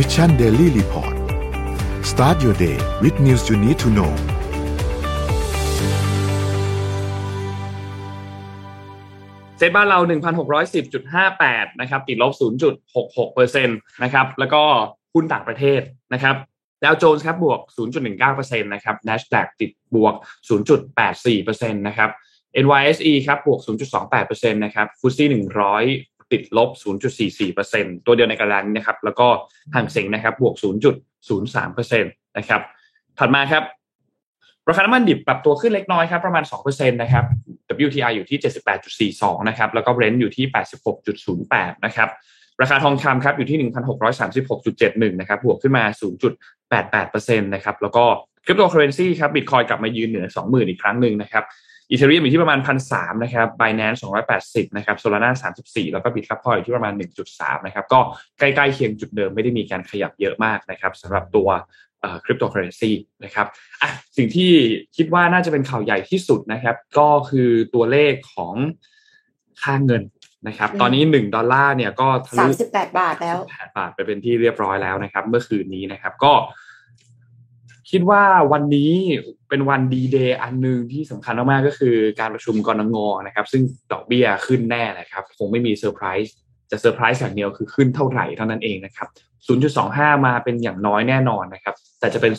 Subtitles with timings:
[0.00, 1.14] Mission Daily Report
[2.10, 4.12] start your day with news you need to know
[9.58, 9.98] SET บ้านเรา
[10.68, 12.32] 1,610.58 นะครับ ติดลบ
[12.98, 14.62] 0.66%นะครับ แล้วก็
[15.14, 15.80] หุ้นต่างประเทศ
[16.12, 16.36] นะครับ
[16.84, 17.60] ดาวโจนส์ครับบวก
[18.16, 20.14] 0.19%นะครับ NASDAQ ติดบวก
[20.94, 22.10] 0.84%นะครับ
[22.64, 23.60] NYSE ครับบวก
[24.06, 26.70] 0.28%นะครับ FTSE 100 ติดลบ
[27.38, 29.28] 0.44%ตัวเดียวในกระดานนี้นะครับ แล้วก็
[29.74, 30.54] ห่างเสงนะครับ บวก
[31.26, 32.60] 0.03%นะครับ
[33.18, 33.62] ถัดมาครับ
[34.68, 37.24] ราคาน้ำมันดิบปรับตัวขึ้นเล็กน้อยครับ ประมาณ 2%นะครับ
[37.86, 38.38] WTI อยู่ที่
[39.14, 40.46] 78.42 นะครับ แล้วก็ Brent อยู่ที่
[41.14, 42.08] 86.08 นะครับ
[42.60, 43.58] ราคาทองคำครับ อยู่ที่
[44.46, 45.84] 1,636.71 นะครับ บวกขึ้นมา
[46.62, 48.04] 0.88%นะครับ แล้วก็
[48.44, 51.44] คริปโตเคอเรนซีครับบิตคอยกลับมายืนเหนือ 20,000 อีกครั้งหนึ่งนะครับ
[51.90, 52.58] อีเทเรียมอยู่ที่ประมาณ
[52.90, 53.98] 1,300นะครับ Binance
[54.38, 56.92] 280นะครับ Solana 34แล้วก็ Bitcoin อยู่ที่ประมาณ
[57.30, 58.00] 1.3นะครับก็
[58.38, 61.48] ใกล้ๆเคียงจุดเดิมไม่ได้มีการขยับเยอะมากนะครับสำหรับตัว
[62.24, 62.90] คริปโตเคอร์เรนซี
[63.24, 63.46] นะครับ
[63.82, 64.52] อะสิ่งที่
[64.96, 68.54] คิดว่าน่าจะเป็นข่าวใหญ่ที่สุดนะครับ ก็คือตัวเลขของ
[69.62, 70.02] ค่าเงิน
[70.48, 76.32] นะครับ ตอนนี้หนึ่งดอลลาร์เนี่ยก็ทะลุสามสิบแปดบาทแล้วแปดบาทไปเป็นที่เรียบร้อยแล้วนะครับ เมื่อคืนนี้นะครับ ก็
[77.90, 78.92] คิดว่าวันนี้
[79.48, 86.34] เป็นวันดีเดย์อันหนึ่งที่สำคัญมากๆก็คือการประชุมกนง.นะครับ ซึ่งดอกเบี้ยขึ้นแน่นะครับ คงไม่มีเซอร์ไพรส์
[86.70, 89.08] จะเซอร์ไพรส์อย่างเดียวคือขึ้นเท่าไหร่เท่านั้นเองนะครับ
[89.66, 92.32] 0.25 มาเป็นอย่างน้อยแน่นอนนะครับ แต่จะเป็น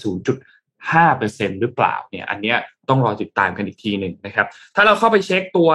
[0.58, 2.58] 0.5%หรือเปล่าเนี่ย อันเนี้ย
[2.90, 5.70] ต้องรอติดตามกันอีกทีหนึ่งนะครับ ถ้าเราเข้าไปเช็คตัว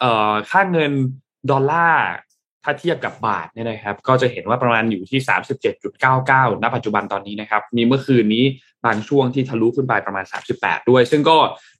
[0.00, 0.92] เอ่อค่าเงิน
[1.50, 2.08] ดอลลาร์
[2.64, 5.20] ถ้าเทียบกับบาทเนี่ยนะครับ ก็จะเห็นว่าประมาณอยู่ที่
[5.90, 8.44] 37.99 ณ ปัจจุบันตอนนี้นะครับ มีเมื่อคืนนี้
[8.84, 10.24] บางช่วงที่ทะลุขึ้นไปประมาณ
[10.56, 11.38] 38 ด้วย ซึ่งก็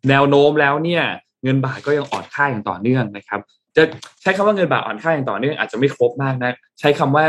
[0.08, 1.02] แนวโน้มแล้วเนี่ย
[1.44, 3.40] เงินบาทก็ยังอ่อนค่าอย่างต่อเนื่องนะครับ
[3.76, 3.82] จะ
[4.22, 7.26] ใช้คำว่าเงินบาทอ่อนค่าอย่างต่อเนื่องอาจจะไม่ครบมากนะใช้คำว่า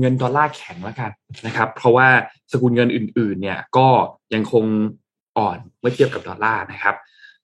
[0.00, 1.10] เงินดอลลาร์แข็งแล้วกัน
[1.46, 2.08] นะครับ เพราะว่า
[2.52, 3.88] สกุลเงินอื่น ๆ เนี่ยก็
[4.34, 4.64] ยังคง
[5.38, 6.94] อ่อนเมื่อเทียบกับดอลลาร์นะครับ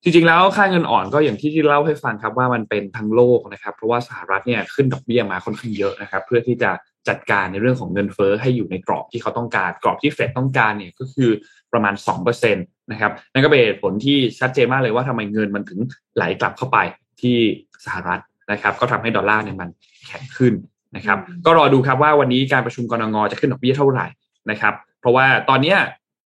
[0.03, 6.71] จริงๆแล้วค่าเงินอ่อนก็อย่างที่ที่เล่าให้ฟังครับว่ามันเป็นทั้งโลกนะครับ เพราะว่าสหรัฐเนี่ยขึ้นดอกเบี้ยมาค่อนข้างเยอะนะครับ เพื่อที่จะ
[7.09, 11.31] จัดการในเรื่องของเงินเฟ้อให้อยู่ในกรอบที่เขาต้องการกรอบที่เฟดต้องการเนี่ยก็คือ
[11.72, 15.81] ประมาณ2%นะครับนั่นก็เป็นเหตุผลที่ชัดเจนมากเลยว่าทำไมเงินมันถึง
[16.17, 16.78] ไหลกลับเข้าไป
[17.21, 17.37] ที่
[17.84, 18.21] สหรัฐ
[18.53, 19.69] นะครับ ก็ทำให้ดอลลาร์เนี่ยมัน
[20.06, 20.55] แข็งขึ้น
[20.97, 24.06] นะครับ ก็รอดูครับว่าวันนี้การประชุมกรงงจะขึ้นดอกเบี้ยเท่าไหร่
[24.50, 25.78] นะครับ เพราะว่าตอนเนี้ย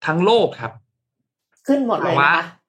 [0.06, 0.72] ทั้งโลกครับ
[1.66, 2.61] ขึ้นหมดเลยว่านะคะ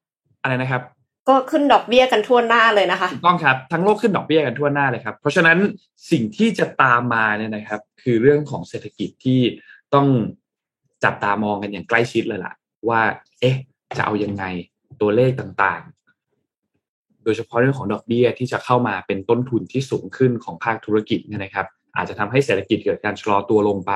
[0.44, 0.82] อะไรนะครับ
[1.30, 5.58] ก็ขึ้นดอกเบี้ยกันทั่วหน้าเลยนะคะถูกต้องครับทั้งโลกขึ้นดอกเบี้ยกันทั่วหน้าเลยครับ เพราะฉะนั้น
[6.12, 9.40] สิ่งที่จะตามมาเนี่ยนะครับ คือเรื่องของเศรษฐกิจที่
[9.94, 10.08] ต้อง
[11.04, 12.54] จับตามองกันอย่างใกล้ชิดเลยล่ะ
[12.90, 13.02] ว่า
[13.40, 13.56] เอ๊ะ
[13.98, 14.44] จะเอายังไง
[15.02, 23.94] ตัวเลขต่างๆ โดยเฉพาะเรื่องของดอกเบี้ยที่จะเข้ามาเป็นต้นทุนที่สูงขึ้นของภาคธุรกิจเนี่ยนะครับ อาจจะทำให้เศรษฐกิจเกิดการชะลอตัวลงไป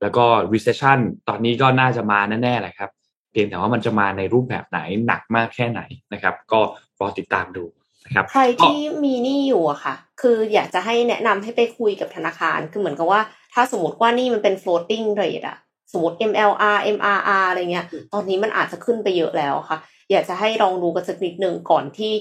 [0.00, 0.98] แล้วก็ recession
[1.28, 5.80] ตอนนี้ก็น่าจะมาแน่ๆแหละครับเพียงแต่ว่ามันจะมาในรูปแบบไหนหนักมากแค่ไหน
[6.12, 6.60] นะครับ ก็
[7.00, 7.64] รอติดตามดู
[8.04, 13.20] นะครับ ใครที่มีหนี้อยู่อะค่ะ คืออยากจะให้แนะนำให้ไปคุยกับธนาคาร คือเหมือนกับว่า
[13.54, 15.56] ถ้าสมมติว่านี่มันเป็น floating rate อะ
[15.92, 19.78] สมมติ MLR MRR อะไรเงี้ย ตอนนี้มันอาจจะขึ้นไปเยอะแล้วค่ะ
[20.10, 22.12] อยากจะให้ลองดูกันสักนิดหนึ่งก่อนที่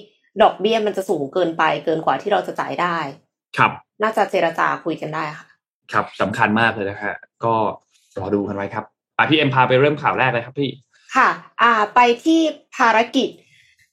[0.41, 2.97] ดอกเบี้ยมันจะสูงเกินไปเกินกว่าที่เราจะจ่ายได้
[3.57, 3.71] ครับ
[4.03, 5.47] น่าจะเจรจาคุยกันได้ค่ะ
[5.93, 7.15] ครับสำคัญมากเลยนะฮะ
[7.45, 7.53] ก็
[8.19, 8.85] รอดูกันไว้ครับ
[9.17, 10.69] อะพี่เอ็มพาไปเริ่มข่าวแรกเลยครับพี่
[11.15, 11.29] ค่ะ
[11.61, 12.39] อ่าไปที่
[12.75, 13.29] ภารกิจ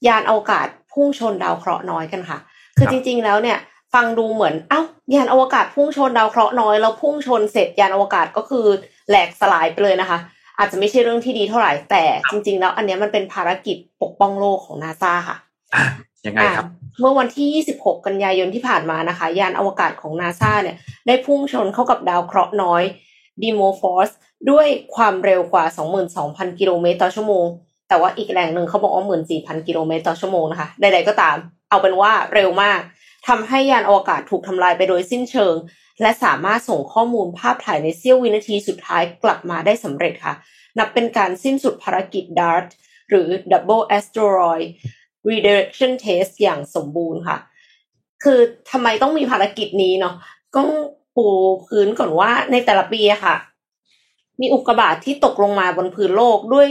[0.07, 2.37] ยานอวกาศพุ่งชนดาวเคราะห์น้อยกันค่ะ
[2.77, 3.57] คือครับจริง ๆ แล้วเนี่ย
[3.93, 4.81] ฟังดูเหมือน เอ้า
[5.15, 8.65] ยานอวกาศพุ่งชนดาวเคราะห์น้อยแล้วพุ่งชนเสร็จยานอวกาศก็คือ
[9.09, 10.17] แหลกสลายไปเลยนะคะ
[10.57, 15.37] อาจจะไม่ใช่เรื่องที่ดีเท่าไหร่แต่จริง ๆ แล้ว อันเนี้ยมันเป็นภารกิจปกป้องโลกของนาซาค่ะ
[15.75, 15.83] อะ
[16.25, 22.83] ยังไงครับอ่าเมื่อวันที่ 26 กันยายนที่ผ่านมานะคะ ยานอวกาศของนาซาเนี่ย ได้พุ่งชนเข้ากับดาวเคราะห์น้อย
[23.41, 24.09] ดีโมฟอส
[24.49, 25.65] ด้วยความเร็วกว่า
[26.11, 27.45] 22,000 กิโลเมตรต่อชั่วโมง
[27.87, 29.05] แต่ว่าอีกแหล่งหนึ่งเขาบอกว่า
[29.35, 31.37] 14,000 กิโลเมตรต่อชั่วโมงนะคะ ใดๆก็ตาม
[31.69, 32.79] เอาเป็นว่าเร็วมาก
[33.27, 35.55] ทำให้ยานอวกาศถูกทำลายไปโดยสิ้นเชิง
[36.01, 40.33] และสามารถส่งข้อมูลภาพถ่ายในเสี้ยววินาทีสุดท้ายกลับมาได้สำเร็จค่ะ
[40.77, 42.67] นับเป็นการสิ้นสุดภารกิจ DART
[43.09, 44.65] หรือ Double Asteroid
[45.29, 47.37] Redirection Test อย่างสมบูรณ์ค่ะ
[48.23, 48.39] คือ
[48.71, 50.15] ทำไมต้องมีภารกิจนี้เนาะ
[50.55, 50.61] ก็
[51.15, 51.27] ปู
[51.67, 53.35] พื้นก่อนว่าในแต่ละปีอะค่ะ
[54.41, 56.67] มีอุกกาบาตที่ตกลงมาบนพื้นโลกด้วย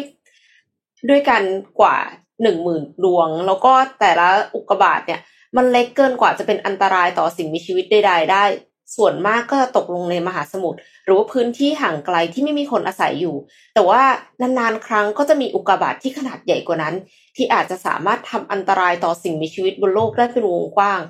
[1.08, 1.42] ด้วยกัน
[1.80, 1.96] กว่า
[2.42, 5.20] หนึ่งหมื่นดวง แล้วก็แต่ละอุกกาบาตเนี่ย
[5.56, 8.44] มันเล็กเกินกว่าจะเป็นอันตรายต่อสิ่งมีชีวิตใดๆได้
[8.96, 13.36] ส่วนมากก็จะตกลงในมหาสมุทรหรือว่าพื้นที่ห่างไกลที่ไม่มีคนอาศัยอยู่
[13.74, 14.02] แต่ว่า
[14.40, 16.94] นานๆครั้งก็จะมีอุกกาบาตที่ขนาดใหญ่กว่านั้น
[17.36, 21.00] ที่อาจจะสามารถทำอันตรายต่อสิ่งมีชีวิตบนโลกได้เป็นวงกว้าง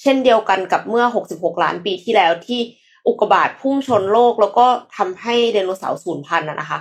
[0.00, 2.60] เช่นเดียวกันกับเมื่อ 66 ล้านปีที่แล้วที่
[3.06, 4.66] อุกกาบาตพุ่งชนโลกแล้วก็
[4.96, 6.78] ทำให้ไดโนเสาร์สูญพันธุ์นะคะ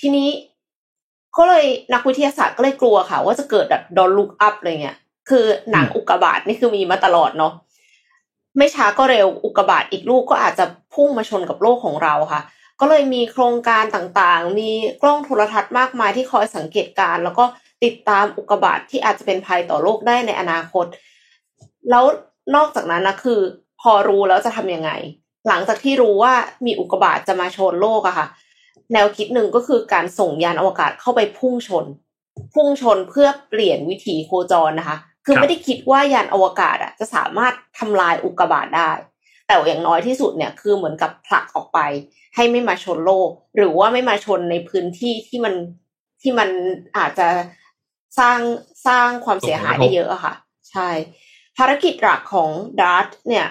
[0.00, 0.28] ทีนี้
[1.36, 4.96] ก็เลยนักวิทยาศาสตร์ก็เลยกลัวค่ะ ว่าจะเกิดแบบดอนลุกอัพอะไรเงี้ย
[5.28, 7.52] คือหนังอุกกาบาตนี่คือมีมาตลอดเนาะ
[8.58, 10.64] ไม่ช้าก็เร็วอุกกาบาตอีกลูกก็อาจจะ
[10.94, 12.42] พุ่งมาชนกับโลกของเราค่ะ
[12.80, 14.70] ก็เลยมีโครงการต่างๆ มี
[15.02, 17.44] กล้องโทรทัศน์มากมายที่คอยสังเกตการ แล้วก็
[17.84, 20.86] ติดตามอุกกาบาตที่อาจจะเป็นภัยต่อโลกได้ในอนาคต
[21.90, 22.04] แล้ว
[22.54, 23.40] นอกจากนั้นนะคือ
[23.80, 24.90] พอรู้แล้วจะทำยังไง
[25.48, 26.34] หลังจากที่รู้ว่า
[26.66, 28.26] มีอุกกาบาตจะมาชนโลกอะค่ะ
[28.92, 31.84] แนวคิดหนึ่งก็คือการส่งยานอวกาศเข้าไปพุ่งชน
[32.54, 34.96] พุ่งชนเพื่อเปลี่ยนวิถีโคจรนะคะ
[35.26, 38.90] คือไม่ได้คิดว่ายานอวกาศอะจะสามารถทำลายอุกกาบาตได้
[39.46, 41.78] แต่อย่างน้อยที่สุดเนี่ยคือเหมือนกับผลักออกไป
[42.34, 45.54] ให้ไม่มาชนโลก หรือว่าไม่มาชนในพื้นที่ที่มัน
[46.22, 46.48] ที่มัน
[46.96, 47.28] อาจจะ
[48.18, 48.38] สร้าง
[48.86, 50.34] สร้างความเสียหายได้เยอะอะค่ะ
[50.70, 50.88] ใช่
[51.56, 52.50] ภารกิจหลักของ
[52.80, 53.46] ดาร์ตเนี่ย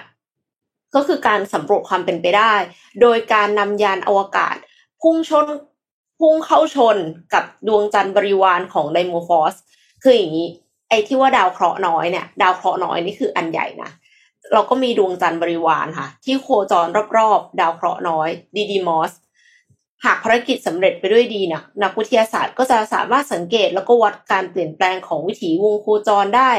[0.94, 2.54] ก็คือการสำรวจความเป็นไปได้
[3.00, 4.56] โดยการนำยานอวกาศ
[5.02, 5.46] พุ่งชน
[6.20, 6.96] พุ่งเข้าชน
[7.34, 9.54] กับดวงจันทร์บริวารของไดโมฟอส
[10.02, 10.48] คืออย่างนี้
[10.88, 13.90] ไอ้ที่ว่าดาวเคราะห์น้อยเนี่ย ดาวเคราะห์น้อยนี่คืออันใหญ่นะ
[14.52, 16.86] เราก็มีดวงจันทร์บริวารค่ะ ที่โคจร
[17.16, 19.12] รอบๆ ดาวเคราะห์น้อยดีดีมอส
[20.04, 26.50] หากภารกิจสำเร็จไปด้วยดีนะนักวิทยาศาสตร์ก็จะสามารถสังเกตแล้วก็วัดการเปลี่ยนแปลงของวิถีวงโคจรได้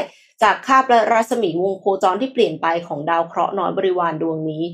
[0.42, 4.64] จากคาบและรัศมีวงโคจรที่เปลี่ยนไปของดาวเคราะห์น้อยบริวารดวงนี้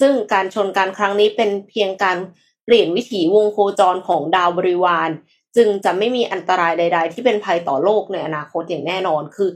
[0.00, 2.16] ซึ่งการชนกันครั้งนี้เป็นเพียงการ
[2.64, 5.10] เปลี่ยนวิถีวงโคจรของดาวบริวาร
[5.56, 9.48] จึงจะไม่มีอันตรายใด ๆ ที่เป็นภัยต่อโลกในอนาคตอย่างแน่นอนคือ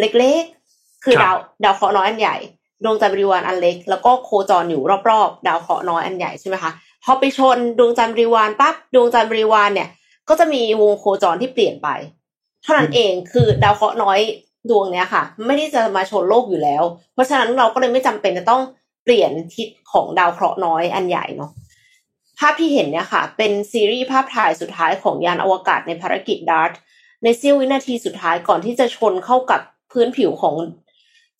[0.00, 2.36] เล็กๆ คือดาวดาวเคราะห์น้อยอันใหญ่
[2.84, 6.72] ดวงจันทร์บริวารอันเล็ก แล้วก็โคจรอยู่รอบๆ ดาวเคราะห์น้อยอันใหญ่ใช่ไหมคะ
[7.04, 9.88] พอไปชนดวงจันทร์บริวารปั๊บดวงจันทร์บริวารเนี่ย
[10.28, 11.88] ก็จะมีวงโคจรที่เปลี่ยนไป
[12.62, 14.20] เท่านั้นเองคือดาวเคราะห์น้อย
[14.70, 16.82] ดวงเนี้ยค่ะ ไม่ได้จะมาชนโลกอยู่แล้ว
[17.14, 18.62] เพราะฉะนั้นเราก็เลยไม่จำเป็นจะต้อง
[19.04, 21.50] เปลี่ยนทิศของดาวเคราะห์น้อยอันใหญ่เนาะ
[22.38, 26.72] ภาพที่เห็นเนี่ยค่ะ เป็นซีรีส์ภาพถ่ายสุดท้ายของยานอวกาศในภารกิจดาร์ต
[27.22, 29.60] ในเสี้ยววินาทีสุดท้ายก่อนที่จะชนเข้ากับ
[29.92, 30.54] พื้นผิวของ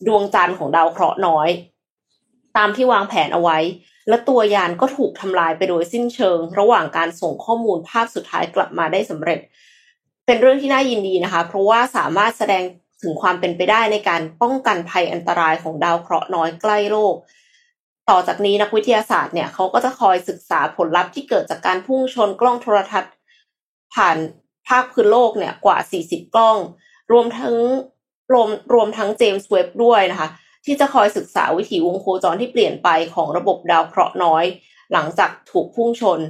[0.07, 1.49] ดวงจันทร์ของดาวเคราะห์น้อย
[2.57, 3.59] ตามที่วางแผนเอาไว้
[4.09, 9.39] และตัวยานก็ถูกทำลายไปโดยสิ้นเชิง ระหว่างการส่งข้อมูลภาพสุดท้ายกลับมาได้สำเร็จ
[10.27, 12.63] เป็นเรื่องที่น่ายินดีนะคะ เพราะว่าสามารถแสดง
[13.03, 17.15] ถึงความเป็นไปได้ในการป้องกันภัยอันตรายของดาวเคราะห์น้อยใกล้โลก
[18.09, 23.13] ต่อจากนี้นักวิทยาศาสตร์เนี่ยเขาก็จะคอยศึกษาผลลัพธ์ที่เกิดจากการพุ่งชนกล้องโทรทัศน์
[23.95, 24.17] ผ่าน
[24.69, 26.57] ภาคพื้นโลกเนี่ยกว่า 40 กล้อง
[27.13, 27.57] รวมทั้ง
[28.33, 30.29] รวมรวมทั้ง James Webb ด้วยนะคะ
[30.65, 34.45] ที่จะคอยศึกษาวิถีวงโคจรที่เปลี่ยนไปของระบบดาวเคราะห์น้อย
[34.93, 36.21] หลังจากถูกพุ่งชน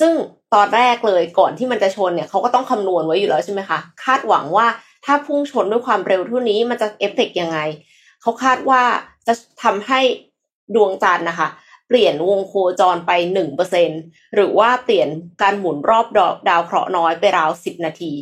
[0.00, 0.12] ซึ่ง
[0.54, 4.66] ตอนแรกเลยก่อนที่มันจะชนเนี่ยเขาก็ต้องคำนวณไว้อยู่แล้วใช่ไหมคะ คาดหวังว่า
[5.04, 7.58] ถ้าพุ่งชนด้วยความเร็วเท่านี้มันจะเอฟเฟกต์ยังไง
[8.22, 8.82] เขาคาดว่า
[9.26, 10.00] จะทำให้
[10.74, 11.48] ดวงจันทร์นะคะ
[11.88, 13.90] เปลี่ยนวงโคจรไปหนึ่งเปอร์เซ็น
[14.34, 15.08] หรือว่าเปลี่ยน
[15.42, 16.06] การหมุนรอบ
[16.48, 18.12] ดาวเคราะห์น้อยไปราวสิบนาที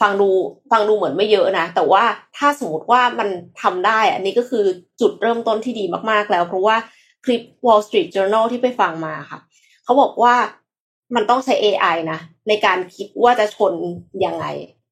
[0.00, 0.30] ฟังดู
[0.70, 2.04] ฟังดูเหมือนไม่เยอะนะ แต่ว่า
[2.36, 3.28] ถ้าสมมติว่ามัน
[3.62, 4.64] ทำได้อันนี้ก็คือ
[5.00, 6.76] จุดเริ่มต้นที่ดีมากๆแล้ว เพราะว่า
[7.24, 9.38] คลิป Wall Street Journal ที่ไปฟังมาค่ะ
[9.84, 10.34] เขาบอกว่า
[11.14, 12.18] มันต้องใช้ AI นะ
[12.48, 13.74] ในการคิดว่าจะชน
[14.24, 14.44] ยังไง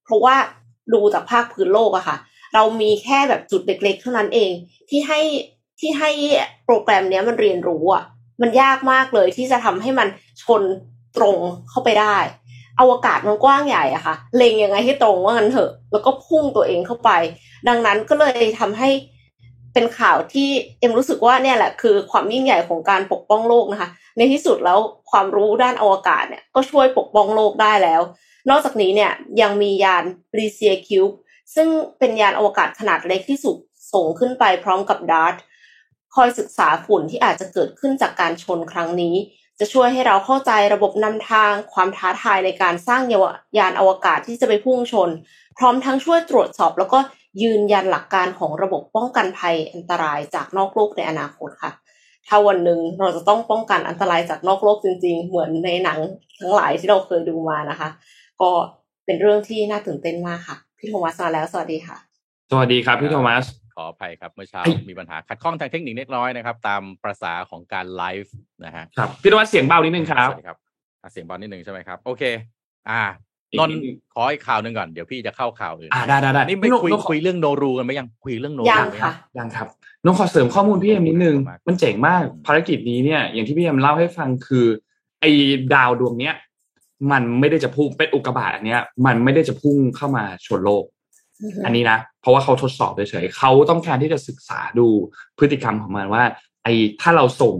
[0.04, 0.36] เพราะว่า
[0.94, 2.16] ดูจากภาคพื้นโลกอะค่ะ
[2.54, 4.50] เรามีแค่แบบจุดเล็กๆเท่านั้นเอง
[4.90, 5.20] ที่ให้
[5.80, 6.10] ที่ให้
[6.64, 8.04] โปรแกรมเนี้ยมันเรียนรู้อะ
[8.42, 10.08] มันยากมากเลยที่จะทำให้มัน
[10.42, 10.62] ชน
[11.16, 11.36] ตรง
[11.70, 12.16] เข้าไปได้
[12.80, 17.10] อวกาศมันกว้างใหญ่อะค่ะ เล็งยังไงให้ตรงว่างั้นเถอะ แล้วก็พุ่งตัวเองเข้าไป
[17.68, 18.88] ดังนั้นก็เลยทำให้
[19.74, 20.48] เป็นข่าวที่
[20.78, 24.78] เอ็มรู้สึกว่าเนี่ยแหละคือความยิ่งใหญ่ของการปกป้องโลกนะคะ ในที่สุดแล้ว
[25.10, 28.00] ความรู้ด้านอวกาศเนี่ยก็ช่วยปกป้องโลกได้แล้ว
[28.50, 30.04] นอกจากนี้เนี่ยยังมียาน
[30.38, 31.04] LICIACube
[31.54, 33.56] ซึ่งเป็นยานอวกาศขนาดเล็กที่สุด
[33.92, 35.34] ส่งขึ้นไปพร้อมกับ DART
[36.14, 39.14] คอยศึกษาฝุ่นที่อาจจะเกิดขึ้นจากการชนครั้งนี้
[39.58, 43.02] จะช่วยให้เราเข้าใจระบบนำทาง ความท้าทายในการสร้าง
[43.58, 45.10] ยานอวกาศที่จะไปพุ่งชน
[45.58, 46.98] พร้อมทั้งช่วยตรวจสอบแล้วก็
[47.42, 51.72] ยืนยันหลักการของระบบป้องกันภัยอันตรายจากนอกโลกในอนาคตค่ะ
[52.26, 55.98] ถ้าวันหนึ่งเราจะต้องป้องกันอันตรายจากนอกโลกจริง ๆ เหมือนในหนัง
[56.40, 57.88] ทั้งหลายที่เราเคยดูมานะคะ
[58.42, 58.52] ก็
[59.06, 61.96] เป็นเรื่องที่น่าตื่นเต้นมากค่ะ พี่โทมัสมาแล้ว สวัสดีค่ะ
[62.50, 70.58] สวัสดีครับพี่โทมัสขออภัยครับเมื่อเช้าเฮ้ยมีปัญหาขัดข้องทางเทคนิคเล็กน้อยนะครับ ตามประสาของการไลฟ์นะฮะครับพี่โทมัสเสียงเบานิดนึงครับสวัสดีครับ
[71.02, 72.22] อะเสียงเบานิดนึงใช่ไหมครับโอเค
[72.90, 73.02] อ่า
[73.50, 79.66] อีกนนนิท์ดนึงขออีกข่าวหนึ่งก่อนเดี๋ยวพี่จะเข้าข่าวอื่นอ่าได้ได้ได้นี่ไม่นกคุยนกขอคุยเรื่องโนรูกันไหมยังคุยเรื่องโนรูยังไหมค่ะยังครับ
[80.04, 84.66] น้องขอเสริมข้อมูลพี่เอ็มนิดนึงมากมันเจ๋งมากภารกิจนี้เนี่ย อย่างที่พี่เอ็มเล่าให้ฟังคือ
[85.20, 85.30] ไอ้
[85.74, 86.34] ดาวดวงเนี้ย
[87.12, 90.84] มันไม่ได้จะพุ่งเป็นอุกกาบาตอันเนี้ย มันไม่ได้จะพุ่งเข้ามาชนโลก
[91.64, 94.86] อันนี้นะเพราะว่าเขาทดสอบเฉยๆเขาต้องการที่จะศึกษาดู
[95.38, 96.24] พฤติกรรมของมันว่า
[96.64, 97.56] ไอ้ถ้าเราส่ง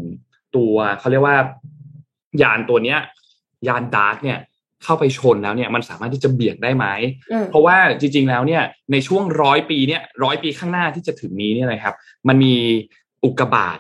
[0.57, 1.37] ตัวเขาเรียกว่า
[2.43, 2.99] ยานตัวเนี้ย
[3.69, 4.39] ยาน DART เนี่ย
[4.85, 6.87] เข้าไปชนแล้วเนี่ยมันสามารถที่จะเบี่ยงได้ไหม
[7.33, 11.95] อืมเพราะว่าจริง ๆ แล้วเนี่ยในช่วงร้อยปีเนี่ยร้อยปีข้างหน้าที่จะถึงนี้เนี่ยนะครับ
[12.29, 12.55] มันมี
[13.25, 13.79] อุกกาบาต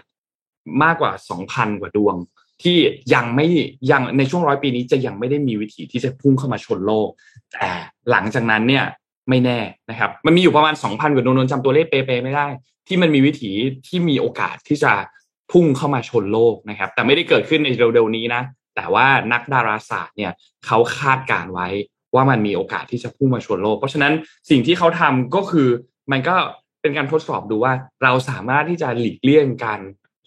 [0.82, 2.16] มากกว่าสองพันกว่าดวง
[2.62, 2.76] ที่
[3.14, 3.46] ยังไม่
[3.90, 7.08] ยังในช่วงร้อยปีนี้จะยังไม่ได้มีวิถีที่จะพุ่งเข้ามาชนโลก
[7.52, 7.70] แต่
[8.10, 8.84] หลังจากนั้นเนี่ย
[9.28, 9.60] ไม่แน่
[9.90, 12.46] นะครับ มันมีอยู่ประมาณสองพันกว่าดนนจำตัวเลขเป๊ะๆไม่ได้
[12.88, 13.50] ที่มันมีวิถี
[13.86, 14.92] ที่มีโอกาสที่จะ
[15.52, 18.42] พุ่งเข้ามาชนโลกนะครับ แต่ไม่ได้เกิดขึ้นในเร็วๆนี้นะ
[18.76, 20.32] แต่ว่านักดาราศาสตร์เนี่ย
[20.66, 21.68] เขาคาดการไว้
[22.14, 24.12] ว่ามันมีโอกาสที่จะพุ่งมาชนโลก เพราะฉะนั้น
[24.50, 25.68] สิ่งที่เขาทำก็คือ
[26.12, 26.36] มันก็
[26.80, 27.72] เป็นการทดสอบดูว่า
[28.02, 29.80] เราสามารถที่จะหลีกเลี่ยงการ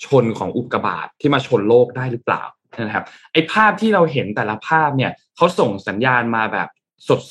[0.05, 2.43] ชนของอุกกาบาตที่มาชนโลกได้หรือเปล่า
[2.85, 6.67] นะครับไอ้ภาพที่เราเห็นแต่ละภาพเนี่ยเขาส่งสัญญาณมาแบบ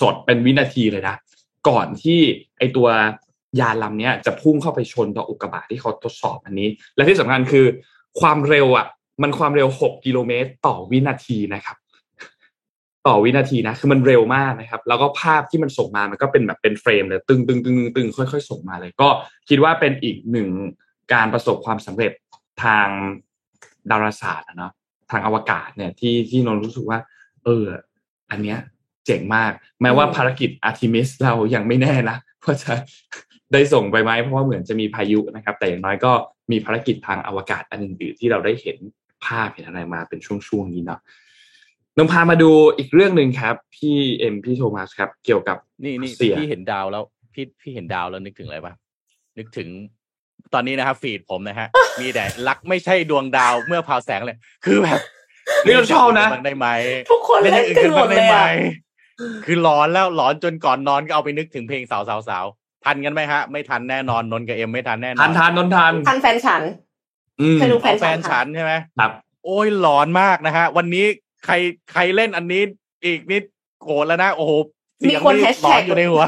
[0.00, 1.16] สดๆเป็นวินาทีเลยนะ
[1.68, 2.20] ก่อนที่
[2.58, 2.88] ไอตัว
[3.60, 7.66] ยานลำเนี้ยจะพุ่งเข้าไปชนต่ออุกกาบาตที่เขาทดสอบอันนี้ และที่สำคัญคือ
[8.20, 8.86] ความเร็วอะ
[9.22, 11.76] มันความเร็ว 6 กิโลเมตรต่อวินาทีนะครับ
[13.06, 19.08] ต่อวินาทีนะ คือมันเร็วมากนะครับ แล้วก็ภาพที่มันส่งมามันก็เป็นแบบเป็นเฟรมเลยตึงตึงตึงตึงตึงค่อยๆ ส่งมาเลย ก็
[19.48, 20.48] คิดว่าเป็นอีกหนึ่ง
[21.12, 22.12] การประสบความสำเร็จ
[22.62, 22.86] ทาง
[23.90, 24.72] ดาราศาสตร์อะเนาะ
[25.10, 26.98] ทางอวกาศเนี่ยที่ที่นนท์รู้สึกว่า
[27.44, 27.64] เออ
[28.30, 28.58] อันเนี้ย
[29.06, 29.52] เจ๋งมาก
[29.82, 32.72] แม้ว่าภารกิจอาร์ทิมิสเรายังไม่แน่นะว่าจะ
[33.52, 36.12] ได้ส่งไปไหมเพราะว่าเหมือนจะมีพายุนะครับ แต่อย่างน้อยก็
[36.50, 38.76] มีภารกิจทางอวกาศอันอื่นๆที่เราได้เห็น
[39.26, 41.00] ภาพเห็นอะไรมาเป็นช่วงๆนี้เนาะ
[41.96, 48.74] นงพามาดูอีกเรื่องหนึ่งครับ พี่เอ็มพี่โทมัสครับ เกี่ยวกับนี่นี่รัสเซียพี่เห็นดาวแล้ว พี่พี่เห็นดาวแล้วนึกถึงอะไรปะ
[49.38, 49.68] นึกถึง
[50.54, 51.68] ตอนนี้นะครับฟีดผมนะฮะ
[52.00, 55.00] มีแต่รักไม่ใช่ดวงดาวเมื่อพาวแสงเลย คือแบบ
[55.64, 56.66] นี่เราชอบนะบ้างได้ไหม
[57.10, 58.44] ทุกคนเล่นอเล่นย่างอื่นกันกันหมบ้าดงเลได้ยไหมอะ
[59.44, 62.44] คือร้อนแล้วร้อนจนก่อนนอนก็เอาไปนึกถึงเพลงสาวสาวสาว
[62.84, 66.62] ทันกันไหมฮะ ไม่ทันแน่นอนนนท์กับเอ็มไม่ทันแน่นอนทานทานนนทานทันแฟนฉัน
[67.40, 69.10] อืมเคยดูแฟนแฟนฉันใช่ไหมครับ
[69.44, 71.06] โอ้ยหลอนมากนะฮะ วันนี้
[71.44, 71.54] ใคร
[71.92, 72.62] ใครเล่นอันนี้
[73.04, 73.42] อีกนิด
[73.82, 74.52] โกรธแล้วนะ โอ้โห
[74.98, 76.24] เสียงมีคนนี่แฮชหลแท็อกนอยู่ในหัว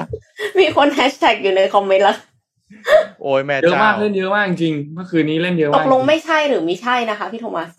[0.58, 2.16] มีคนแฮชแท็กอยู่ในคอมเมนต์แล้ว
[3.22, 7.70] โอ้ยแม่เยอะเจ้ามากเล่นเยอะมากจริงๆเมื่อคืนนี้เล่นเยอะตมากกลงไม่ใช่หรือไม่ใช่นะคะพี่โทมัส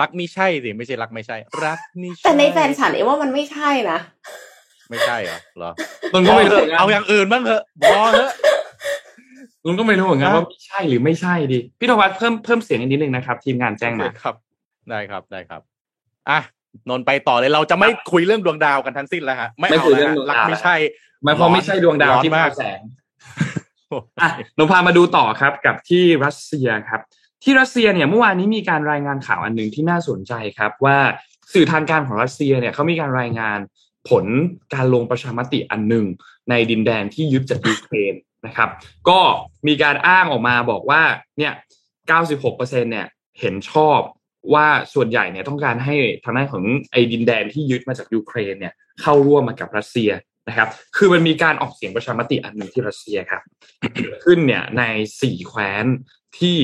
[0.00, 3.98] รักไม่ใช่สิไม่ใช่รักไม่ใช่ รักไม่ใช่แต่ในแฟนฉันเอว่ามันไม่ใช่นะ
[4.90, 5.70] ไม่ใช่เหรอเหรอ
[6.12, 8.32] นนก็ไม่รู้เหมือนกันเอาอย่างอื่นบ้างเถอะพอเถอะ
[9.64, 14.34] นนก็ไม่รู้เหมือนกันนะว่าใช่หรือไม่ใช่ดีพี่โทมัสเพิ่มเพิ่มเสียงอีกนิดนึงนะครับ ทีมงานแจ้งมาครับ
[14.90, 15.60] ได้ครับได้ครับ
[16.30, 16.40] อะ
[16.88, 20.74] นนท์ไปต่อเลยเราจะไม่คุยเรื่องดวงดาวกันทั้งสิ้นแล้วฮะไม่ไม่เอาคุยแล้เรื่วองฮะดวงรักดาวไม่ใช่
[21.24, 22.80] หมายความไม่ใช่ดวงดาวร้อนที่มากมาแสง
[24.20, 27.00] อะนพามาดูต่อครับกับที่รัสเซียครับ
[27.42, 30.98] ที่รัสเซียเนี่ยเมื่อวานนี้มีการรายงานข่าวอันหนึ่งที่น่าสนใจครับ ว่า
[31.52, 33.58] สื่อทางการของรัสเซียเนี่ยเขามีการรายงาน
[34.08, 34.24] ผล
[34.74, 36.06] การลงประชามติอันหนึ่ง
[36.50, 38.14] ในดินแดนที่ยึดจากยูเครน
[38.46, 38.68] นะครับ
[39.08, 39.20] ก็
[39.66, 41.02] มีการอ้างออกมาบอกว่า
[41.38, 41.52] เนี่ย
[42.26, 43.06] 96%เนี่ย
[43.40, 44.00] เห็นชอบ
[44.54, 50.10] ว่าส่วนใหญ่เนี่ยต้องการให้ทางด้านของไอ้ดินแดนที่ยึดมาจากยูเครนเนี่ยเข้าร่วมมากับรัสเซีย
[50.48, 53.42] นะครับ คือมันมีการออกเสียงประชามติอันหนึ่งที่รัสเซียจัด
[54.24, 54.82] ขึ้นเนี่ยใน
[55.22, 55.84] สี่แคว้น
[56.38, 56.56] ที่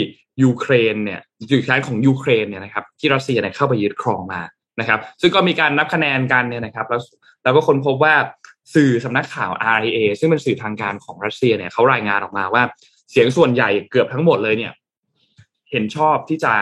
[0.43, 4.41] ยูเครนเนี่ยอยู่แคว้นของยูเครนเนี่ยนะครับที่รัสเซียเนี่ยเข้าไปยึดครองมา
[4.81, 7.01] นะครับ ซึ่งก็มีการนับคะแนนกันเนี่ยนะครับ แล้ว
[7.45, 8.15] แล้วก็คนพบว่า
[8.75, 12.63] สื่อสำนักข่าว RIA ซึ่งเป็นสื่อทางการของรัสเซียเนี่ยเขารายงานออกมาว่า
[13.11, 14.73] เสียงส่วนใหญ่เกือบทั้งหมดเลยเนี่ย
[15.71, 16.53] เห็นชอบที่จะ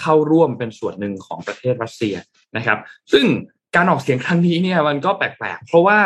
[0.00, 2.14] เข้าร่วมเป็นส่วนหนึ่งของประเทศรัสเซีย
[2.56, 2.78] นะครับ
[3.12, 3.24] ซึ่ง
[3.76, 5.98] การออกเสียงครั้งนี้เนี่ยมันก็แปลกๆ เพราะว่า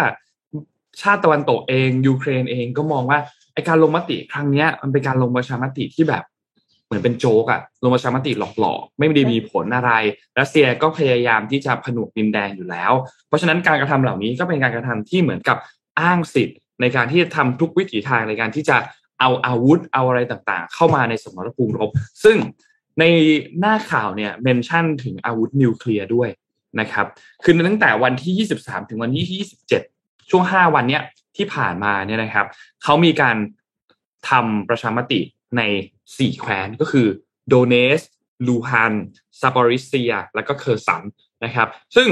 [1.01, 3.19] ชาติตะวันตกเอง ยูเครนเองก็มองว่า
[3.55, 6.25] ไอการลงมติครั้งเนี้ย มันเป็นการลงประชามติที่แบบ
[6.87, 9.91] เหมือนเป็นโจกอะลงประชามติหลอกๆ ไม่ได้มีผลอะไร
[10.39, 12.93] รัสเซียก็พยายามที่จะผนวกดินแดนอยู่แล้ว
[13.29, 15.57] เพราะฉะนั้นการกระทำเหล่านี้ก็เป็นการกระทำที่เหมือนกับ
[16.01, 18.77] อ้างสิทธิ์ ในการที่จะทำทุกวิถีทางในการที่จะ
[19.21, 21.91] เอาอาวุธเอาอะไรต่างๆ เข้ามาในสมรภูมิรบ
[22.25, 22.37] ซึ่ง
[23.01, 23.05] ใน
[23.59, 26.29] หน้าข่าวเนี่ยเมนชั่นถึงอาวุธนิวเคลียร์ด้วย
[26.81, 27.07] นะครับ
[27.45, 31.03] คือตั้งแต่วันที่ 23 ถึงวันที่ 27 ช่วง 5 วันเนี้ย
[31.37, 32.47] ที่ผ่านมาเนี่ยนะครับ
[32.83, 33.37] เขามีการ
[34.31, 35.21] ทำประชามติ
[35.57, 35.63] ใน
[36.07, 37.07] 4 แคว้นก็คือ
[37.49, 38.01] โดเนส
[38.47, 38.95] ลูฮัน
[39.41, 41.03] ซาปอริเซีย และก็เคอร์สัน
[41.45, 42.09] นะครับ ซึ่ง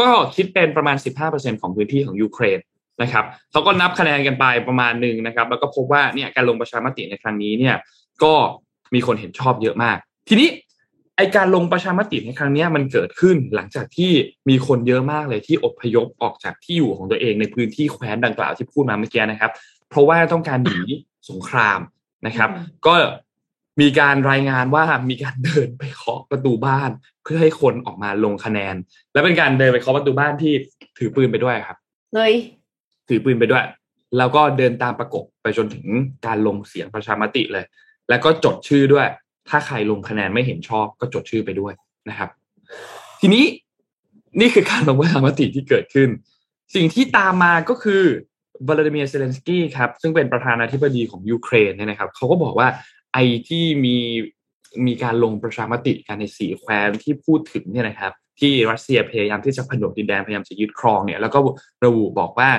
[0.00, 0.96] ก็คิดเป็นประมาณ
[1.28, 2.58] 15%ของพื้นที่ของยูเครน
[3.02, 7.76] นะครับเขาก็นับคะแนนกันไปประมาณหนึ่งนะครับ แล้วก็พบว่าเนี่ยการลงประชามติในครั้งนี้เนี่ย
[8.22, 8.34] ก็
[8.94, 9.96] มีคนเห็นชอบเยอะมาก
[10.28, 10.48] ทีนี้
[11.16, 14.12] ไอการลงประชามติในครั้งนี้มันเกิดขึ้นหลังจากที่
[14.48, 19.52] มีคนเยอะมากเลยที่อพยพออกจากที่อยู่ของตัวเองในพื้นที่แคว้นดังกล่าวที่พูดมาเมื่อกี้นะครับ
[19.88, 20.80] เพราะว่าต้องการหนี
[21.30, 21.80] สงคราม
[22.26, 22.94] นะครับอืมก็
[23.80, 26.90] มีการรายงานว่ามีการเดินไปเคาะประตูบ้าน
[27.22, 28.74] เพื่อให้คนออกมาลงคะแนน
[29.12, 30.52] และเป็นการเดินไปเคาะประตูบ้านที่
[30.98, 31.76] ถือปืนไปด้วยครับ
[32.14, 32.32] เลย
[33.08, 33.64] ถือปืนไปด้วย
[34.18, 35.86] แล้วก็เดินตามประกบไปจนถึง
[36.26, 37.64] การลงเสียงประชามติเลย
[38.08, 39.06] แล้วก็จดชื่อด้วย
[39.48, 41.72] ถ้าใครลงคะแนนไม่เห็นชอบก็จดชื่อไปด้วย
[42.08, 42.30] นะครับ
[43.20, 43.44] ทีนี้
[44.40, 46.08] นี่คือการลงประชามติที่เกิดขึ้น
[46.74, 48.02] สิ่งที่ตามมาก็คือ
[48.68, 52.68] วลาดิเมียร์เซเลนสกี้ครับซึ่งเป็นประธานาธิบดีของยูเครนเนี่ยนะครับเขาก็บอกว่า
[53.12, 53.96] ไอ้ที่มี
[54.86, 61.38] มีการลงประชามติกันในสี่แคว้นที่พูดถึงเนี่ยนะครับ ที่รัสเซียพยายามที่จะผนวกดินแดนพยายามจะยึดครองเนี่ยแล้วก็
[61.84, 62.50] ระบุบอกว่า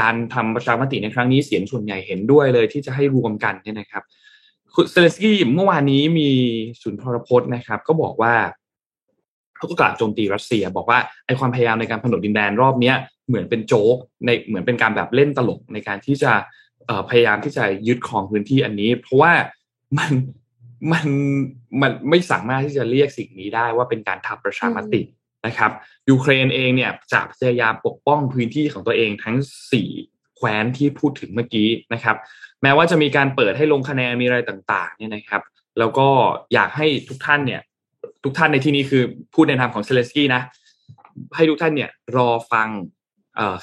[0.00, 4.02] การทำประชามติในครั้งนี้เสียงส่วนใหญ่เห็นด้วยเลยที่จะให้รวมกันเนี่ยนะครับ
[4.74, 6.30] คุณเซเลนสกี้เมื่อวานนี้มี
[6.82, 8.34] สุนทรพจน์นะครับ ก็บอกว่า
[9.56, 12.96] เขาก็กล่าวโจมตีรัสเซีย บอกว่าไอความพยายามในการผนวกดินแดนรอบเนี้ย
[13.28, 16.32] เหมือนเป็นโจ๊กในเหมือนเป็นการแบบเล่นตลกในการที่จะ
[17.08, 19.32] พยายามที่จะยึดครองพื้นที่อันนี้ เพราะว่า
[19.98, 20.12] มัน
[20.92, 21.06] มัน
[21.82, 25.02] มันไม่สามารถที่จะเรียกสิ่งนี้ได้ว่าเป็นการทำประชามติ
[25.46, 25.70] นะครับ
[26.10, 29.36] ยูเครนเองเนี่ยจะพยายามปกป้องพื้นที่ของตัวเองทั้ง
[29.72, 29.90] สี่
[30.36, 32.16] แคว้นที่พูดถึงเมื่อกี้นะครับ
[32.62, 35.42] แม้ว่าจะมีการเปิดให้ลงคะแนนมีอะไรต่างๆเนี่ยนะครับ
[35.78, 36.08] แล้วก็
[36.52, 37.60] อยากให้ทุกท่านเนี่ย
[38.24, 39.02] ทุกท่านในที่นี้คือ
[39.34, 40.42] พูดในนามของเซเลสกี้นะ
[41.36, 42.68] ให้ทุกท่านเนี่ยรอฟัง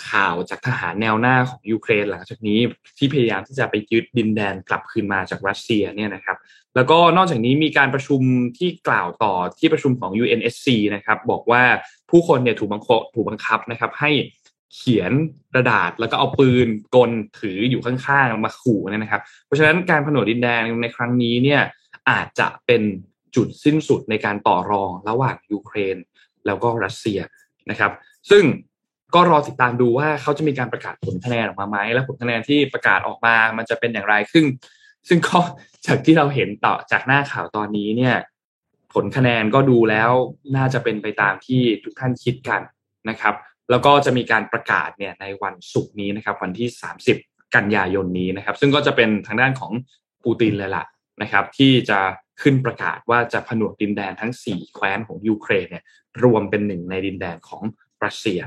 [0.10, 2.60] ข่าวจากทหารแนวหน้าของยูเครนหลังจากนี้
[2.98, 6.38] ที่พยายามที่จะไปยึดดินแดนกลับคืนมาจากรัสเซียเนี่ยนะครับ
[6.76, 8.22] แล้วก็นอกจากนี้มีการประชุม
[8.58, 11.64] ที่กล่าวต่อที่ประชุมของ UNSC นะครับ บอกว่า
[12.10, 14.12] ผู้คนเนี่ยถูกบังคับถูกบังคับนะครับ ให้
[14.76, 15.12] เขียน
[15.54, 21.62] กระดาษแล้วก็เอาปืนกลถืออยู่ข้างๆมาขู่เนี่ยนะครับ เพราะฉะนั้นการผนวกดินแดนในครั้งนี้เนี่ย
[22.10, 22.82] อาจจะเป็น
[23.36, 25.98] จุดสิ้นสุดในการต่อรองระหว่างยูเครน
[26.46, 27.20] แล้วก็รัสเซีย
[27.70, 27.92] นะครับ
[28.30, 28.44] ซึ่ง
[29.16, 34.46] ก็รอติดตามดูว่าเขาจะมีการประกาศผลคะแนนออกมาไหมและผลคะแนนที่ประกาศออกมามันจะเป็นอย่างไรซึ่ง
[35.08, 35.40] ซึ่งก็
[35.86, 38.16] จากที่เราเห็นต่อจากหน้าข่าวตอนนี้เนี่ย
[38.94, 40.12] ผลคะแนนก็ดูแล้ว
[40.56, 42.62] น่าจะเป็นไปตามที่ทุกท่านคิดกัน
[43.10, 43.36] นะครับ
[43.70, 46.68] แล้วก็จะมีการประกาศเนี่ยในวันศุกร์นี้นะครับ วันที่
[47.12, 49.72] 30 กันยายนนี้นะครับ ซึ่งก็จะเป็นทางด้านของ
[50.24, 50.86] ปูตินเลยล่ะ
[51.22, 52.00] นะครับ ที่จะ
[52.42, 55.84] ขึ้นประกาศว่าจะผนวกดินแดนทั้ง 4 แคว้นของยูเครนเนี่ย
[56.24, 57.64] รวมเป็นหนึ่งในดินแดนของ
[58.04, 58.40] รัสเซีย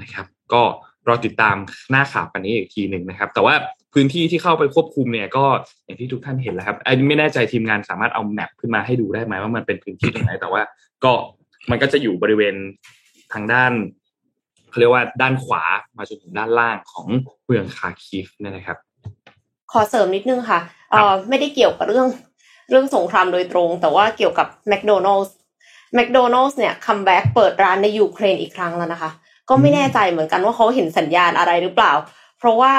[0.00, 0.62] นะครับ ก็
[1.08, 1.56] รอติดตาม
[1.90, 3.54] หน้าข่าวกันนี้อีกทีหนึ่งนะครับ แต่ว่า
[3.92, 5.44] พื้นที่ที่เข้าไปควบคุมเนี่ยก็
[5.84, 10.62] อย่างที่ทุกท่านเห็นแล้วครับไอ้ไม่แน่ใจทีมงานสามารถเอาแมปขึ้นมาให้ดูได้ไหมว่ามันเป็นพื้นที่ตรงไหนแต่ว่า
[11.04, 11.12] ก็
[11.70, 12.54] มันก็จะอยู่บริเวณ
[13.32, 13.72] ทางด้าน
[14.74, 15.62] เขาเรียกว่าด้านขวา
[15.96, 17.06] มาจนถึงด้านล่างของ
[17.44, 18.78] เมืองคาร์คีฟนี่นะครับ
[19.72, 20.60] ขอเสริมนิดนึงค่ะ
[20.90, 22.08] เออไม่ได้เกี่ยวกับเรื่อง
[22.70, 29.10] เรื่องสงครามโดยตรง แต่ว่าเกี่ยวกับ McDonald's McDonald's เนี่ย comeback เปิดร้านในยูเครนอีกครั้งแล้วนะคะ
[29.48, 31.92] ก็ไม่แน่ใจเหมือนกันว่าเขาเห็นสัญญาณอะไรหรือเปล่า
[32.38, 32.72] เพราะว่า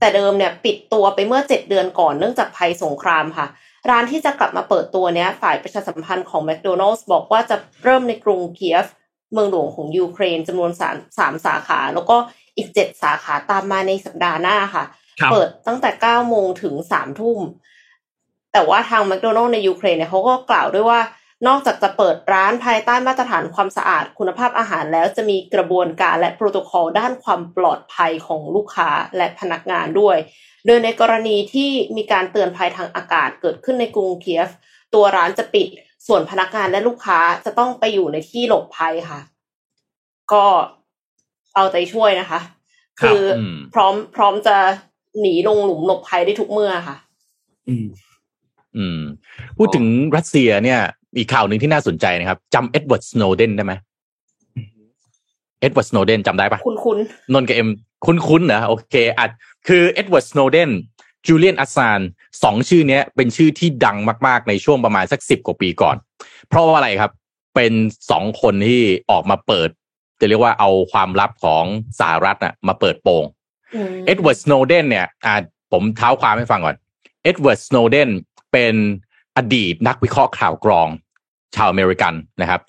[0.00, 3.46] แต่เดิมเนี่ยปิดตัวไปเมื่อเจ็ดเดือนก่อนเนื่องจากภัยสงครามค่ะ
[3.90, 8.86] ร้านที่จะกลับมาเปิดตัวเนี้ยฝ่ายประชาสัมพันธ์ของแมคโดนัลส์บอกว่าจะเริ่มในกรุงเคียฟ
[9.32, 12.16] เมืองหลวงของยูเครนจำนวนสามสามสาขา แล้วก็
[12.56, 14.84] อีกเจ็ดสาขาตามมาในสัปดาห์หน้าค่ะ
[15.32, 17.40] เปิดตั้งแต่เก้าโมงถึงสามทุ่ม
[18.52, 21.00] แต่ว่าทางแมคโดนัลล์ในยูเครนเนี่ยเขาก็กล่าวด้วยว่า
[21.46, 30.16] นอกจากจะเปิดร้านภายใต้มาตรฐานความสะอาดคุณภาพอาหารแล้วจะมีกระบวนการและโปรโตคอลด้านความปลอดภัยของลูกค้าและพนักงานด้วย
[30.66, 34.48] โดยในกรณีที่มีการเตือนภัยทางอากาศเกิดขึ้นในกรุงเคียฟ
[34.94, 35.68] ตัวร้านจะปิด
[36.06, 39.20] ส่วนพนักงานและลูกค้าจะต้องไปอยู่ในที่หลบภัยค่ะ
[40.32, 40.44] ก็
[41.54, 42.40] เอาใจช่วยนะคะ
[43.00, 43.20] คือ
[43.74, 44.56] พร้อมพร้อมจะ
[45.20, 46.96] หนีลงหลุมหลบภัยได้ทุกเมื่อค่ะ
[47.68, 47.86] อืม
[48.76, 49.00] อืม
[49.58, 49.86] พูดถึง
[50.16, 50.80] รัสเซียเนี่ย
[51.16, 53.72] อีกข่าวหนึ่งที่น่าสนใจนะครับจำเอ็ดเวิร์ดสโนเดนได้ไหม
[55.60, 56.98] เอ็ดเวิร์ดสโนเดนจำได้ปะคุณคุณ
[57.32, 57.68] นนกับเอ็ม
[58.06, 59.26] คุณคุณเหรอโอเคอะ
[59.68, 60.70] คือเอ็ดเวิร์ดสโนเดน
[61.26, 62.00] จูเลียนอัสซาน
[62.42, 65.96] สองชื่อนี้เป็นชื่อที่ดังมาก ๆ ในช่วงประมาณสักสิบกว่าปีก่อน
[66.48, 67.12] เพราะว่าอะไรครับ
[67.54, 67.72] เป็น
[68.10, 69.68] สองคนที่ออกมาเปิด
[70.20, 71.64] จะเรียกว่าเอาความลับของ
[72.00, 73.24] สหรัฐน่ะมาเปิดโปง
[74.06, 75.34] เอ็ดเวิร์ดสโนเดนเนี่ยอ่า
[75.72, 76.76] ผมเท้าความให้ฟังก่อน
[77.22, 78.08] เอ็ดเวิร์ดสโนเดน
[78.52, 78.74] เป็น
[79.36, 80.88] อดีตนักวิเคราะห์ข่าวกรอง
[81.56, 82.60] ชาวอเมริกันนะครับ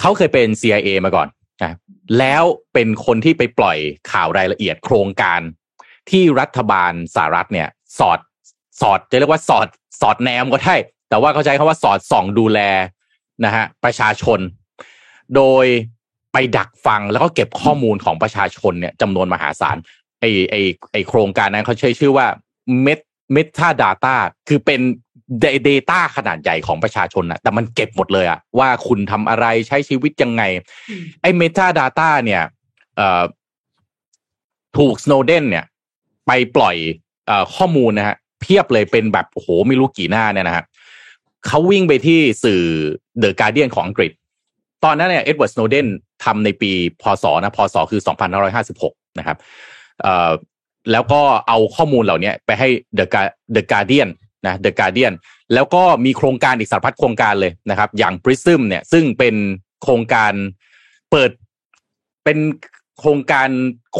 [0.00, 1.28] เขาเคยเป็น CIA มาก่อน
[1.62, 1.76] นะ
[2.18, 2.42] แล้ว
[2.74, 3.78] เป็นคนที่ไปปล่อย
[4.12, 5.40] ข่าวรายละเอียดโครงการ
[6.10, 8.18] ที่รัฐบาลสหรัฐเนี่ย สอด
[8.80, 9.66] สอดจะเรียกว่าสอด
[10.00, 10.76] สอดแนมก็ได้
[11.08, 12.60] แต่ว่าเขาใช้คาว่าสอดส่องดูแล
[13.44, 14.40] นะฮะประชาชน
[15.36, 15.66] โดย
[16.32, 19.76] ไปดักฟังแล้วก็เก็บข้อมูลของประชาชนเนี่ยจำนวนมหาศาล
[20.20, 20.56] ไอไอ
[20.92, 22.26] ไอโครงการนั้นเขาใช้ชื่อว่า
[22.82, 23.00] เมต
[23.32, 24.14] metadata
[24.48, 24.80] คือเป็น
[25.40, 30.42] data ขนาดใหญ่ของประชาชนอะแต่มันเก็บหมดเลยอะว่าคุณทำอะไรใช้ชีวิตยังไง
[31.22, 32.42] ไอ้ metadata เนี่ย
[34.78, 35.64] ถูกสโนเดนเนี่ย
[36.26, 40.64] ไปปล่อยข้อมูลนะฮะ เพียบเลยเป็นแบบโอ้โหไม่รู้กี่หน้าเนี่ยนะฮะ
[41.46, 42.62] เขาวิ่งไปที่สื่อ
[43.18, 44.12] The Guardian ของอังกฤษ
[44.84, 45.86] ตอนนั้นเนี่ยเอ็ดเวิร์ดสโนเดน
[46.24, 46.70] ทำในปี
[47.02, 48.00] พศนะพศคือ
[48.58, 49.38] 2556 นะครับ
[50.92, 54.08] แล้วก็เอาข้อมูลเหล่านี้ไปให้ The Guar The Guardian
[54.46, 55.14] นะ The Guardian
[55.54, 59.34] แล้วก็มีโครงการอีกสารพัดโครงการเลยนะครับ อย่าง Prism เนี่ยซึ่งเป็น
[59.82, 60.32] โครงการ
[61.10, 61.30] เปิด
[62.24, 62.38] เป็น
[63.00, 63.48] โครงการ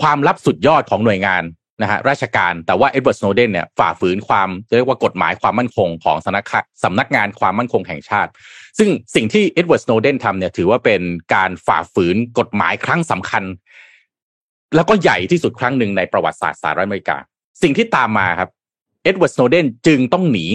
[0.00, 1.42] ความลับสุดยอดของหน่วยงาน
[1.82, 6.44] นะฮะราชการแต่ว่าเอ็ดเวิร์ดสโนเดนเนี่ยฝ่าฝืนความเรียกว่ากฎหมายความมั่นคงของสำนัก
[6.84, 8.30] สำนักงานความมั่นคงแห่งชาติ
[8.78, 11.02] ซึ่งสิ่งที่เอ็ดเวิร์ดสโนเดนทำเนี่ยถือว่าเป็น
[11.34, 13.44] การฝ่าฝืนกฎหมายครั้งสำคัญ
[14.74, 17.16] แล้วก็ใหญ่ที่สุดครั้งหนึ่งในประวัติศาสตร์สหรัฐอเมริกา
[17.62, 18.50] สิ่งที่ตามมาครับ
[19.04, 20.46] เอ็ดเวิร์ดสโนเดนจึงต้องหนี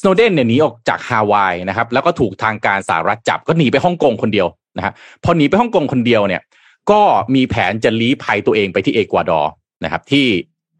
[0.00, 4.92] สโนเดนเนี่ยหนีออกจากฮาวายนะครับ แล้วก็ถูกทางการสหรัฐจับก็หนีไปฮ่องกงคนเดียวนะฮะ
[5.24, 6.42] พอหนีไปฮ่องกงคนเดียวเนี่ย
[6.90, 7.00] ก็
[7.34, 9.50] มีแผนจะลี้ภัยตัวเองไปที่เอกวาดอร์
[9.84, 10.28] นะครับที่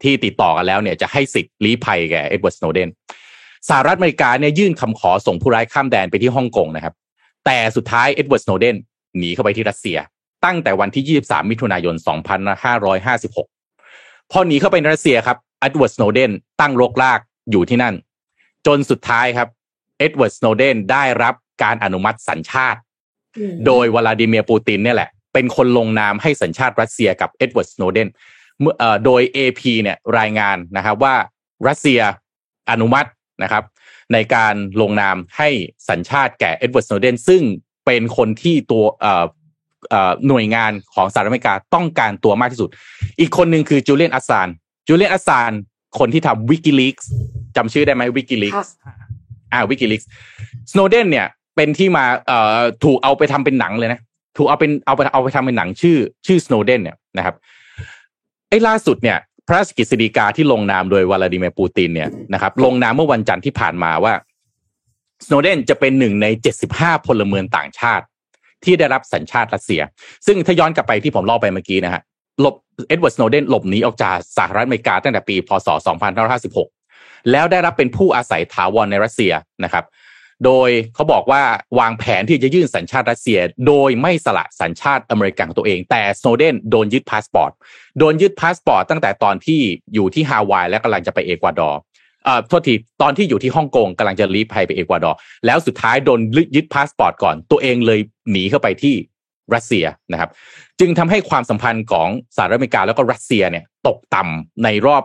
[0.03, 2.89] ที่ติดต่อกันแล้วเนี่ยจะให้สิทธิ์ลี้ภัยแก่เอ็ดเวิร์ดสโนเดน
[3.69, 6.93] สหรัฐอเมริกาเนี่ยยื่นคำขอส่งผู้ร้ายข้ามแดนไปที่ฮ่องกงนะครับ
[7.45, 8.75] แต่สุดท้ายเอ็ดเวิร์ดสโนเดน
[9.17, 9.97] หนีเข้าไปที่รัสเซีย
[10.45, 11.95] ตั้งแต่วันที่ 23 มิถุนายน
[13.53, 17.19] 2556 พอหนีเข้าไปในรัสเซียครับเอ็ดเวิร์ดสโนเดนตั้งรกราก
[17.51, 17.95] อยู่ที่นั่น
[18.67, 19.47] จนสุดท้ายครับ
[19.99, 21.33] เอ็ดเวิร์ดสโนเดนได้รับ
[21.63, 22.79] การอนุมัติสัญชาติ
[23.65, 28.40] โดยวลาดิเมียร์ปูตินเนี่ยแหละเป็นคนลงนามให้สัญชาติรัสเซียกับเอ็ดเวิร์ดสโนเดนเมื่อ
[29.05, 31.15] โดย AP เนี่ยรายงานนะครับว่า
[31.67, 32.01] รัสเซีย
[32.71, 33.09] อนุมัติ
[33.43, 33.63] นะครับ
[34.13, 35.49] ในการลงนามให้
[35.89, 37.41] สัญชาติแก่เอ็ดเวิร์ดสโนเดนซึ่ง
[37.85, 38.85] เป็นคนที่ตัว
[40.27, 42.69] หน่วยงานของสหรัฐอเมริกาต้องการตัวมากที่สุด
[43.19, 44.47] อีกคนหนึ่งคือจูเลียนอัสซาน
[44.87, 45.51] จูเลียนอัสซาน
[45.99, 47.09] คนที่ทำ WikiLeaks
[47.55, 48.73] จำชื่อได้ไหม WikiLeaks
[49.53, 50.07] อ่า WikiLeaks
[50.71, 53.99] สโนเดนเนี่ยเป็นที่มาเอ่อถูกเอาไปทำเป็นหนังเลยนะ
[54.37, 55.97] ถูกเอาเป็นเอาไปเอาไปทำเป็นหนังชื่อ
[56.27, 57.35] ชื่อสโนเดนเนี่ยนะครับ
[58.51, 64.13] ไอ้ล่าสุดเนี่ยพระราชกฤษฎีกาที่ลงนามโดยวลาดิเมียร์ปูตินเนี่ยนะครับลงนามเมื่อวันจันทร์ที่ผ่านมาว่า
[65.25, 68.05] สโนเดนจะเป็นหนึ่งในเจ็ดสิบห้าพลเมืองต่างชาติ
[68.63, 69.81] ที่ได้รับสัญชาติรัสเซีย
[70.25, 72.01] ซึ่งถ้าย้อนกลับไปที่ผมเล่าไปเมื่อกี้นะฮะ
[72.41, 72.55] หลบ
[72.87, 75.67] เอ็ดเวิร์ดสโนเดนหลบหนีออกจากสหรัฐอเมริกาตั้งแต่ปี พศ
[76.49, 79.33] 2556 แล้วได้รับเป็นผู้อาศัยถาวรในรัสเซีย
[79.63, 79.85] นะครับ
[80.45, 81.43] โดยเขาบอกว่า
[81.79, 87.51] วางแผนที่จะยื่นสัญชาติรัสเซีย โดยไม่สละสัญชาติอเมริกันของตัวเอง แต่สโนเดนโดนยึดพาสปอร์ต
[87.99, 89.61] โดนยึดพาสปอร์ตตั้งแต่ตอนที่
[89.93, 91.79] อยู่ที่ฮาวายและกำลังจะไปเอกวาดอร์
[92.25, 96.19] เอ่อโทษทีตอนที่อยู่ที่ฮ่องกงกำลังจะลี้ภัยไปเอกวาดอร์แล้วสุดท้ายโดน
[96.55, 97.99] ยึดพาสปอร์ตก่อน ตัวเองเลย
[98.31, 98.95] หนีเข้าไปที่
[99.53, 100.29] รัสเซียนะครับ
[100.79, 105.03] จึงทำให้ความสัมพันธ์ของสหรัฐอเมริกาแล้วก็รัสเซียเนี่ยตกต่ำในรอบ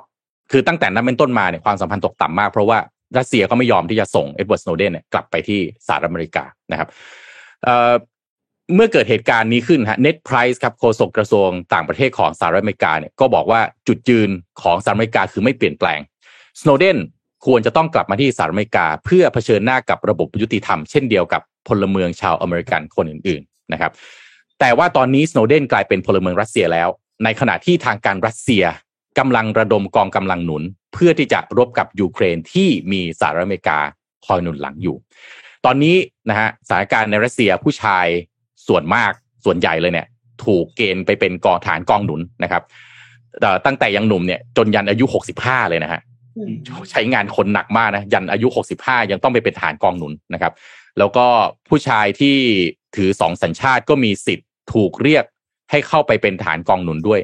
[0.53, 2.79] คือตั้งแต่นั้นเป็นต้นมาเนี่ยความสัมพันธ์ตกต่ำมากเพราะว่า
[3.19, 6.89] รัสเซียก็ไม่ยอมที่จะส่งเอ็ดเวิร์ดสโนเดนกลับไปที่สหรัฐอเมริกานะครับ
[8.75, 14.31] เมื่อเกิดเหตุการณ์นี้ขึ้นฮะ Ned Price ครับโฆษกกระทรวงต่างประเทศของสหรัฐอเมริกาเนี่ยก็บอกว่าจุดยืน
[14.63, 16.01] ของสหรัฐอเมริกาคือไม่เปลี่ยนแปลง
[16.61, 16.99] สโนเดน
[17.47, 23.93] ควรจะต้องกลับมาที่สหรัฐอเมริกา เพื่อเผชิญหน้ากับระบบยุติธรรมเช่นเดียวกับพลเมืองชาวอเมริกันคนอื่นๆนะครับ
[24.61, 26.89] แต่ว่าตอนนี้สโนเดนกลายเป็นพลเมืองรัสเซียแล้ว
[27.25, 28.65] ในขณะที่ทางการรัสเซีย
[29.19, 33.79] กำลังระดมกองกำลังหนุน เพื่อที่จะรบกับยูเครนที่มีสหรัฐอเมริกา
[34.27, 34.97] คอยหนุนหลังอยู่
[35.65, 35.97] ตอนนี้
[36.31, 38.07] นะฮะสถานการณ์ในรัสเซียผู้ชาย
[38.69, 39.13] ส่วนมาก
[39.45, 40.07] ส่วนใหญ่เลยเนี่ย
[40.45, 42.63] ถูกเกณฑ์ไปเป็นกองฐานกองหนุนนะครับ
[43.67, 46.01] ตั้งแต่ยังหนุ่มเนี่ยจนยันอายุหกสิบห้าเลยนะฮะ
[46.91, 50.53] ใช้งานคนหนักมากนะยันอายุหกสิบห้ายังต้องไปเป็นฐานกองหนุนนะครับ
[50.99, 51.27] แล้วก็
[51.69, 52.37] ผู้ชายที่
[52.97, 55.25] ถือสองสัญชาติก็มีสิทธิ์ถูกเรียก
[55.71, 57.21] ให้เข้าไปเป็นฐานกองหนุนด้วย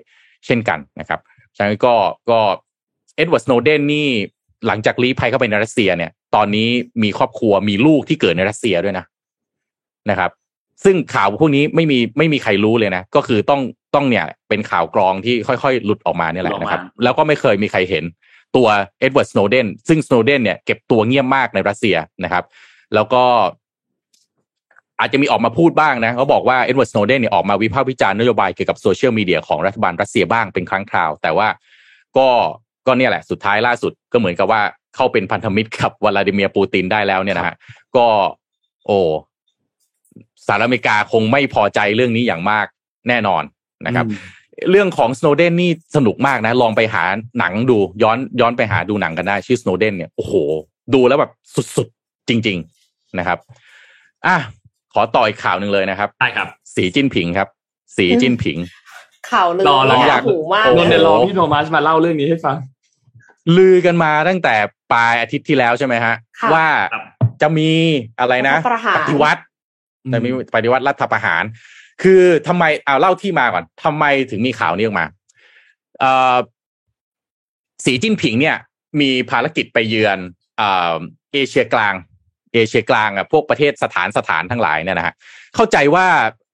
[0.47, 1.21] เช่นกันนะครับ
[1.57, 1.95] ฉะนั้นก็
[2.31, 2.41] ก็
[3.17, 4.09] เอ็ดเวิร์ดสโนเดนนี่
[4.67, 6.69] หลังจากลี้ภัยเข้าไปในรัสเซียเนี่ย ตอนนี้
[7.03, 9.05] มีครอบครัวมีลูกที่เกิดในรัสเซียด้วยนะ
[10.11, 10.31] นะครับ
[10.85, 13.61] ซึ่งข่าวพวกนี้ไม่มีไม่มีใครรู้เลยนะ ก็คือต้อง
[13.95, 18.05] ต้องเนี่ย เป็นข่าวกรองที่ค่อยๆ หลุดออกมาเนี่ยแหละนะครับ แล้วก็ไม่เคยมีใครเห็น
[18.57, 18.69] ตัว
[19.01, 22.45] เอ็ดเวิร์ดสโนเดนซึ่งสโนเดนเนี่ยเก็บตัวเงียบมากในรัสเซียนะครับ
[22.95, 23.23] แล้วก็
[25.03, 31.49] อาจจะมีออกมาพูดบ้างนะเขาบอกว่าเอ็ดเวิร์ดสโนเดนเนี่ยออกมาวิพากษ์วิจารณ์นโยบายเกี่ยวกับโซเชียลมีเดียของรัฐบาลรัสเซียบ้างเป็นครั้งคราว แต่ว่า
[32.17, 32.29] ก็
[32.87, 34.63] ก็เนี่ยแหละสุดท้ายล่าสุดก็เหมือนกับว่า
[34.95, 37.57] เข้าเป็นพันธมิตรกับวลาดิเมียร์ปูตินได้แล้วเนี่ยนะฮะ
[37.97, 38.07] ก็
[38.87, 38.99] โอ้
[40.47, 42.67] สหรัฐอเมริกาคงไม่พอใจเรื่องนี้อย่างมาก
[43.09, 43.43] แน่นอน
[43.87, 44.07] นะครับ
[44.71, 47.05] เรื่องของสโนเดนนี่สนุกมากนะ ลองไปหา
[47.39, 50.35] หนังดูย้อนย้อนไปหาดูหนังกันได้ ชื่อสโนเดนเนี่ยโอ้โห
[50.95, 51.33] ดูแล้วแบบ
[51.77, 53.39] สุดๆ จริง ๆ นะครับ
[54.27, 54.37] อะ
[54.93, 57.49] ขอต่ออีกข่าวหนึ่งเลยนะครับได้ครับ สีจิ้นผิงครับ
[57.97, 58.59] สีจิ้นผิง
[59.31, 62.57] ข่าวลือรอรออยากหูมากนนท์เดรอพี่โทมัสมาเล่าเรื่องนี้ให้ฟัง
[63.57, 64.55] ลือกันมาตั้งแต่
[64.93, 67.03] ปลายอาทิตย์ที่แล้วใช่ไหมฮะค่ะว่าครับ
[67.43, 67.71] จะมี
[68.21, 69.43] อะไรนะรัฐประหารปฏิวัติ
[70.05, 71.45] อืมจะมีปฏิวัติรัฐประหาร
[72.03, 75.07] คือทำไมเอาเล่าที่มาก่อนทำไมถึงมีข่าวนี้ออกมา
[76.01, 76.37] เอ่อ
[77.85, 78.57] สีจิ้นผิงเนี่ย
[79.01, 80.19] มีภารกิจไปเยือน
[80.59, 80.95] เอ่อ
[81.33, 81.95] เอเชียกลาง
[82.53, 85.15] เอเชียกลางอะพวกประเทศสถานสถานทั้งหลายเนี่ยนะฮะ
[85.55, 86.07] เข้าใจว่า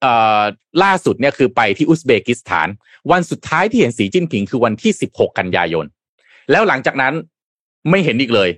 [0.02, 0.40] เอ่อ
[0.82, 2.68] ล่าสุดเนี่ยคือไปที่อุซเบกิสถาน
[3.10, 5.84] วันสุดท้ายที่เห็นสีจิ้นผิงคือวันที่ 16 กันยายน
[6.50, 7.14] แล้วหลังจากนั้น
[7.90, 8.50] ไม่เห็นอีกเลย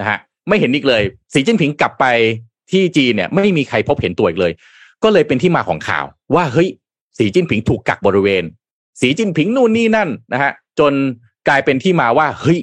[0.00, 1.02] นะฮะไม่เห็นอีกเลย
[1.34, 2.04] สีจิ้นผิงกลับไป
[2.70, 4.52] ที่จีนเนี่ยไม่มีใครพบเห็นตัวอีกเลย
[5.02, 6.68] ก็เลยเป็นที่มาของข่าว ว่าเฮ้ย
[7.18, 8.44] สีจิ้นผิงถูกกักบริเวณ
[9.00, 10.92] สีจิ้นผิงนู่นนี่นั่นนะฮะจน
[11.48, 12.58] กลายเป็นที่มาว่าเฮ้ย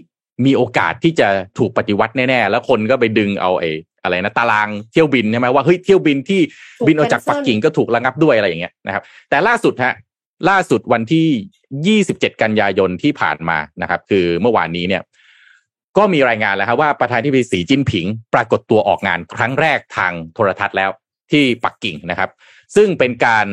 [0.45, 3.69] มีโอกาสที่จะถูกปฏิวัติแน่ๆ แล้วคนก็ไปดึงเอาไอ้
[4.05, 6.41] อะไรนะตารางเที่ยวบินใช่ไหมว่าเฮ้ยเที่ยวบินที่
[6.79, 9.93] ถูกบินออกจาก cancel ปักกิ่งก็ถูกระงับด้วยอะไรอย่างเงี้ยนะครับ แต่ล่าสุดฮะ
[10.49, 15.03] ล่าสุดวันที่ 27 กันยายนที่ผ่านมานะครับ คือเมื่อวานนี้เนี่ย
[15.97, 20.89] ก็มีรายงานแล้วครับว่าประธานาธิบดีสีจิ้นผิง ปรากฏตัวออกงานครั้งแรกทางโทรทัศน์แล้ว
[21.31, 22.29] ที่ปักกิ่งนะครับ
[22.75, 23.47] ซึ่งเป็นการ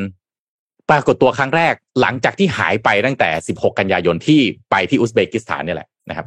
[0.91, 6.27] ปรากฏตัวครั้งแรกหลังจากที่หายไปตั้งแต่ 16 กันยายนที่ไปที่อุซเบกิสถานเนี่ยแหละนะครับ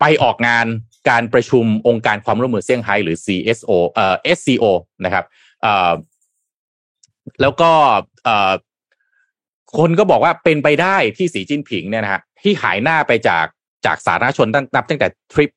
[0.00, 0.66] ไปออกงาน
[1.08, 4.64] การประชุมองค์การความร่วมมือเซี่ยงไฮ้หรือ CSO เอ่อ SCO
[5.04, 5.24] นะครับ
[5.62, 5.92] เอ่อ
[7.40, 7.70] แล้วก็
[8.24, 8.52] เอ่อ
[9.78, 13.46] คนก็บอกว่าเป็นไปได้ที่สีจิ้นผิงเนี่ยนะฮะที่หายหน้าไปจาก
[13.86, 15.50] จากสาธารณชนตั้งนับตั้งแต่ทริป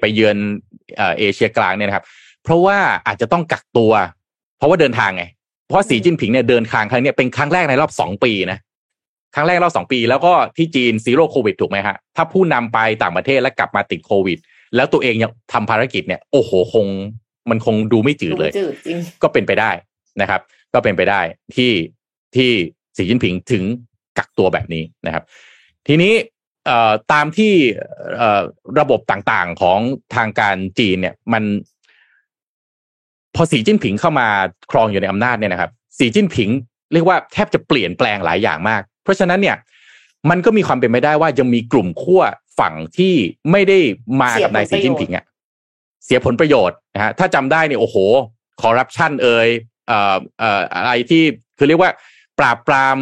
[0.00, 0.36] ไปเยือน
[1.18, 2.04] เอเชียกลางเนี่ยนะครับ
[2.42, 3.92] เพราะว่าอาจจะต้องกักตัว
[4.58, 5.24] เพราะว่าเดินทางไง
[5.68, 8.58] เพราะสีจิ้นผิงเนี่ยเดินทางครั้งเนี้ยเป็นครั้งแรกในรอบสองปีนะ
[9.34, 14.38] ครั้งแรกรอบสองปี แล้วก็ที่จีนซีโร่โควิดถูกไหมฮะถ้าผู้นำไปต่างประเทศแล้วกลับมาติดโควิด
[14.76, 16.86] แล้วตัวเองยังทำภารกิจเนี่ย โอ้โหคง
[17.50, 19.70] มันคงดูไม่จืดเลยดูจืดจริงก็เป็นไปได้
[20.20, 20.40] นะครับ
[20.74, 21.20] ก็เป็นไปได้
[21.56, 21.72] ที่
[22.36, 22.50] ที่
[22.96, 23.64] สีจิ้นผิงถึง
[24.18, 25.24] กักตัวแบบนี้นะครับ
[25.86, 26.12] ทีนี้
[26.66, 27.52] เอ่อตามที่
[28.16, 28.42] เอ่อ
[28.80, 29.78] ระบบต่างๆของ
[30.14, 31.44] ทางการจีนเนี่ย มัน
[33.34, 34.28] พอสีจิ้นผิงเข้ามา
[34.70, 36.50] ครองอยู่ในอำนาจเนี่ยนะครับ สีจิ้นผิง
[36.92, 39.56] เรียกว่าแทบจะเปลี่ยนแปลงหลายอย่างมาก เพราะฉะนั้นเนี่ย
[40.30, 42.22] มันก็มีความเป็นไปได้ว่ายังมีกลุ่มขั้ว
[42.58, 43.14] ฝั่งที่
[43.50, 43.78] ไม่ได้
[44.20, 45.24] มากับนายสีจิ้นผิงอะ
[46.04, 47.96] เสียผลประโยชน์นะฮะถ้าจำได้เนี่ยโอ้โห
[48.62, 49.48] คอร์รัปชันเอ่ย
[49.88, 51.22] เอ่อเอ่ออะไรที่
[51.58, 51.90] คือเรียกว่า
[52.38, 52.96] ปราบปราม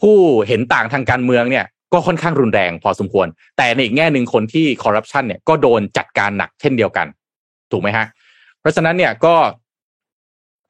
[0.00, 0.16] ผู้
[0.48, 7.06] เห็นต่างทางการเมืองเนี่ย ก็ค่อนข้างรุนแรงพอสมควร แต่ในอีกแง่หนึ่งคนที่คอร์รัปชันเนี่ยก็โดนจัดการหนักเช่นเดียวกัน
[7.72, 8.06] ถูกไหมฮะ
[8.60, 9.34] เพราะฉะนั้นเนี่ยก็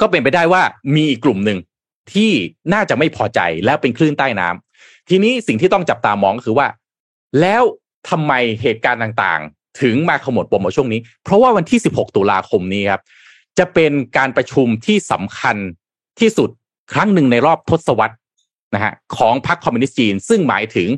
[0.00, 0.62] ก็เป็นไปได้ว่า
[0.94, 1.58] มีอีกกลุ่มหนึ่ง
[2.12, 2.32] ที่
[2.72, 4.65] น่าจะไม่พอใจแล้วเป็นคลื่นใต้น้ำ
[5.08, 6.66] ทีนี้สิ่งที่ต้องจับตามองก็คือว่า
[7.40, 7.62] แล้ว
[8.10, 13.02] ทำไมเหตุการณ์ต่างๆ ถึงมาขมวดปมมาช่วงนี้ เพราะว่าวันที่ 16 ตุลาคมนี้ครับ
[13.58, 15.56] จะเป็นการประชุมที่สำคัญ
[16.20, 16.48] ที่สุด
[16.92, 18.16] ครั้งหนึ่งในรอบทศวรรษ
[18.74, 20.88] นะฮะของพรรคคอมมิวนิสต์จีน ซึ่งหมายถึง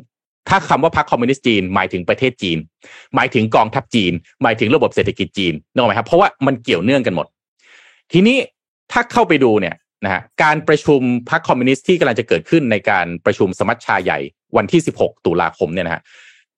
[0.49, 2.57] ถ้าคำว่าพรรคคอมมิวนิสต์จีนหมายถึงประเทศจีน
[3.15, 4.11] หมายถึงกองทัพจีน
[4.43, 7.27] หมายถึงระบบเศรษฐกิจจีนนึกออกไหมครับเพราะว่ามันเกี่ยวเนื่องกันหมด
[8.11, 8.37] ทีนี้
[8.91, 14.19] ถ้าเข้าไปดูเนี่ย นะฮะการประชุมพรรคคอมมิวนิสต์ที่กำลังจะเกิดขึ้นในการประชุมสมัชชาใหญ่
[14.57, 16.01] วันที่ 16 ตุลาคมเนี่ยนะฮะ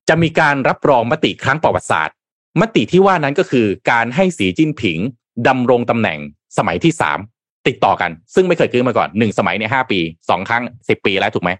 [0.09, 2.15] จะมีการรับรองมติครั้งประวัติศาสตร์
[2.61, 4.99] มติที่ว่านั้นก็คือการให้สีจิ้นผิง
[5.47, 6.19] ดำรงตำแหน่ง
[6.57, 7.19] สมัยที่สาม
[7.67, 9.99] ติดต่อกัน ซึ่งไม่เคยเกิดมาก่อนหนึ่งสมัยเนี่ยห้าปี
[10.29, 11.51] สองครั้งสิบปีแล้วถูกไหม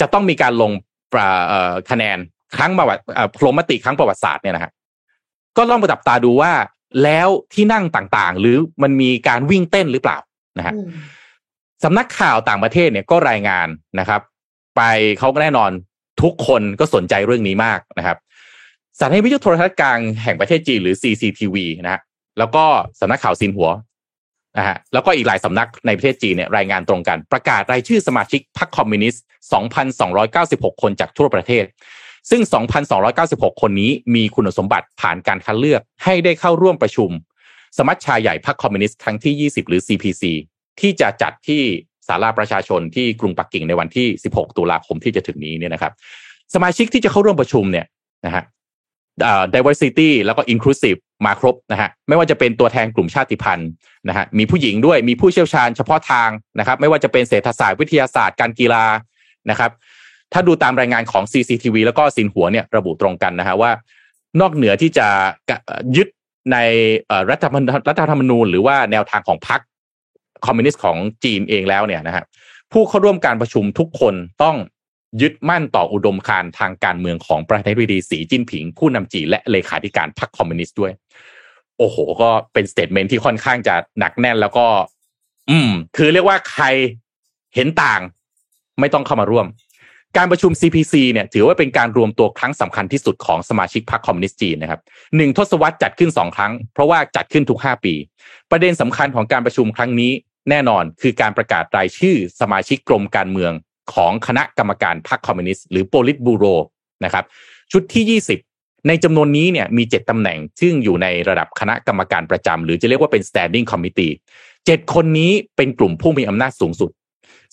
[0.00, 0.72] จะต้องมีการลง
[1.90, 2.18] คะแนน
[2.56, 4.72] ครั้งประวัติเอ่อลงมติครั้งประวัติศาสตร์เนี่ยนะฮะ
[5.56, 6.52] ก็ลองไปจับตาดูว่า
[7.04, 10.18] แล้วที่นั่งต่างๆ หรือมันมีการวิ่งเต้นหรือเปล่า
[10.58, 10.88] นะฮะอืม
[11.84, 13.68] สำนักข่าวต่างประเทศเนี่ยก็รายงาน
[14.00, 14.20] นะครับ
[14.76, 14.82] ไป
[15.18, 15.70] เขาก็แน่นอน
[16.22, 18.16] ทุกคนก็สนใจเรื่องนี้มากนะครับ
[18.98, 22.00] สถานีวิทยุโทรทัศน์กลางแห่งประเทศจีนหรือ CCTV นะฮะ
[22.38, 22.64] แล้วก็
[23.00, 23.70] สำนักข่าวซินหัว
[24.58, 29.22] นะฮะแล้วก็อีกหลายสำนักในประเทศจีนเนี่ยรายงานตรงกัน ประกาศรายชื่อสมาชิกพรรคคอมมิวนิสต์
[30.02, 31.64] 2,296 คนจากทั่วประเทศ
[32.30, 32.42] ซึ่ง
[33.02, 37.10] 2,296 คนนี้มีคุณสมบัติผ่านการคัดเลือกให้ได้เข้าร่วมประชุม
[37.78, 40.22] สมัชชาใหญ่พรรคคอมมิวนิสต์ครั้งที่ 20 หรือ CPC
[40.80, 41.62] ที่จะจัดที่
[42.08, 45.92] ศาลาประชาชนที่กรุงปักกิ่งในวันที่ 16 ตุลาคมที่จะถึงนี้เนี่ยนะครับ
[46.54, 47.86] สมาชิกที่จะเข้าร่วมประชุมเนี่ย
[48.26, 48.44] นะฮะ
[49.54, 53.70] diversity แล้วก็ inclusive มาครบนะฮะไม่ว่าจะเป็นตัวแทนกลุ่มชาติพันธุ์
[54.08, 58.84] นะฮะมีผู้หญิงด้วยมีผู้เชี่ยวชาญเฉพาะทางนะครับ ไม่ว่าจะเป็นเศรษฐศาสตร์วิทยาศาสตร์การกีฬา
[59.50, 59.70] นะครับ
[60.32, 63.70] ถ้าดูตามรายงานของ CCTV แล้วก็สินหัวเนี่ยระบุตรงกันนะฮะว่า
[64.40, 65.06] นอกเหนือที่จะ
[65.96, 66.08] ยึด
[66.52, 66.56] ใน
[67.30, 69.60] รัฐธรรมนูญรัฐธรรมนูญหรือว่าแนวทางของพรรค
[70.46, 72.24] คอมมิวนิสต์ของจีนเองแล้วเนี่ยนะฮะ
[72.72, 74.56] ผู้เข้าร่วมการประชุมทุกคนต้อง
[75.22, 80.92] ยึดมั่นต่ออุดมการณ์ทางการเมืองของประธานาธิบดีสีจิ้นผิง ผู้นำจีนและเลขาธิการพรรคคอมมิวนิสต์ด้วย
[81.78, 84.66] โอ้โห ก็เป็น statement ที่ค่อนข้างจะหนักแน่นแล้วก็
[85.50, 86.64] อืม คือเรียกว่าใคร
[87.54, 88.00] เห็นต่าง
[88.80, 89.46] ไม่ต้องเข้ามาร่วม
[90.16, 94.80] การประชุม CPC เนี่ยถือว่าเป็นการรวมตัวครั้งสำคัญที่สุดของสมาชิกพรรคคอมมิวนิสต์จีนนะครับ
[95.16, 97.94] หนึ่งทศวรรษจัดขึ้นสองครั้ง เพราะว่าจัดขึ้นทุกห้าปี
[98.50, 100.12] ประเด็นสำคัญของการประชุมครั้งนี้
[100.50, 103.52] แน่นอนคือการประกาศรายชื่อสมาชิกกรมการเมือง
[103.94, 106.44] ของคณะกรรมการพรรคคอมมิวนิสต์หรือโปลิตบูโร
[107.04, 107.24] นะครับ
[107.72, 108.20] ชุดที่
[108.52, 114.12] 20 ในจำนวนนี้เนี่ยมี 7ตำแหน่ง ซึ่งอยู่ในระดับคณะกรรมการประจำหรือจะเรียกว่าเป็น standing committee
[114.66, 116.90] เจ็ดคนนี้เป็นกลุ่มผู้มีอำนาจสูงสุด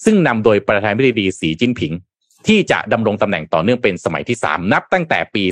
[0.03, 1.93] ซึ่งนำโดยประธานาธิบดีสีจิ้นผิง
[2.47, 5.43] ที่จะดำรงตำแหน่งต่อเนื่องเป็นสมัยที่ 3 นับตั้งแต่ปี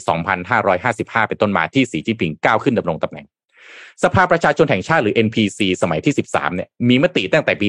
[0.60, 3.26] 2555 เป็นต้นมาที่สีจิ้นผิงก้าวขึ้นดำรงตำแหน่ง
[4.04, 7.68] สภาประชาชนแห่งชาติหรือ NPC สมัยที่ 13 เนี่ยมีมติตั้งแต่ปี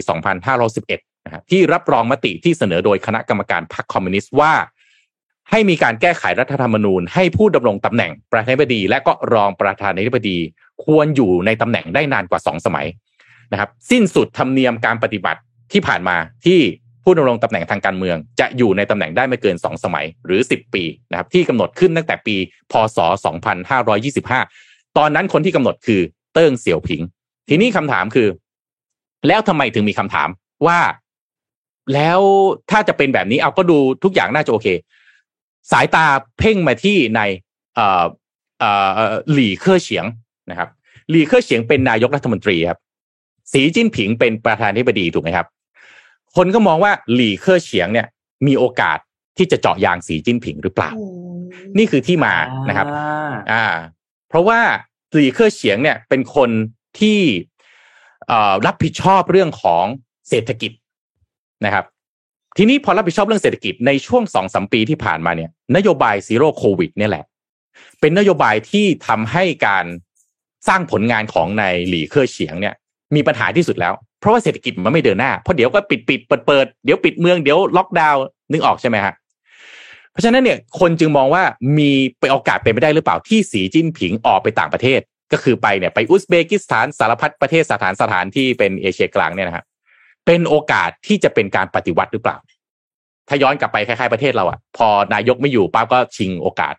[0.63, 4.53] 2511 นะครับที่รับรองมติที่เสนอโดยคณะกรรมการพรรคคอมมิวนิสต์ว่า
[5.51, 10.39] ให้มีการแก้ไขรัฐธรรมนูญ ให้ผู้ดำรงตำแหน่งประธานาธิบดี และก็รองประธานาธิบดี
[10.85, 12.87] ควรอยู่ในตำแหน่งได้นานกว่า 2 สมัย
[13.53, 15.41] นะครับ สิ้นสุดธรรมเนียมการปฏิบัติ
[15.73, 16.61] ที่ผ่านมาที่
[17.09, 22.37] ผู้ดำรงตำแหน่งทางการเมือง จะอยู่ในตำแหน่งได้ไม่เกิน 2 สมัยหรือ 10 ปีนะครับที่กำหนดขึ้นตั้งแต่ปี
[22.73, 22.99] พศ
[24.39, 26.01] 2525 ตอนนั้นคนที่กำหนดคือ
[26.35, 27.01] เติ้งเสี่ยวผิง
[27.49, 28.29] ทีนี้คำถามคือ
[29.29, 30.29] แล้วทำไมถึงมีคำถาม
[30.67, 30.81] ว่า
[31.95, 32.21] แล้ว
[32.71, 34.69] ถ้าจะเป็นแบบนี้เอาก็ดูทุกอย่างน่าจะโอเค
[35.73, 36.05] สายตา
[36.39, 37.21] เพ่งมาที่ใน
[39.33, 40.05] หลี่เคอเฉียง
[40.51, 40.69] นะครับ
[41.11, 42.79] หลี่เคอเฉียงเป็นนายกรัฐมนตรีครับ
[43.53, 45.47] สีจิ้นผิงเป็นประธานาธิบดีถูกไหมครับ
[46.37, 48.07] คนก็มองว่าหลี่เคอร์เฉียงเนี่ย
[48.47, 48.99] มีโอกาส
[49.37, 51.05] ที่จะเจาะยางสีจิ้นผิงหรือเปล่าอื
[51.37, 51.39] ม
[51.79, 52.35] นี่คือที่มา
[52.69, 53.65] นะครับ อ่าอ่า
[54.29, 54.61] เพราะว่า
[55.13, 56.51] หลีเคอร์เฉียงเนี่ยเป็นคน
[56.99, 57.21] ที่
[58.29, 59.85] เอ่อรับผิดชอบเรื่องของ
[60.29, 60.73] เศรษฐกิจ
[61.65, 61.85] นะครับ
[62.57, 67.25] ทีนี้พอรับผิดชอบเรื่องเศรษฐกิจในช่วงสองสามปีที่ผ่านมาเนี่ย นโยบาย Zero COVID เนี่ยแหละ
[68.01, 69.85] เป็นนโยบายที่ทำให้การ
[70.69, 72.75] สร้างผลงานของนายหลี่เค่อเฉียงเนี่ย
[73.15, 79.15] มีปัญหาที่สุดแล้ว เพราะว่าเศรษฐกิจมันไม่เดินหน้าเพราะเดี๋ยวก็ปิดปิดเปิดเปิดเดี๋ยวปิดเมืองเดี๋ยวล็อกดาวน์นึกออกใช่ไหมฮะ
[80.13, 81.43] เพราะฉะนั้นเนี่ยคนจึงมองว่า
[81.79, 85.01] มีไปโอกาสเป็นไปได้หรือเปล่าที่สีจิ้นผิงออกไปต่างประเทศ
[85.33, 89.65] ก็คือไปเนี่ยไปอุซเบกิสถานสารพัดประเทศสถานสถานที่เป็นเอเชียกลางเนี่ยนะครับ
[90.27, 92.37] เป็นโอกาสที่จะเป็นการปฏิวัติหรือเปล่า
[93.29, 96.75] ถ้าย้อนกลับไปคล้ายๆประเทศเราอะ พอนายกไม่อยู่ปั๊บก็ชิงโอกาส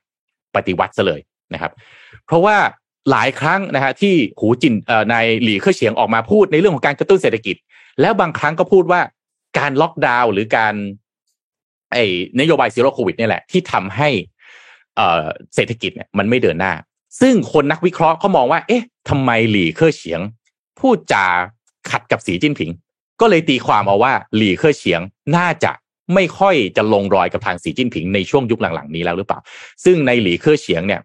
[0.55, 1.21] ปฏิวัติซะเลย
[1.53, 1.71] นะครับ
[2.25, 2.57] เพราะว่า
[3.11, 7.55] หลายครั้งนะฮะที่หูจินเอ่อในหลี่เคอร์เฉียงออกมาพูดในเรื่องของการกระตุ้นเศรษฐกิจ
[8.01, 9.01] แล้วบางครั้งก็พูดว่า
[9.59, 10.73] การล็อกดาวน์หรือการ
[11.93, 12.05] ไอ้
[12.39, 14.09] นโยบาย Zero COVID นี่แหละ ที่ทำให้
[15.55, 16.73] เศรษฐกิจเนี่ยมันไม่เดินหน้า
[17.21, 20.21] ซึ่งคนนักวิเคราะห์เขามองว่า เอ๊ะทำไมหลี่เค่อเฉียง
[20.79, 21.25] พูดจา
[21.89, 22.71] ขัดกับสีจิ้นผิง
[23.21, 25.01] ก็เลยตีความเอาว่าหลี่เค่อเฉียง
[25.37, 25.71] น่าจะ
[26.13, 29.39] ไม่ค่อยจะลงรอยกับทางสีจิ้นผิงในช่วงยุคหลังๆนี้แล้วหรือเปล่า
[29.85, 31.01] ซึ่งนายหลี่เค่อเฉียงเนี่ย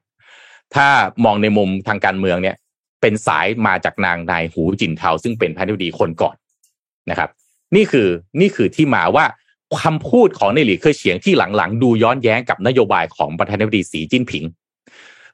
[0.75, 0.89] ถ้า
[1.25, 2.57] มองในมุมทางการเมืองเนี่ย
[3.01, 6.37] เป็นสายมาจากทางนายหูจิ่นเทาซึ่งเป็นประธานาธิบดีคนก่อน
[7.11, 7.31] นะครับ
[7.77, 8.09] นี่คือ
[8.41, 9.25] นี่คือที่มาว่า
[9.83, 14.45] คำพูดของในหลี่เคอร์เฉียงที่หลังๆ ดูย้อนแย้งกับนโยบายของประธานาธิบดีสีจิ้นผิง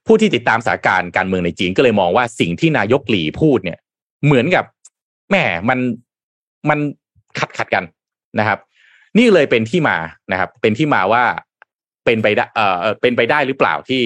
[0.06, 3.78] ผู้ที่ติดตามสถานการณ์การเมืองในจีนก็เลยมองว่าสิ่งที่นายกหลี่พูดเนี่ย
[4.24, 4.64] เหมือนกับ
[5.30, 5.78] แหม่มัน
[6.68, 6.78] มัน
[7.38, 7.84] ขัดขัดกัน
[8.38, 8.58] นะครับ
[9.18, 9.96] นี่เลยเป็นที่มา
[10.32, 11.24] นะครับ เป็นที่มาว่า
[12.04, 14.02] เป็นไปได้เอ่อเป็นไปได้หรือเปล่าที่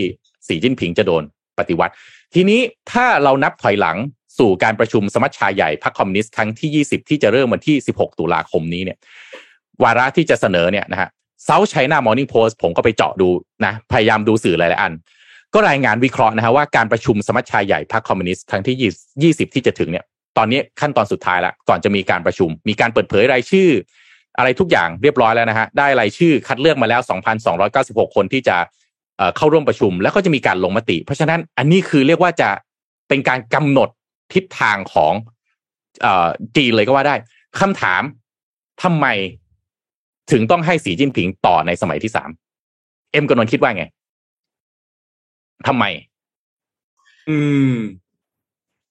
[0.47, 1.23] สีจิ้นผิงจะโดน
[1.59, 1.93] ปฏิวัติ
[2.35, 2.61] ทีนี้
[2.93, 3.97] ถ้าเรานับถอยหลัง
[4.39, 8.99] สู่การประชุมสมัชชาใหญ่พรรคคอมมิวนิสต์ครั้งที่ 20 ที่จะเริ่มวันที่ 16 ตุลาคมนี้เนี่ย
[9.83, 11.09] วาระที่จะเสนอเนี่ยนะฮะ
[11.45, 13.29] South China Morning Post ผมก็ไปเจาะดู
[13.65, 14.93] นะ พยายามดูสื่อหลายๆอัน
[15.55, 20.05] ก็รายงานวิเคราะห์นะฮะว่าการประชุมสมัชชาใหญ่พรรคคอมมิวนิสต์ครั้งที่ 20 ที่จะถึงเนี่ย
[20.39, 23.69] ตอนนี้ขั้นตอนสุดท้ายแล้วก่อนจะมีการประชุม มีการเปิดเผยรายชื่อ
[24.39, 27.01] อะไรทุกอย่างเรียบร้อยแล้วนะฮะได้รายชื่อคัดเลือกมาแล้ว
[27.59, 28.57] 2,296 คนที่จะ
[29.23, 32.49] เอ่อเข้าร่วมประชุม แล้วก็จะมีการลงมติ เพราะฉะนั้นอันนี้คือเรียกว่าจะ
[33.09, 33.89] เป็นการกำหนด
[34.33, 35.13] ทิศทางของ
[36.03, 37.15] เอ่อจีนเลยก็ว่าได้
[37.61, 38.03] คำถาม
[38.83, 39.07] ทำไม
[40.31, 42.31] ถึงต้องให้สีจิ้นผิงต่อในสมัยที่สาม
[43.13, 43.85] เอ็มกนนท์คิดว่าไง
[45.69, 45.85] ทำไม
[47.29, 47.39] อื
[47.75, 47.77] ม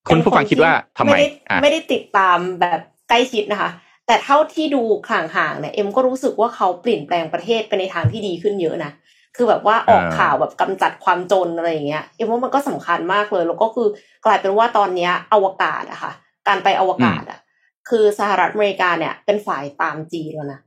[0.10, 3.72] คุณผู้ฟังคิดว่าทำไมไม่ได้อะไม่ได้ติดตามแบบใกล้ชิดนะคะ
[4.08, 8.92] แต่เท่าที่ดูห่างๆเนี่ยเอ็มก็รู้สึกว่าเขาเปลี่ยนแปลงประเทศไปในทางที่ดีขึ้นเยอะนะ
[9.36, 13.88] คือแบบว่าออกข่าวแบบกำจัดความจนอะไรอย่างเงี้ยเอ็มว่ามันก็สำคัญมากเลย แล้วก็คือ
[14.26, 16.12] กลายเป็นว่าตอนเนี้ยอวกาศอะค่ะ
[16.48, 17.40] การไปอวกาศอะ
[17.90, 20.60] คือสหรัฐอเมริกาเนี่ยเป็นฝ่ายตามจีนแล้วนะ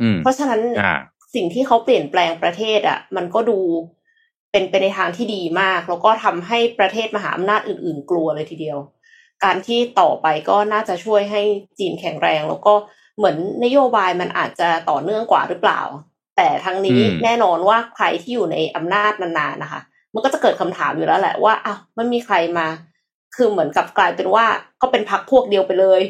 [0.00, 0.98] อืมเพราะฉะนั้นอ่า
[1.34, 3.58] สิ่งที่เขาเปลี่ยนแปลงประเทศอะมันก็ดู
[4.52, 8.78] เป็นไปในทางที่ดีมาก แล้วก็ทำให้ประเทศมหาอำนาจอื่น ๆ กลัวเลยทีเดียว
[9.44, 11.42] การที่ต่อไปก็น่าจะช่วยให้
[11.78, 12.74] จีนแข็งแรง แล้วก็
[13.16, 15.80] เหมือนนโยบายมันอาจจะต่อเนื่องกว่าหรือเปล่า
[16.40, 19.80] แต่ทั้งนี้อืมแน่นอนว่าใครที่อยู่ในอำนาจนานๆนะคะ
[20.14, 22.66] มันก็จะเกิดคำถามอยู่แล้วแหละว่าอ้าวมันมีใครมา
[23.36, 24.44] คือเหมือนกับกลายเป็นว่า
[24.80, 26.00] ก็เป็นพักพวกเดียวไปเลย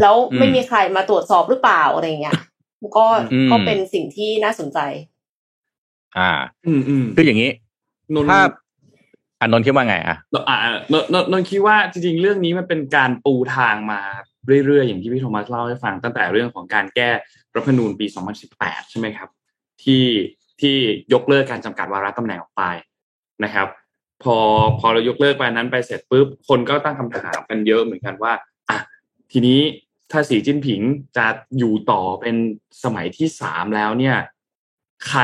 [0.00, 2.38] แล้วไม่มีใครมาตรวจสอบหรือเปล่าอะไรอย่างเงี้ย
[2.98, 4.78] ก็อืมก็เป็นสิ่งที่น่าสนใจ
[6.18, 6.30] อ่า
[6.66, 7.50] อืมอืมคืออย่างนี้
[8.14, 8.40] นนท์ถ้า
[9.40, 10.16] อานนท์คิดว่าไงอะ
[10.48, 14.00] อ่าอ่านนนนนคิดว่าจริงๆ เรื่องนี้มันเป็นการปูทางมา
[14.66, 17.10] เรื่อยๆ อย่างที่พี่โทมัสเล่าให้ฟังตั้งแต่เรื่องของการแก้
[17.54, 18.06] รัฐธรรมนูญปี
[18.48, 19.28] 2018 ใช่ไหมครับ
[19.84, 20.04] ที่
[20.60, 20.76] ที่
[21.12, 22.62] ยกเลิกการจำกัดวาระตำแหน่งออกไป
[23.44, 23.68] นะครับ
[24.22, 24.36] พอ
[24.80, 28.32] พอเรายกเลิกไปนั้นไปเสร็จปุ๊บคนก็ตั้งคำถามกันเยอะเหมือนกันว่า
[28.70, 28.78] อะ
[29.32, 29.60] ทีนี้
[30.10, 30.80] ถ้าสีจิ้นผิง
[31.16, 31.26] จะ
[31.58, 32.36] อยู่ต่อเป็น
[32.84, 34.16] สมัยที่สามแล้วเนี่ย
[35.08, 35.20] ใคร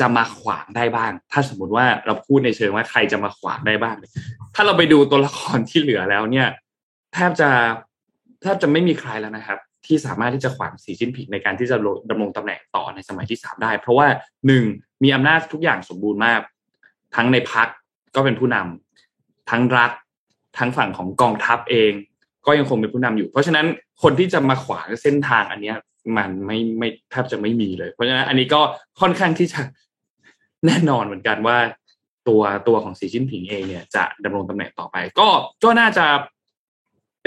[0.00, 3.96] จะมาขวางได้บ้าง ถ้าสมมติว่าเราพูดในเชิงว่าใครจะมาขวางได้บ้าง
[4.54, 6.48] ถ้าเราไปดูตัวละครที่เหลือแล้วเนี่ย
[7.14, 7.50] แทบจะ
[8.42, 11.76] แทบจะไม่มีใครแล้วนะครับ ที่สามารถที่จะขวางสีจิ้นผิงในการที่จะ
[12.10, 14.06] ดำรงตำแหน่งต่อในสมัยที่สามได้ เพราะว่า
[14.46, 14.64] หนึ่ง
[15.02, 16.40] มีอำนาจทุกอย่างสมบูรณ์มาก
[17.16, 17.68] ทั้งในพัก
[18.14, 19.90] ก็เป็นผู้นำทั้งรัฐ
[20.58, 21.92] ทั้งฝั่งของกองทัพเอง
[22.46, 23.66] ก็ยังคงเป็นผู้นำอยู่ เพราะฉะนั้น
[24.02, 25.76] คนที่จะมาขวางเส้นทางอันเนี้ย
[26.16, 28.60] มันไม่ไม่แทบจะไม่มีเลย เพราะฉะนั้นอันนี้ก็
[29.00, 29.60] ค่อนข้างที่จะ
[30.66, 31.58] แน่นอนเหมือนกันว่า
[32.28, 35.28] ตัวตัวของสีจิ้นผิงเองเนี่ยจะดำรงตำแหน่งต่อไป ก็
[35.64, 36.06] ก็น่าจะ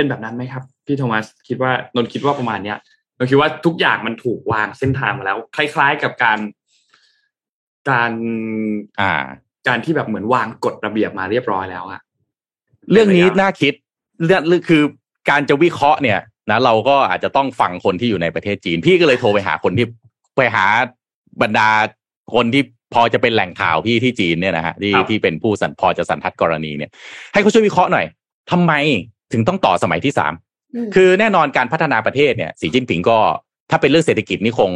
[0.02, 2.78] เป็นแบบนั้นไหมครับ พี่โทมัสคิดว่านนคิดว่าประมาณเนี้ย
[3.18, 6.40] นนคิดว่าทุกอย่างมันถูกวางเส้นทางมาแล้ว คล้าย ๆกับการ
[7.90, 8.12] การ
[9.02, 9.24] อ่า
[9.68, 12.02] การที่แบบเหมือนวางกฎระเบียบมาเรียบร้อยแล้วอะ
[12.92, 13.74] เรื่องนี้น่าคิด
[14.26, 14.84] เรื่องคือ
[15.30, 16.20] การจะวิเคราะห์เนี่ย
[16.52, 19.86] นะเราก็อาจจะต้องฟังคนที่อยู่ในประเทศจีน พี่ก็เลยโทรไปหาคนที่
[20.38, 20.66] ไปหา
[21.42, 21.70] บรรดา
[22.34, 26.92] คนที่พอจะเป็นแหล่งข่าวพี่ที่จีนเนี่ยนะฮะที่ที่เป็นผู้สันพอจะสันทัดกรณีเนี่ย
[27.34, 28.06] ให้เขาช่วยวิเคราะห์หน่อย
[28.52, 28.74] ทำไม
[29.34, 30.34] ถึงต้องต่อสมัยที่สาม
[30.96, 33.18] คือแน่นอนการพัฒนาประเทศเนี่ยสีจิ้นผิงก็
[33.70, 34.72] ถ้าเป็นเรื่องเศรษฐกิจนี่คง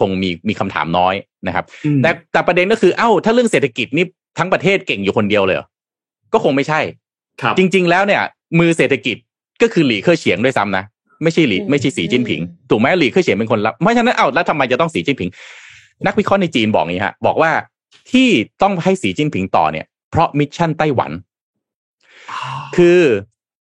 [0.00, 1.14] คงมีมีคำถามน้อย
[1.46, 1.64] นะครับ
[2.02, 4.04] แต่แต่ประเด็นก็คือเอ้าถ้าเรื่องเศรษฐกิจนี่
[4.38, 5.56] ทั้งประเทศเก่งอยู่คนเดียวเลย
[6.32, 6.80] ก็คงไม่ใช่
[7.42, 8.22] ครับจริง ๆ แล้วเนี่ย
[8.58, 9.16] มือเศรษฐกิจ
[9.62, 10.84] ก็คือหลี่เค่อเฉียงด้วยซ้ำนะ
[11.22, 12.40] ไม่ใช่หลี่ไม่ใช่สีจิ้นผิง
[12.70, 15.30] ถูกไหมหลี่เค่อเฉียงเป็นคนรับเพราะฉะนั้นเอ้าแล้วทำไมจะต้องสีจิ้นผิง
[16.06, 17.50] นักวิเคราะห์ในจีนบอกงี้ฮะ บอกว่า
[18.12, 18.28] ที่
[18.62, 21.12] ต้องให้สีจิ้นผิงต่อเนี่ย เพราะมิชชั่นไต้หวัน
[22.76, 23.00] คือ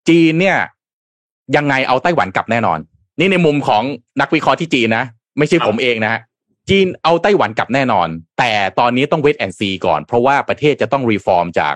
[0.08, 0.58] จีนเนี่ย
[1.56, 2.78] ยังไงเอาไต้หวันกลับแน่นอน
[3.18, 3.82] นี่ในมุมของ
[4.20, 5.04] นักวิเคราะห์ที่จีนนะ
[5.38, 6.20] ไม่ใช่ผมเองนะฮะ
[6.68, 11.74] จีนเอาไต้หวันกลับแน่นอน แต่ตอนนี้ต้อง wait and see ก่อน เพราะว่าประเทศจะต้อง reform จาก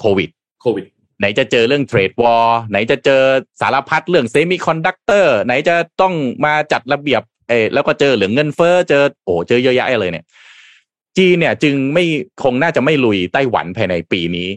[0.00, 0.30] โควิด
[0.60, 0.84] โควิด
[1.18, 3.22] ไหนจะเจอเรื่อง trade war ไหนจะเจอ
[3.60, 10.24] สารพัดเรื่อง semiconductor ไหนจะต้องมาจัดระเบียบเออแล้วก็เจอเรื่องเงินเฟ้อเจอโอ้เจอเยอะแยะเลยเนี่ย
[11.18, 12.04] จีนเนี่ยจึงไม่
[12.42, 14.48] คงน่าจะไม่ลุยไต้หวันภายในปีนี้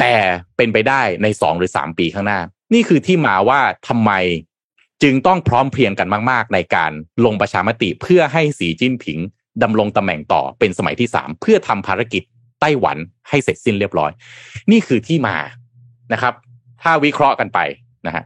[0.00, 0.14] แต่
[0.56, 2.40] เป็นไปได้ในสองหรือสามปีข้างหน้า
[2.74, 4.12] นี่คือที่มาว่าทำไม
[5.02, 6.92] จึงต้องพร้อมเพรียงกันมาก ๆ ในการ
[7.24, 9.18] ลงประชามติเพื่อให้สีจิ้นผิง
[9.62, 12.22] ดำรงตำแหน่งต่อเป็นสมัยที่สามเพื่อทำภารกิจ
[12.60, 12.96] ไต้หวัน
[13.28, 14.10] ให้เสร็จสิ้นเรียบร้อย
[14.70, 15.36] นี่คือที่มา
[16.12, 16.34] นะครับ
[16.82, 17.58] ถ้าวิเคราะห์กันไป
[18.06, 18.24] นะฮะ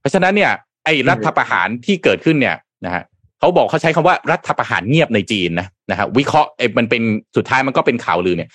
[0.00, 0.52] เพราะฉะนั้นเนี่ย
[0.84, 2.56] ไอ้รัฐประหารที่เกิดขึ้นเนี่ย
[2.86, 3.02] นะฮะ
[3.38, 7.02] เขาบอกเขาใช้คำว่ารัฐประหารเงียบในจีนนะนะฮะวิเคราะห์ไอ้มันเป็น
[7.36, 8.50] สุดท้ายมันก็เป็นข่าวลือเนี่ย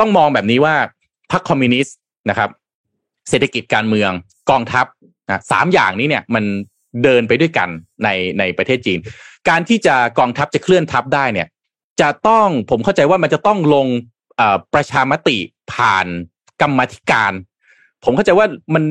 [0.00, 0.74] ต้องมองแบบนี้ว่า
[1.32, 1.96] พรรคคอมมิวนิสต์
[2.30, 2.50] นะครับ
[3.28, 4.10] เศรษฐกิจการเมือง
[4.50, 4.86] กองทัพ
[5.28, 6.44] นะสามอย่างนี้เนี่ยมัน
[7.02, 7.68] เดินไปด้วยกัน
[8.04, 8.08] ใน
[8.38, 8.98] ในประเทศจีน
[9.48, 11.48] การที่จะกองทัพจะเคลื่อนทัพได้เนี่ย
[12.00, 13.86] จะต้องผมเข้าใจว่ามันจะต้องลง
[14.74, 15.38] ประชามติ
[15.72, 16.06] ผ่าน
[16.62, 17.32] กรรมธิการ
[18.04, 18.82] ผมเข้าใจว่ามัน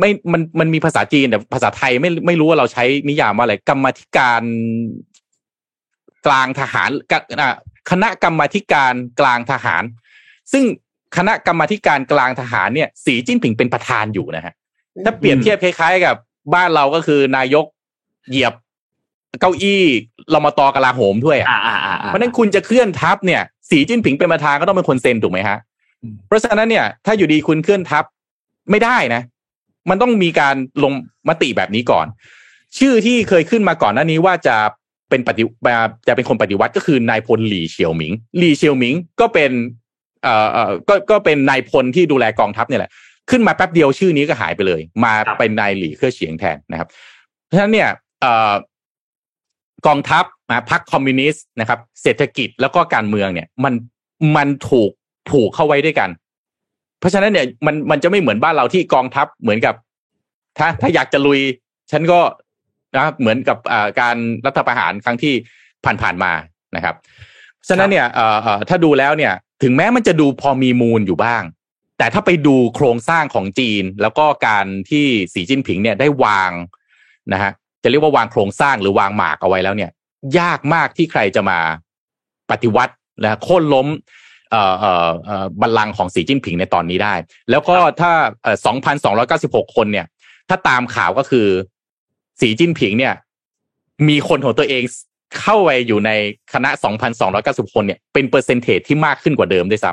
[0.00, 4.42] ไม่มันมันมีภาษาจีนแต่ภาษาไทยไม่ไม่รู้ว่าเราใช้นิยามว่าอะไรกรรมธิการ
[6.26, 6.90] กลางทหาร
[7.90, 9.82] คณะกรรมธิการกลางทหาร
[10.52, 10.64] ซึ่ง
[11.16, 14.54] คณะกรรมธิการกลางทหารเนี่ยสีจิ้นผิงเป็นประธานอยู่นะฮะ
[15.04, 16.16] ถ้าเปรียบเทียบคล้าย ๆ กับ
[16.54, 17.64] บ้านเราก็คือนายก
[18.30, 18.54] เหยียบ
[19.40, 19.82] เก้าอี้
[20.30, 21.48] เรามาตอกลาโหมด้วยอะ
[22.06, 25.58] เพราะนั้นคุณจะเคลื่อนทัพเนี่ย สีจิ้นผิงเป็นประธานก็ต้องเป็นคนเซ็นถูกไหมฮะ
[26.26, 28.04] เพราะฉะนั้นเนี่ย ถ้าอยู่ดีคุณเคลื่อนทัพ
[28.70, 29.22] ไม่ได้นะ
[29.90, 30.92] มันต้องมีการลง
[31.28, 32.06] มติแบบนี้ก่อน
[32.78, 34.56] ชื่อที่เคยขึ้นมาก่อนหน้านี้ว่าจะ
[35.10, 35.42] เป็นปฏิ
[36.08, 39.50] จะเป็นคนปฏิวัติก็คือนายพลหลี่เฉียวหมิงหลี่เฉียวหมิงก็เป็น
[40.26, 42.90] เอ่อเอ่อก็ก็เป็นนายพลที่ดูแลกองทัพเนี่ยแหละ
[43.30, 46.88] ขึ้นมาแป๊บเดียวชื่อนี้ก็หายไปเลย มาเป็นนายหลี่เครือเฉียงแทนนะครับ
[47.46, 47.88] เพราะฉะนั้นเนี่ย
[48.20, 48.52] เอ่อ
[49.86, 53.74] กองทัพนะพรรคคอมมิวนิสต์นะครับ เศรษฐกิจแล้วก็การเมืองเนี่ย มัน
[54.36, 54.90] มันถูก
[55.30, 56.10] ผูกเข้าไว้ด้วยกัน
[57.00, 59.74] เพราะฉะนั้นเนี่ยมันมันจะไม่เหมือนบ้านเราที่กองทัพเหมือนกับ
[60.58, 61.40] ถ้าถ้าอยากจะลุย
[61.92, 62.20] ฉันก็
[62.96, 63.58] นะเหมือนกับ
[64.00, 64.16] การ
[64.46, 65.34] รัฐประหารครั้งที่
[66.02, 66.32] ผ่านๆมา
[66.76, 66.94] นะครับ
[67.68, 68.06] ฉะนั้นเนี่ย
[68.68, 71.42] ถ้าดูแล้วเนี่ยถึงแม้มันจะดูพอมีมูลอยู่บ้าง
[71.98, 75.04] แต่ถ้าไปดูโครงสร้างของจีน แล้วก็การที่
[75.34, 76.52] สีจิ้นผิงเนี่ยได้วาง
[77.32, 77.52] นะฮะ
[77.82, 79.90] จะเรียกว่าวางโครงสร้างหรือวางหมากเอาไว้แล้วเนี่ย
[80.38, 81.58] ยากมากที่ใครจะมา
[82.50, 83.86] ปฏิวัติและโค่นล้ม
[84.50, 87.14] เอ่อเอ่อบัลลังก์ของสีจิ้นผิงในตอนนี้ได้
[87.50, 88.12] แล้วก็ถ้า
[88.42, 90.06] เอ่อสองพันสองร้อยเก้าสิบหกคนเนี่ย
[90.48, 91.46] ถ้าตามข่าวก็คือ
[92.40, 93.14] สีจิ้นผิงเนี่ย
[94.08, 94.82] มีคนของตัวเอง
[95.40, 96.10] เข้าไปอยู่ใน
[96.52, 99.90] คณะสองพันสองร้อยเก้าสิบคนเนี่ยเป็นเปอร์เซนเทจที่มากขึ้นกว่าเดิมด้วยซ้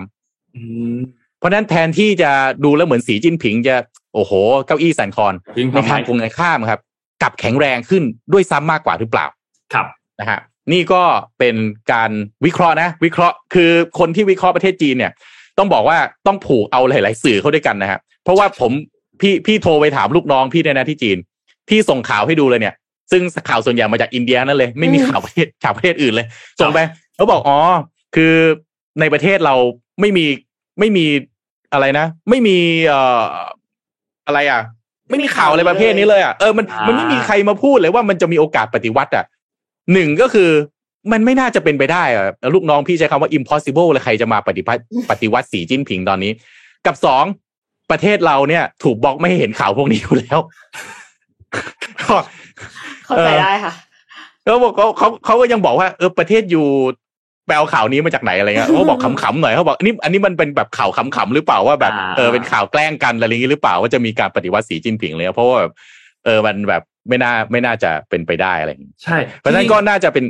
[0.69, 2.31] ำเพราะนั้นแทนที่จะ
[2.63, 3.75] ดูแล้วเหมือนสีจิ้นผิงจะ
[4.13, 4.31] โอ้โห
[4.65, 5.33] เก้าอี้สันคอน
[5.73, 6.79] ในทางตรงกันข้ามครับ
[7.21, 8.03] กลับแข็งแรงขึ้น
[8.33, 9.25] ด้วยซ้ำมากกว่าหรือเปล่า
[9.73, 9.85] ครับ
[10.19, 10.39] นะฮะ
[10.71, 11.03] นี่ก็
[11.39, 11.55] เป็น
[11.91, 12.11] การ
[12.45, 15.11] วิเคราะห์นะ วิเคราะห์คือคนที่วิเคราะห์ประเทศจีนเนี่ย
[15.57, 18.71] ต้องบอกว่าต้องผูกเอาหลาย ๆ สื่อเข้าด้วยกันนะฮะเพราะว่าผม
[19.21, 21.17] พี่พี่โทรไปถามลูกน้องพี่ในนะที่จีน
[21.69, 22.73] พี่ส่งข่าวให้ดูเลยเนี่ย
[23.11, 26.27] ซึ่งข่าวส่วนใหญ่มาจากอินเดียนั่นเลย ไม่มีข่าวประเทศข่าวประเทศอื่นเลย
[26.59, 26.79] ส่งไป
[27.15, 27.59] เขาบอกอ๋อ
[28.15, 28.33] คือ
[28.99, 29.55] ในประเทศเรา
[30.01, 30.25] ไม่มี
[30.79, 31.05] ไม่มี
[31.73, 33.25] อะไรนะ ไม่มีเอ่อ
[34.27, 34.61] อะไรอะ
[35.09, 39.25] ไม่มีข่าวอะไรประเภทนี้เลยอะเออมันมันไม่มีใครมาพูดเลยว่ามันจะมีโอกาสปฏิวัติอะ
[39.93, 40.49] หนึ่งก็คือ
[41.11, 46.31] มันไม่น่าจะเป็นไปได้อะลูกน้องพี่ใช้คำว่า impossible เลยใครจะมาปฏิวัติปฏิวัติสีจิ้นผิงตอนนี้
[46.85, 47.23] กับสอง
[47.91, 50.39] ประเทศเราเนี่ย ถูกบล็อกไม่ให้เห็นข่าวพวกนี้อยู่แล้ว
[53.05, 53.73] เข้าใจได้ค่ะ
[54.43, 56.67] แล้วบอกเขาเขาเขาก็ยังบอกว่าเออประเทศอยู่
[57.47, 65.73] แปลข่าวนี้มาจากไหนอะไรเงี้ยเขาบอกขำๆหน่อยเขาบอกอันนี้อันนี้มันเป็นแบบข่าวขำๆหรือเปล่าว่าแบบอ่าเออเป็นข่าวแกล้งกันอะไรอย่างนี้หรือเปล่าว่าจะมีการปฏิวัติสีจิ้นผิงเลยเพราะว่าแบบ
[66.25, 70.25] เออมันแบบไม่น่าไม่น่าจะเป็นไปได้อะไรอย่างงี้ใช่ เพราะฉะนั้นก็น่าจะเป็น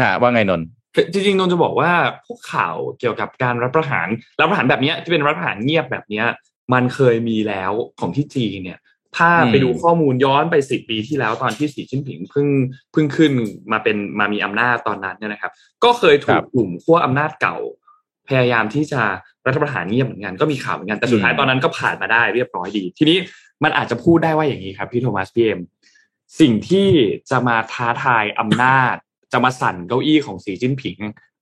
[0.00, 0.68] อ่าว่าไงนนท์
[1.12, 1.92] จริงๆนนท์จะบอกว่า
[2.26, 4.08] พวกข่าวเกี่ยวกับการรัฐประหาร
[4.38, 6.26] รัฐประหารแบบเนี้ยที่เป็นรัฐประหารเงียบแบบเนี้ย
[6.72, 8.78] มันเคยมีแล้วของที่จีนเนี่ย
[9.16, 12.48] ถ้าไปดูข้อมูลย้อนไปสิบปีที่แล้วตอนที่สีจิ้นผิงเพิ่ง
[12.92, 13.32] เพิ่งขึ้น
[13.72, 15.52] มาเป็นมามีอำนาจตอนนั้นเนี่ยนะครับ
[15.84, 17.56] ก็เคยถูกกลุ่มขั้วอำนาจเก่า
[18.28, 19.02] พยายามที่จะ
[19.46, 23.18] รัฐประหารเงียบเหมือนกันก็มีข่าวเหมือนกันแต่สุดท้ายตอนนั้นก็ผ่านมาได้เรียบร้อยดี ทีนี้
[23.64, 25.60] มันอาจจะพูดได้ว่าอย่างนี้ครับพี่โทมัสพี่เอ็ม
[26.40, 26.88] สิ่งที่
[27.30, 28.94] จะมาท้าทายอำนาจ
[29.32, 30.98] จะมาสั่นเก้าอี้ของสีจิ้นผิง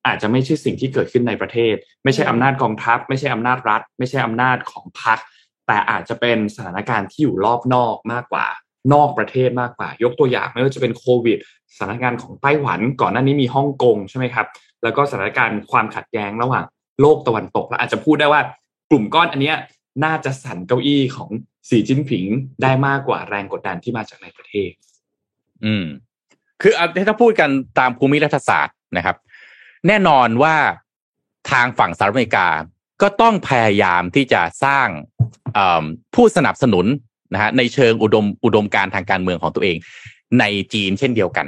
[0.06, 5.18] อาจจะไม่ใช่สิ่งที่เกิดขึ้นในประเทศ ไม่ใช่อำนาจกองทัพ ไม่ใช่อำนาจรัฐ ไม่ใช่อำนาจของพรรค
[5.66, 8.46] แต่อาจจะเป็นสถานการณ์ที่อยู่รอบนอกมากกว่า
[8.92, 11.38] นอกประเทศมากกว่า ยกตัวอย่างไม่ว่าจะเป็นโควิด
[11.76, 14.46] สถานการณ์ของไต้หวันก่อนหน้านี้มีฮ่องกงใช่ไหมครับ
[14.82, 16.64] แล้วก็สถานการณ์ความขัดแย้งระหว่าง
[17.00, 18.40] โลกตะวันตกแล้วอาจจะพูดได้ว่า
[18.90, 19.56] กลุ่มก้อนอันเนี้ย
[20.04, 21.30] น่าจะสั่นเก้าอี้ของ
[21.68, 22.24] สีจิ้นผิง
[22.62, 24.70] ได้มากกว่าแรงกดดันที่มาจากในประเทศ
[25.64, 25.86] อืม
[26.62, 26.72] คือ
[27.08, 29.16] ถ้าพูดกันตามภูมิรัฐศาสตร์นะครับ
[29.86, 30.56] แน่นอนว่า
[31.50, 32.48] ทางฝั่งสหรัฐอเมริกา
[33.02, 34.88] ก็ต้องพยายามที่จะสร้าง
[36.14, 36.86] ผู้สนับสนุน
[37.32, 39.76] นะฮะในเชิงอุดมอุดมการณ์ทางการเมืองของตัวเอง
[40.40, 41.46] ในจีนเช่นเดียวกัน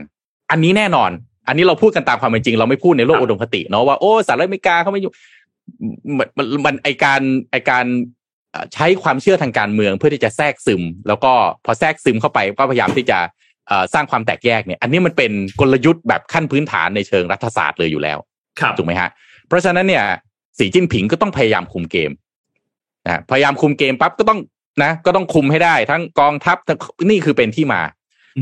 [0.51, 1.11] อันนี้แน่นอน
[1.49, 5.13] อันนี้เราพูดกันตามความเป็นจริง เราไม่พูดในโลกอุดมคติเนาะว่าโอ้สหรัฐอเมริกาเขาไม่อยู่
[6.19, 7.21] มันมันมันไอการ
[7.51, 7.87] ไอการ
[8.53, 11.33] เอ่อใช้ความเชื่อทางการเมืองเพื่อที่จะแทรกซึม แล้วก็
[11.65, 13.19] พอแทรกซึมเข้าไปก็พยายามที่จะ
[13.69, 18.19] เอ่อสร้างความแตกแยกเนี่ย อันนี้มันเป็นกลยุทธ์แบบขั้นพื้นฐานในเชิงรัฐศาสตร์เลยอยู่แล้ว
[18.61, 19.11] ครับถูกไหมฮะ
[19.49, 20.05] เพราะฉะนั้นเนี่ย
[20.59, 22.11] สีจิ้นผิงก็ต้องพยายามคุมเกม
[23.09, 24.39] นะพยายามคุมเกมปั๊บก็ต้อง
[24.83, 26.79] นะ ก็ต้องคุมให้ได้ ทั้งกองทัพทั้ง
[27.11, 27.81] นี่คือเป็นที่มา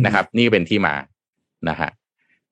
[0.05, 0.95] นะครับ นี่เป็นที่มา
[1.69, 1.91] นะฮะ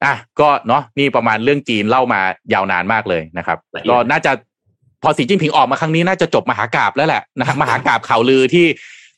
[0.05, 2.21] อะก็เนาะนี่ประมาณเรื่องจีนเล่ามา
[2.53, 4.33] ยาวนานมากเลยนะครับละเอียดก็น่าจะ
[5.03, 8.67] พอสีจิ้นผิงออกมาครั้งนี้น่าจะจบมหากาบแล้วแหละนะฮะมหากาบข่าวลือที่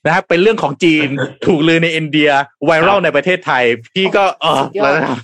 [0.06, 1.08] นะครับเป็นเรื่องของจีน
[1.46, 2.30] ถูกลือในอินเดีย
[2.64, 5.18] ไวรัลในประเททศไทย พี่ก็เออสุดยอดแล้วนะครับ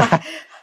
[0.00, 0.10] ค่ะ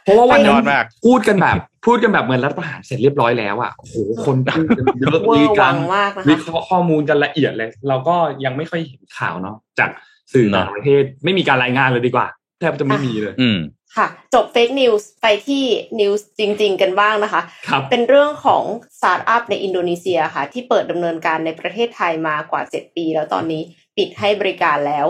[0.04, 3.94] เพราะว่าวันนั้ยอนดมากพูดกันแบบ พูดกันแบบเหมือนรัฐประหารเสร็จเรียบร้อยแล้วอะโอ้โห
[4.24, 9.90] คนพูดกันเยอะเวอมีร์กาวัรงมากนะวิคะเคราะห์ข้อมูลกันละเอียดเลย เราก็ยังไม่ค่อยเห็นข่าวเนาะจาก
[10.32, 12.26] สื่อเนอะต่างประเทศไม่มีการรายงานเลยดีกว่า
[12.58, 13.58] แทบจะไม่มีเลย อืม
[13.96, 15.64] ค่ะ จบ fake news ไปที่
[16.00, 18.64] news จริง ๆ กันบ้างนะคะครับเป็นเรื่องของ
[18.98, 23.62] สตาร์ทอัพในอินโดนีเซียค่ะ ที่เปิดดำเนินการในประเทศไทยมากว่า 7 ปีแล้วตอนนี้
[23.96, 25.06] ปิดให้บริการแล้ว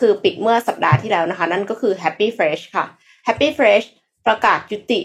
[0.00, 2.86] คือปิดเมื่อสัปดาห์ที่แล้วนะคะ นั่นก็คือ Happy Fresh ค่ะ
[3.26, 3.86] Happy Fresh
[4.26, 5.00] ประกาศยุติ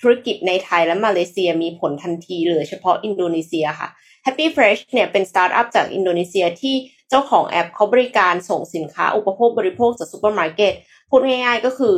[0.00, 3.88] ธุรกิจในไทยและมาเลเซียมีผลทันทีเหลือเฉพาะอินโดนีเซียค่ะ
[4.26, 6.74] Happy Fresh เนี่ยเป็นสตาร์ทอัพจากอินโดนีเซียที่
[7.10, 10.72] เจ้าของแอปเขาบริการส่งสินค้าอุปโภคบริโภคจากซูเปอร์มาร์เก็ต
[11.10, 11.94] พูดง่ายๆก็คือ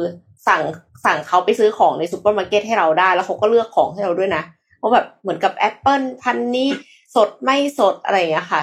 [0.49, 0.63] สั่ง
[1.05, 4.43] สั่งเขาไปซื้อของในซูเปอร์มาร์เก็ตให้เราได้ แล้วเขาก็เลือกของให้เราด้วยนะ
[4.79, 6.69] เพราะแบบเหมือนกับแอปเปิลพันธุ์นี้
[7.15, 8.63] สดไม่สดอะไรอย่างเงี้ยค่ะ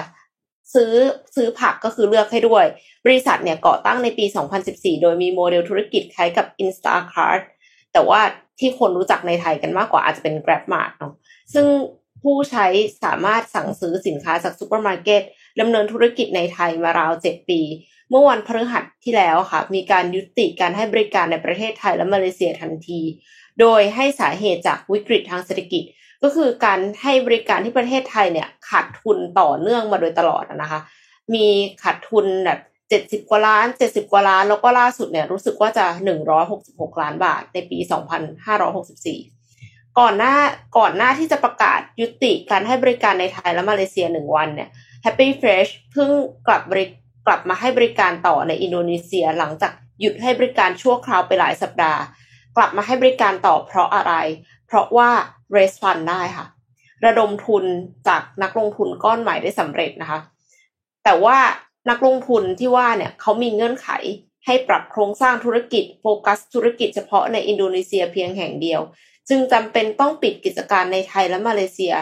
[0.74, 0.92] ซื้อ
[1.36, 2.64] ซื้อผักก็คือเลือกให้ด้วย
[3.06, 4.24] บริษัทเนี่ยก่อตั้งในปี
[4.64, 7.42] 2014 โดยมีโมเดลธุรกิจคล้ายกับ Instacart
[7.92, 8.20] แต่ว่า
[8.58, 11.12] ที่คนรู้จักในไทยกันมากกว่าอาจจะเป็น GrabMart เนาะ
[11.54, 11.66] ซึ่ง
[12.22, 12.66] ผู้ใช้
[13.04, 15.22] สามารถสั่งซื้อสินค้าจากซูเปอร์มาร์เก็ต
[15.60, 17.60] ดำเนินธุรกิจในไทยมาราว7ปี
[18.10, 23.00] เมื่อวันพฤหัสที่แล้วค่ะ มีการยุติการให้บริการในประเทศไทยและมาเลเซียทันที
[23.60, 25.84] โดยให้สาเหตุจากวิกฤตทางเศรษฐกิจ
[26.22, 30.80] ก็คือการให้บริการที่ประเทศไทยเนี่ยขาดทุนต่อเนื่องมาโดยตลอดนะคะ
[31.34, 31.46] มี
[31.82, 39.18] ขาดทุนแบบ เจ็ดสิบกว่าล้านเจ็ดสิบกว่าล้าน แล้วก็ล่าสุดเนี่ยรู้สึกว่าจะหนึ่งร้อยหกสิบหกล้านบาทในปีสองพันห้าร้อยหกสิบสี่
[39.98, 40.34] ก่อนหน้า
[40.78, 44.70] ก่อนหน้าที่จะประกาศยุติการให้บริการในไทยและมาเลเซียหนึ่งวันเนี่ย
[45.04, 46.10] Happy Fresh เพิ่ง
[46.46, 46.86] กลับบริ
[47.26, 52.00] กลับมาให้บริการต่อในอินโดนีเซียหลังจากหยุดให้บริการชั่วคราวไปหลายสัปดาห์
[52.56, 54.14] กลับมาให้บริการต่อเพราะอะไร
[54.66, 55.10] เพราะว่า
[55.54, 56.46] raise fund ได้ค่ะ
[57.04, 57.64] ระดมทุน
[58.08, 60.20] จากนักลงทุนก้อนใหม่ได้สำเร็จนะคะ
[61.04, 61.38] แต่ว่า
[61.90, 63.88] นักลงทุนที่ว่าเนี่ยเขามีเงื่อนไข
[64.46, 68.80] ให้ปรับโครงสร้างธุรกิจโฟกัสธุรกิจเฉพาะในอินโดนีเซียเพียงแห่งเดียว
[69.28, 71.94] จึงจำเป็นต้องปิดกิจการในไทยและมาเลเซีย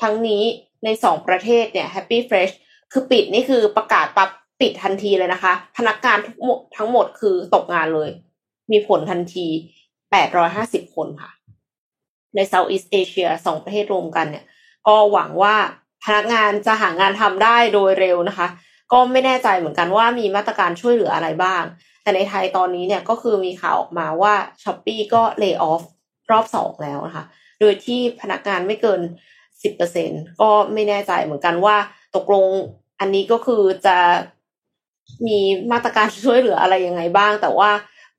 [0.00, 0.42] ทั้งนี้
[0.84, 2.54] ในสองประเทศเนี่ย Happy Fresh
[2.92, 6.30] คือปิดนี่คือประกาศปั๊บปิดทันทีเลยนะคะ พนักงานทุ
[6.76, 8.10] ทั้งหมดคือตกงานเลย
[8.70, 9.46] มีผลทันที
[10.20, 11.30] 850 คนค่ะ
[12.34, 14.44] ใน Southeast Asia สองประเทศรวมกันเนี่ย
[14.86, 15.56] ก็หวังว่า
[16.04, 18.48] พนักงานจะหางานทำได้โดยเร็วนะคะ
[18.92, 21.62] ก็ไม่แน่ใจเหมือนกันว่ามีมาตรการช่วยเหลืออะไรบ้าง
[22.02, 25.82] แต่ในไทยตอนนี้เนี่ยก็คือมีข่าวออกมาว่า Shopee ก็ layoff
[26.30, 27.24] รอบสองแล้วนะคะ
[27.60, 29.00] โดยที่พนักงานไม่เกิน
[29.62, 30.10] สิบเปอร์เซ็น
[30.40, 31.76] ก็ไม่แน่ใจเหมือนกันว่า
[32.16, 32.48] ตกลง
[33.00, 33.96] อันนี้ก็คือจะ
[35.26, 35.38] มี
[35.72, 37.70] มาตรการช่วยเหลืออะไรยังไงบ้าง แต่ว่า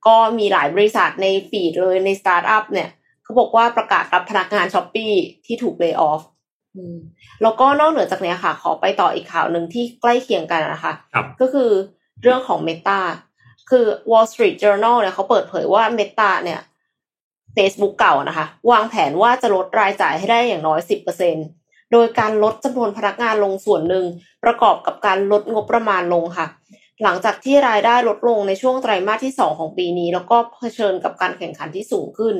[0.06, 2.88] ก็มีหลายบริษัทใน feed เลยในสตาร์ทอัพเนี่ย
[3.22, 5.06] เขาบอกว่าประกาศรับพนักงาน Shopee
[5.46, 6.22] ที่ถูก layoff
[7.42, 10.92] แล้วก็นอกเหนือจากนี้ค่ะ ขอไปต่ออีกข่าวหนึ่งที่ใกล้เคียงกันนะคะ
[11.40, 11.70] ก็คือ
[12.22, 13.00] เรื่องของ Meta
[13.70, 16.60] คือ Wall Street Journal เนี่ยเขาเปิดเผยว่า Meta เนี่ย
[17.56, 20.80] Facebook เก่านะคะ วางแผนว่าจะลดรายจ่ายให้ได้อย่างน้อย
[21.36, 24.04] 10%โดยการลดจำนวนพนักงานลงส่วนหนึ่ง
[24.44, 26.46] ประกอบกับการลดงบประมาณลงค่ะ
[27.02, 32.34] หลังจากที่รายได้ลดลงในช่วงไตรมาสที่ 2 ของปีนี้ แล้วก็เผชิญกับการแข่งขันที่สูงขึ้น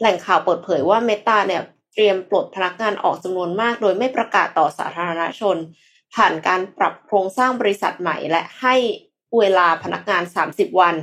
[0.00, 1.62] แหล่งข่าวเปิดเผยว่า Meta เนี่ย
[1.94, 5.56] เตรียมปลดพนักงานออกจำนวนมาก โดยไม่ประกาศต่อสาธารณชน
[6.14, 8.74] ผ่านการปรับโครงสร้างบริษัทใหม่ และให้
[9.38, 10.94] เวลาพนักงาน 30 วัน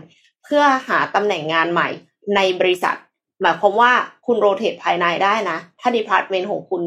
[0.44, 1.89] เพื่อหาตำแหน่งงานใหม่
[2.36, 2.96] ในบริษัท
[3.42, 3.92] หมายความว่า
[4.26, 6.82] คุณ rotate ภายในได้นะ ถ้า department ของคุณ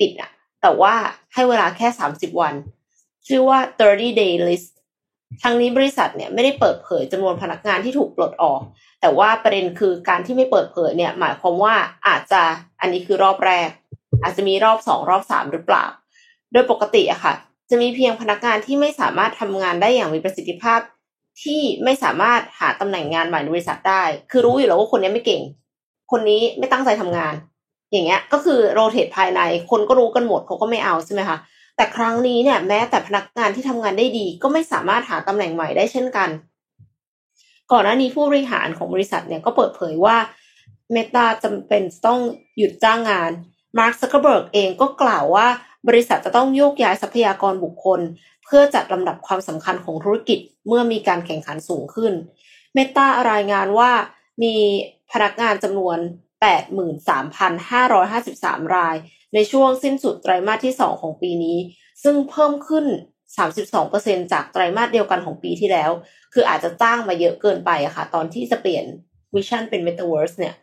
[0.00, 0.30] ติดอะ
[0.62, 0.94] แต่ว่า
[1.34, 2.54] ให้เวลาแค่ 30 วัน
[3.26, 4.70] ชื่อว่า 30 day list
[5.42, 8.60] ทั้งนี้บริษัทเนี่ยไม่ได้เปิดเผยจำนวนพนักงานที่ถูกปลดออก
[9.00, 11.74] แต่ว่าประเด็นคือการที่ไม่เปิดเผยเนี่ย หมายความว่า
[12.06, 12.42] อาจจะ
[12.80, 13.68] อันนี้คือรอบแรก
[14.22, 15.84] อาจจะมีรอบสองรอบสามหรือเปล่า
[16.52, 17.34] โดยปกติอะค่ะ
[17.70, 20.80] จะมีเพียงพนักงานที่ไม่สามารถทำงานได้อย่างมีประสิทธิภาพ
[21.42, 25.42] ที่ไม่สามารถหาตำแหน่งงานใหม่ในบริษัทได้ คือรู้อยู่แล้วว่าคนนี้ไม่เก่ง
[26.10, 27.34] คนนี้ไม่ตั้งใจทำงาน
[27.92, 29.40] อย่างเงี้ยก็คือโรเตทภายใน
[29.70, 31.38] คนก็รู้กันหมดเขาก็ไม่เอาใช่ไหมคะ
[31.76, 36.28] แต่ครั้งนี้เนี่ยแม้แต่พนักงานที่ทำงานได้ดี ก็ไม่สามารถหาตำแหน่งใหม่ได้เช่นกัน
[37.72, 40.16] ก่อนหน้านี้ผู้บริหารของบริษัทเนี่ยก็เปิดเผยว่า
[40.92, 42.20] Meta จำเป็นต้อง
[42.56, 43.30] หยุดจ้างงาน
[43.78, 45.46] มาร์คซักเคอร์เบิร์กเองก็กล่าวว่า
[45.88, 48.00] บริษัทจะต้องโยกย้ายทรัพยากรบุคคล
[48.44, 52.12] เพื่อจัดลำดับความสำคัญของธุรกิจเมื่อมีการแข่งขันสูงขึ้น
[52.74, 53.90] Meta รายงานว่า
[54.42, 54.54] มี
[55.12, 55.98] พนักงานจำนวน
[57.36, 58.96] 83,553 ราย
[59.34, 61.58] ในช่วงสิ้นสุดไตรมาสที่ 2 ของปีนี้
[62.02, 62.86] ซึ่งเพิ่มขึ้น
[63.58, 65.90] 32%จากไตรมาสเดียวกันของปีที่แล้ว
[66.38, 68.84] คืออาจจะจ้างมาเยอะเกินไปอะค่ะ ตอนที่จะเปลี่ยน
[69.34, 70.54] วิชั่นเป็น Metaverse เนี่ย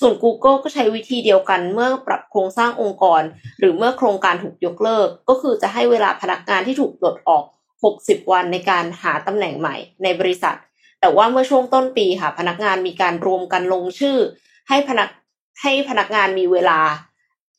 [0.00, 3.22] ส่วน Google ก็ใช้วิธีเดียวกันเมื่อปรับโครงสร้างองค์กร
[3.58, 7.44] หรือเมื่อโครงการถูกยกเลิก ก็คือจะให้เวลาพนักงานที่ถูกปลดออก
[7.86, 10.56] 60 วันในการหาตำแหน่งใหม่ในบริษัท
[11.00, 14.16] แต่ว่าเมื่อช่วงต้นปีค่ะ พนักงานมีการรวมกันลงชื่อ
[14.68, 15.08] ให้พนัก
[15.62, 16.78] ให้พนักงานมีเวลา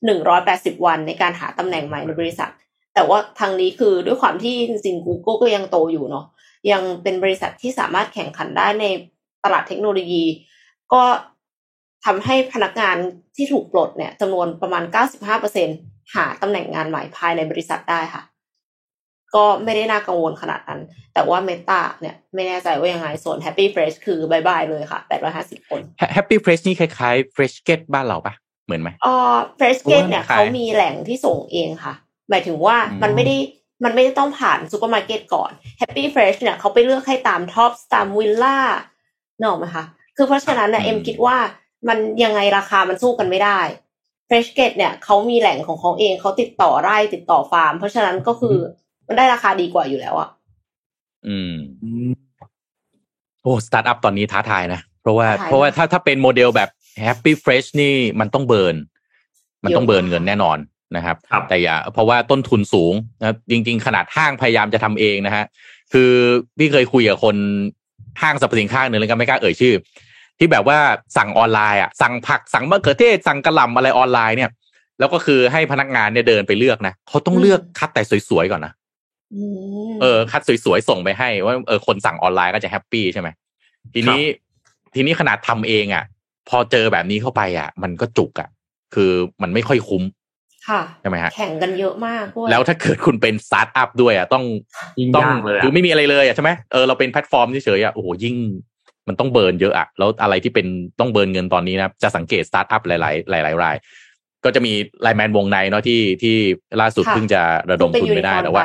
[0.06, 2.52] หนึ่งร้อยแปดสิบวันในการหาตำแหน่งใหม่ในบริษัท
[2.94, 6.26] แต่ว่าทางนี้คือด้วยความที่จริง Google ก็ยังโตอยู่เนาะ
[6.72, 8.86] ยังเป็นบริษัทที่สามารถแข่งขันได้ใน
[9.44, 10.24] ตลาดเทคโนโลยี
[10.94, 11.04] ก็
[12.06, 12.98] ทำให้พนักงาน
[13.36, 14.84] ที่ถูกปลดเนี่ยจำนวนประมาณ
[15.50, 18.24] 95%หาตำแหน่งงานใหม่ภายในบริษัทได้ค่ะ
[19.36, 20.82] ก็ไม่ได้น่ากังวลขนาดนั้น
[21.14, 25.00] แต่ว่าเมตาเนี่ยไม่แน่ใจว่ายังไง ส่วน Happy Fresh คือบายบายเลยค่ะ
[25.36, 25.82] 850 คน
[26.16, 28.34] Happy Fresh นี่คล้ายๆ Fresh Get บ้านเราปะ
[28.66, 29.16] เหมือนไหมอ๋อ
[29.56, 31.94] Freshket เนี่ยเขามีแหล่งที่ส่งเองค่ะ
[32.30, 33.38] หมายถึงว่ามันไม่ได้
[33.84, 38.58] มันไม่ได้ต้องผ่านซูเปอร์มาร์เก็ตก่อน Happy Fresh เนี่ยเขาไปเลือกให้ตาม Tops ตาม Villa
[39.40, 41.38] เนอะใช่ไหมคะ คือเพราะฉะนั้นเนี่ยเอ็มคิดว่า
[41.88, 43.60] มันยังไงราคามันสู้กันไม่ได้
[44.28, 48.58] Freshket เนี่ยเขามีแหล่งของเขาเองเขาติดต่อไร่ติดต่อฟาร์ม เพราะฉะนั้นก็คือ
[49.08, 50.30] มันได้ราคาดีกว่าอยู่แล้วอะ
[51.28, 51.54] อืม
[53.42, 56.70] โอ้สตาร์ทอัพตอนนี้ท้าทายนะ เพราะว่าเพราะว่าถ้าถ้าเป็นโมเดลแบบ
[57.02, 58.76] HappyFresh นี่มันต้อง burn
[59.64, 60.58] มันต้อง burn เงินแน่นอน
[60.96, 61.18] นะครับ
[61.50, 65.46] แต่อย่าเพราะว่าต้นทุนสูงนะจริง ๆ ขนาดห้างพยายามจะทำเองนะฮะ
[65.94, 66.12] คือ
[66.58, 67.36] พี่เคยคุยกับคน
[68.22, 69.74] ห้างสรรพสินค้าหนึ่งเลยก็ไม่กล้าเอ่ยชื่อ
[70.40, 70.78] ที่แบบว่า
[71.18, 74.50] สั่งออนไลน์อะสั่งผักสั่งมะเขือเทศสั่งกระหล่ำอะไรออนไลน์เนี่ย
[75.00, 78.74] แล้วก็คือให้พนักงานเนี่ยเดินไปเลือกนะเขาต้องเลือกคัดแต่สวยๆก่อนนะ
[80.02, 83.30] เออ คัดสวยๆส่งไปให้ว่าเออคนสั่งออนไลน์ก็จะ happy ใช่ไหม
[83.94, 84.22] ทีนี้
[84.94, 86.04] ทีนี้ขนาดทำเองอะ
[86.50, 88.50] พอเจอแบบนี้เข้าไปอะ มันก็จุกอะ
[88.94, 89.12] คือ
[89.42, 90.04] มันไม่ค่อยคุ้ม
[90.70, 94.44] ค่ะใช่ไหมฮะแข่งกันเยอะมากแล้วถ้าเกิดคุณเป็นสตาร์ทอัพด้วยอะต้อง
[95.16, 95.28] ต้อง
[95.64, 98.36] คือไม่มีอะไรเลยอะใช่ไหมเออเราเป็นแพลตฟอร์มเฉยๆอะโอ้โหยิ่ง
[99.08, 100.68] มันต้อง burn เยอะอะแล้วอะไรที่เป็น
[101.00, 103.76] ต้อง burn เงินตอนนี้นะจะสังเกตสตาร์ทอัพหลายๆหลายๆราย
[104.44, 106.36] ก็จะมี LINE MAN Wongnai เนาะที่ที่
[106.82, 107.42] ล่าสุดเพิ่งจะ
[107.72, 108.64] ระดมทุนไม่ได้แต่ว่า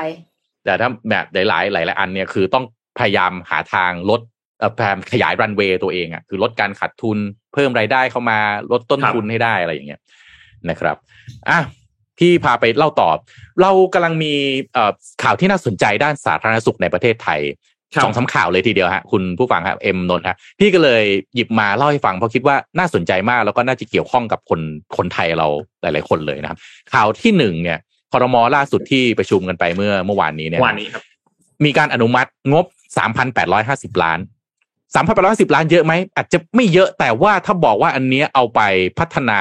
[0.65, 2.65] แต่ถ้าแบบหลายๆหลายๆอันเนี่ยคือต้อง
[2.99, 4.21] พยายามหาทางลด
[4.79, 7.19] พยายามขยายรันเวย์ตัวเองอะคือลดการขาดทุน
[7.55, 8.39] เพิ่มรายได้เข้ามา
[8.73, 10.01] ลดต้นทุนให้ได้อะไรอย่างเงี้ย
[10.69, 10.97] นะครับ
[11.49, 11.59] อะ
[12.23, 13.17] ที่พาไปเล่าตอบ
[13.61, 14.35] เรากำลังมี
[15.23, 17.41] ข่าวที่น่าสนใจด้านสาธารณสุขในประเทศไทย
[17.95, 21.05] ครับสองสามข่าวเลยทีเดียวฮะคุณผู้ฟังครับเอ็มนนท์ฮะพี่ก็เลย
[21.35, 24.61] หยิบมาเล่าให้ฟังเพราะคิดว่าน่าสนใจมากแล้วก็น่าจะเกี่ยวข้องกับคน
[24.97, 25.49] คนไทยเรา
[25.83, 26.59] หลาย ๆ คนเลยนะครับ
[26.93, 27.79] ข่าวที่หนึ่งเนี่ย
[28.13, 31.03] คอรมอล่าสุดที่ประชุมกันไปเมื่อเมื่อวานนี้เนี่ยวันนี้ครับ
[31.65, 32.65] มีการอนุมัติงบ
[33.35, 34.19] 3,850ล้าน
[34.95, 38.61] 3,850ล้านเยอะไหมอาจจะไม่เยอะแต่ว่าถ้าบอกว่าอันเนี้ยเอาไป
[38.99, 39.41] พัฒนา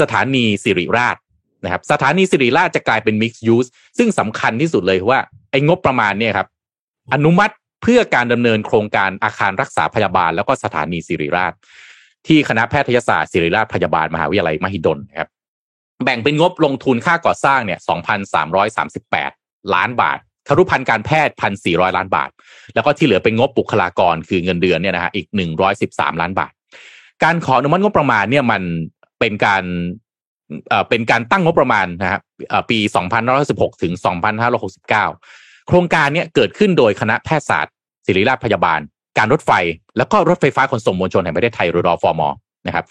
[0.00, 1.16] สถานีสิริราช
[1.64, 6.48] นะครับสถานีสิริราชจะกลายเป็น mixed use ซึ่งสำคัญที่สุดเลยว่าไอ้งบประมาณเนี่ยครับ
[7.14, 11.52] อนุมัติเพื่อการดำเนินโครงการอาคารรักษาพยาบาล แล้วก็สถานีสิริราช
[12.26, 15.28] ที่คณะแพทยศาสตร์ศิริราชพยาบาลมหาวิทยาลัยมหิดลครับ
[16.04, 17.78] แบ่งเป็นงบลงทุนค่าก่อสร้างเนี่ย
[18.96, 21.34] 2,338 ล้านบาทครุพันธ์การแพทย์
[21.64, 22.30] 1,400 ล้านบาท
[22.74, 25.26] แล้วก็ที่เหลือเป็นงบบุคลากรคือเงินเดือนเนี่ยนะฮะอีก
[25.74, 26.52] 113 ล้านบาท
[27.24, 28.62] การขออนุมัติงบประมาณเนี่ยมัน
[29.20, 29.64] เป็นการ
[30.88, 32.20] เป็นการตั้งงบประมาณนะครับ
[32.70, 32.78] ปี
[33.30, 33.92] 2516 ถึง
[34.80, 37.74] 2569 โครงการเนี่ยเกิดขึ้นโดยคณะแพทยศาสตร์
[38.06, 38.80] ศิริราชพยาบาล
[39.18, 39.50] การรถไฟ
[39.98, 42.22] แล้วก็รถไฟฟ้าขนส่งมวลชนแห่งประเทศไทยหรือรอฟอม
[42.66, 42.84] นะครับ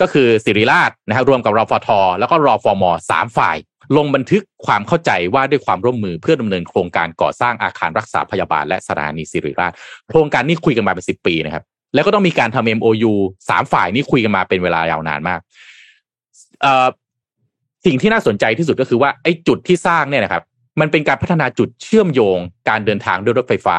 [0.00, 1.88] ก็คือศิริราชนะฮะรวมกับรอฟอท
[2.18, 3.56] แล้วก็รอฟอมสามฝ่าย
[3.96, 9.72] ลงบันทึกความเข้าใจว่าด้วยความร่วมมือเพื่อดำเนินโครงการก่อสร้างอาคารรักษาพยาบาลและสถานีศิริราช
[10.08, 13.12] โครงการนี้คุยกันมาเป็นสิบปีนะครับ แล้วก็ต้องมีการทำ MOU
[13.48, 15.40] สามฝ่ายนี้คุยกันมาเป็นเวลายาวนานมาก
[16.62, 16.86] เอ่อ
[17.86, 20.42] สิ่งที่น่าสนใจที่สุดก็คือว่าไอ้จุดที่สร้างเนี่ยนะครับ
[20.80, 23.76] มันเป็นการพัฒนาจุดเชื่อมโยงการเดินทางด้วยรถไฟฟ้า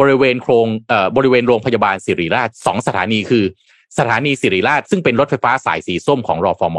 [0.00, 3.44] บริเวณโครงเอ่อบริเวณโรงพยาบาลศิริราชสองสถานีคือ
[3.98, 6.78] สถานีศิริราช ซึ่งเป็นรถไฟฟ้าสายสีส้มของรอฟม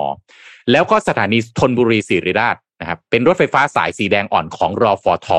[0.72, 5.30] แล้วก็สถานีธนบุรีศิริราชนะครับเป็นรถไฟฟ้าสายสีแดงอ่อนของรอฟท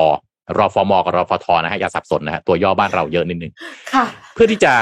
[0.57, 3.51] รอฟมกับรอฟทนะฮะอย่าสับสนนะฮะตัวย่อบ้านเราเยอะนิดนึง
[3.93, 4.73] ค่ะเพื่อที่จะ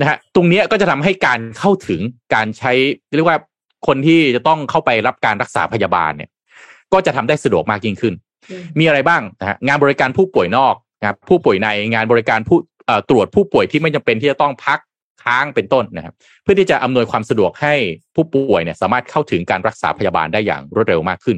[0.00, 2.00] นะฮะตรงเนี้ยก็จะทำให้การเข้าถึง
[2.34, 2.72] การใช้
[3.16, 3.38] เรียกว่า
[3.86, 6.30] คนที่จะต้องเข้าไปรับการรักษาพยาบาลเนี่ย
[6.92, 8.14] ก็จะทำได้สะดวกมากยิ่งขึ้น
[8.50, 14.78] อืมมีอะไรบ้างนะฮะงานบริการผู้ป่วยนอกนะครับผู้ป่วยในงานบริการผู้เอ่อตรวจผู้ป่วยที่ไม่จำเป็นที่จะต้องพัก
[15.24, 17.74] ค้างเป็นต้นนะครับ เพื่อที่จะอำนวยความสะดวกให้
[18.14, 21.36] ผู้ป่วยเนี่ยสามารถเข้าถึงการรักษาพยาบาลได้อย่างรวดเร็วมากขึ้น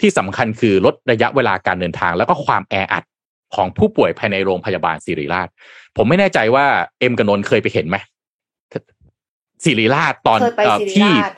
[0.00, 3.04] ที่สำคัญคือลดระยะเวลาการเดินทาง แล้วก็ความแออัด
[3.54, 5.48] ของผู้ป่วยภายในโรงพยาบาลศิริราช
[5.96, 6.66] ผมไม่แน่ใจว่า
[6.98, 7.96] เอ็มกับนนท์เคยไปเห็นไหม
[9.64, 11.32] ศิริราชตอนเคยไปเอ่อศิริที่ราช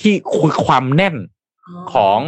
[0.00, 0.14] ที่
[0.66, 1.16] ความแน่น
[1.92, 2.18] ของ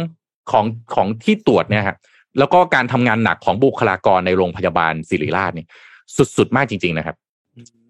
[0.51, 0.65] ของ
[0.95, 1.97] ของที่ตรวจเนี่ยครับ
[2.39, 5.67] แล้วก็การทำงานหนักของบุคลากรในโรงพยาบาลศิริราชเนี่ย
[6.37, 7.15] สุดๆ มากจริง ๆ นะครับ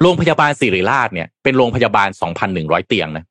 [0.01, 2.09] โรงพยาบาลศิริราชเนี่ยเป็นโรงพยาบาล
[2.49, 3.25] 2,100เตียงนะ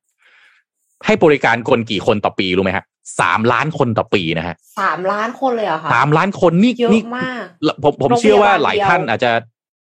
[1.05, 2.85] ให้บริการคนกี่คนต่อปีรู้ไหมฮะ
[3.19, 7.43] สามล้านคนต่อปีนะฮะสามล้านคนเลยเหรอคะสามล้านคนนี่เยอะนี่มาก
[7.83, 9.31] ผมผมโรงพยาบาลเชื่อว่าหลายท่านเดียวอาจจะ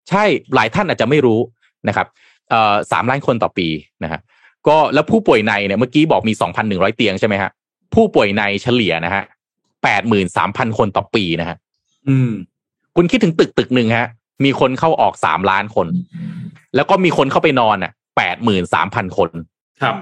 [0.09, 0.23] ใช่
[0.55, 1.39] หลายท่านอาจจะไม่รู้
[1.87, 2.07] นะครับ
[2.49, 3.67] เอ่อสามล้านคนต่อปี
[4.03, 4.19] นะฮะ
[4.67, 6.33] ก็แล้วผู้ป่วยในเนี่ยเมื่อกี้บอกมี
[6.65, 7.51] 2,100 เตียงใช่ไหมฮะ
[7.93, 9.23] ผู้ป่วยในเฉลี่ยนะฮะ
[10.15, 11.57] 83,000 คนต่อปีนะฮะ
[12.09, 12.31] อืม
[12.95, 14.07] คุณคิดถึงตึกตึกหนึ่งฮะ
[14.43, 15.87] มีคนเข้าออกสามล้านคน
[16.75, 19.29] แล้วก็มีคนเข้าไปนอนอะแปดหมื่นสามพันคน
[19.81, 19.95] ครับ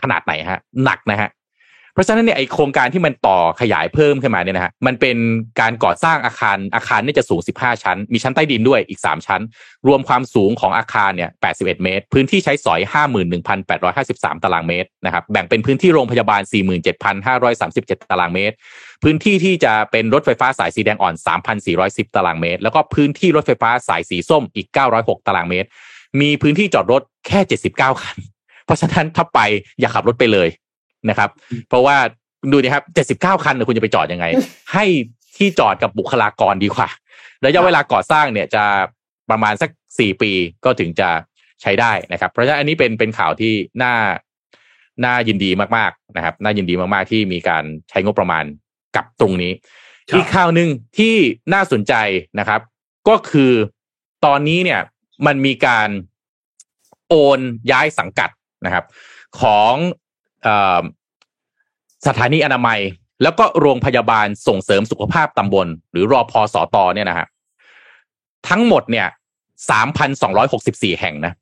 [0.00, 1.28] ขนาดไหนฮะ หนักนะฮะ
[1.94, 5.16] เพราะฉะนั้นเนี่ยไอโครงการที่มันต่อขยายเพิ่มขึ้นมาเนี่ยนะฮะมันเป็น
[5.60, 9.42] การก่อสร้างอาคารอาคารเนี่ยจะสูง 15 ชั้น มีชั้นใต้ดินด้วยอีก 3 ชั้น
[9.86, 12.80] รวมความสูงของอาคารเนี่ย 81 เมตร พื้นที่ใช้สอย
[13.62, 16.42] 51,853 ตารางเมตรนะครับแบ่งเป็นพื้นที่โรงพยาบาล
[17.20, 18.54] 47,537 ตารางเมตร
[19.02, 21.14] พื้นที่ที่จะเป็นรถไฟฟ้าสายสีแดงอ่อน
[21.64, 25.68] 3,410 ตารางเมตร แล้วก็พื้นที่รถไฟฟ้าสายสีส้มอีก 906 ตารางเมตร
[26.20, 27.40] มีพื้นที่จอดรถแค่
[27.72, 28.16] 79 คัน
[28.66, 29.40] เพราะฉะนั้นถ้าไป
[29.80, 30.48] อย่าขับรถไปเลย
[31.10, 31.30] นะครับ
[31.68, 31.96] เพราะว่า
[32.50, 34.26] ดูนะครับ 79 คันเนี่ยคุณจะไปจอดยังไง
[34.72, 34.84] ให้
[35.36, 36.88] ที่จอดกับบุคลากรดีกว่า
[37.46, 38.64] ระยะเวลาก่อสร้างเนี่ยจะ
[39.30, 40.32] ประมาณสัก 4 ปี
[40.64, 41.08] ก็ถึงจะ
[41.62, 43.52] ใช้ได้นะครับ เพราะฉะนั้นอันนี้เป็นเป็นข่าวที่
[43.82, 43.94] น่า
[45.04, 48.44] น่ายินดีมากๆนะครับ น่ายินดีมากๆที่มีการใช้งบประมาณ
[48.96, 49.52] กับตรงนี้
[50.08, 51.14] ครับอีกข่าวหนึ่งที่
[51.54, 51.94] น่าสนใจ
[52.38, 52.60] นะครับ
[53.08, 53.52] ก็คือ
[54.24, 54.80] ตอนนี้เนี่ย
[55.26, 55.88] มันมีการ
[57.08, 57.40] โอน
[57.70, 58.30] ย้ายสังกัด
[58.64, 58.84] นะครับ
[59.40, 60.03] ของเออ
[62.06, 62.80] สถานีอนามัย
[63.22, 67.26] แล้วก็โรงพยาบาลส่งเสริมสุขภาพตำบล หรือรอพอสอตอเนี่ยนะฮะ
[68.48, 69.06] ทั้งหมดเนี่ย
[69.70, 71.32] สามพันสองร้อยหกสิบสี่แห่งนะ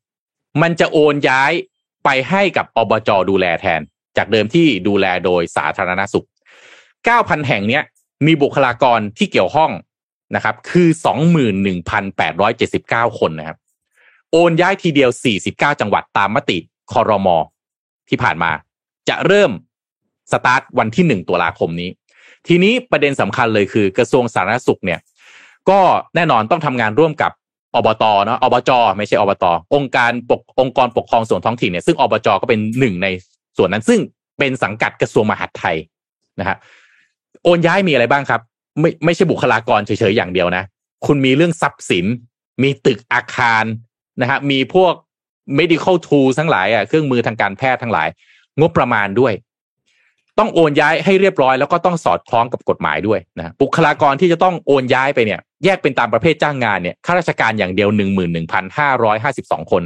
[0.63, 1.53] มันจะโอนย้าย
[2.05, 3.81] ไปให้กับอบจดูแลแทน
[4.17, 6.27] จากเดิมที่ดูแลโดยสาธารณสุข
[6.87, 7.83] 9,000แห่งเนี้ย
[8.27, 9.71] มีบุคลากรที่เกี่ยวข้อง
[10.35, 10.89] นะครับ คือ
[12.45, 13.59] 21,879คนนะครับ
[14.33, 15.11] โอนย้ายทีเดียว
[15.47, 16.59] 49จังหวัดตามมติ
[16.93, 17.37] คอรมอ
[18.09, 18.51] ที่ผ่านมา
[19.09, 19.51] จะเริ่ม
[20.33, 21.91] สตาร์ทวันที่1ตุลาคมนี้
[22.49, 25.01] ทีนี้ประเด็นสำคัญเลยคือกระทรวงสาธารณสุขเนี่ย
[25.71, 25.81] ก็
[26.15, 27.33] แน่นอนต้องทำงานร่วมกับ
[27.75, 29.45] อบตเนาะอบจไม่ใช่อบต
[29.75, 33.07] องค์การปกองค์กรปกครองส่วนท้องถิ่นเนี่ยซึ่งอบจก็เป็นหนึ่งใน
[33.57, 34.01] ส่วนนั้น ซึ่ง
[34.39, 35.77] เป็นสังกัดกระทรวงมหาดไทย
[36.41, 36.57] นะฮะ
[37.43, 38.41] โอนย้ายมีอะไรบ้างครับ
[38.81, 40.65] ไม่ไม่ใช่บุคลากรเฉยๆอย่างเดียวนะ
[41.07, 42.07] คุณมีเรื่องทรัพย์สิน
[42.63, 43.65] มีตึกอาคาร
[44.21, 44.93] นะฮะมีพวก
[45.59, 48.09] medical tools ทั้งหลายอะเครื่องมือทางการแพทย์ทั้งหลาย
[48.61, 49.35] งบประมาณด้วย
[50.39, 59.83] ต้องโอนย้ายให้เรียบร้อยแล้วก็ต้องสอดคล้องกับกฎหมายด้วยนะบุคลากรที่จะต้องโอนย้ายไปเนี่ย แยกเป็นตามประเภทจ้างงานเนี่ยข้าราชการอย่างเดียวหนึ่งหมื่นหนึ่งพันห้าร้อยห้าสิบสองคน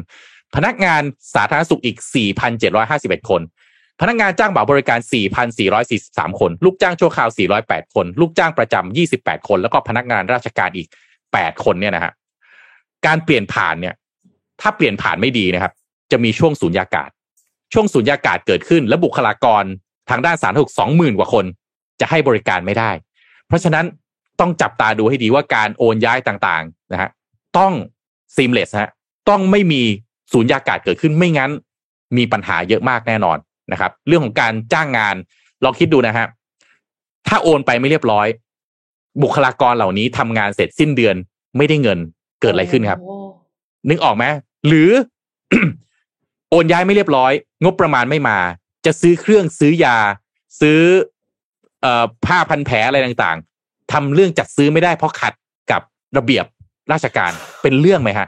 [0.55, 1.03] พนักงาน
[1.35, 3.41] สาธารณสุขอีกสี่พันเจ็ดร้อยห้าสิบเอ็ดคน
[4.01, 5.01] พนักงานจ้างบ่าวบริการ
[5.71, 7.29] 4,443 คน ลูกจ้างชั่วคราว
[7.63, 10.89] 408 คน ลูกจ้างประจำ28 คน แล้วก็พนักงานราชการอีก
[11.27, 12.13] 8 คนเนี่ยนะฮะ
[13.07, 13.95] การเปลี่ยนผ่านเนี่ย
[14.61, 15.73] ถ้าเปลี่ยนผ่านไม่ดีนะครับ
[16.13, 17.11] จะมีช่วงสูญญากาศ
[17.73, 19.65] ช่วงสูญญากาศเกิดขึ้น และบุคลากร
[20.11, 21.45] ทางด้านสาธารณสุขสองหมื่นกว่าคน
[22.01, 22.91] จะให้บริการไม่ได้
[23.47, 23.85] เพราะฉะนั้น
[24.41, 27.11] ต้องจับตาดูให้ดีว่าการโอนย้ายต่างๆนะฮะ
[27.59, 27.73] ต้อง
[28.37, 28.91] seamless ฮะ
[29.29, 29.83] ต้องไม่มี
[30.33, 31.51] สูญญากาศเกิดขึ้นไม่งั้น
[32.17, 33.39] มีปัญหาเยอะมากแน่นอน
[33.73, 35.17] นะครับ เรื่องของการจ้างงาน
[35.65, 36.27] ลองคิดดูนะฮะ
[37.29, 38.27] ถ้าโอนไปไม่เรียบร้อย
[39.23, 41.17] บุคลากรเหล่านี้ทำงานเสร็จสิ้นเดือน
[41.57, 41.99] ไม่ได้เงิน
[42.41, 43.17] เกิดอะไรขึ้นครับโอ้
[43.89, 44.25] นึกออกไหม
[44.67, 44.91] หรือ
[46.51, 47.33] โอนย้ายไม่เรียบร้อย
[47.65, 48.39] งบประมาณไม่มา
[48.87, 49.97] จะซื้อเครื่องซื้อยา
[50.61, 50.81] ซื้อ
[51.83, 55.33] เอ่อผ้าพันแผลอะไรต่างๆทำเรื่องจัดซื้อไม่ได้เพราะขัด
[55.71, 55.83] กับ
[56.17, 56.45] ระเบียบ
[56.93, 57.33] ราชการ
[57.63, 58.27] เป็นเรื่องไหมฮะ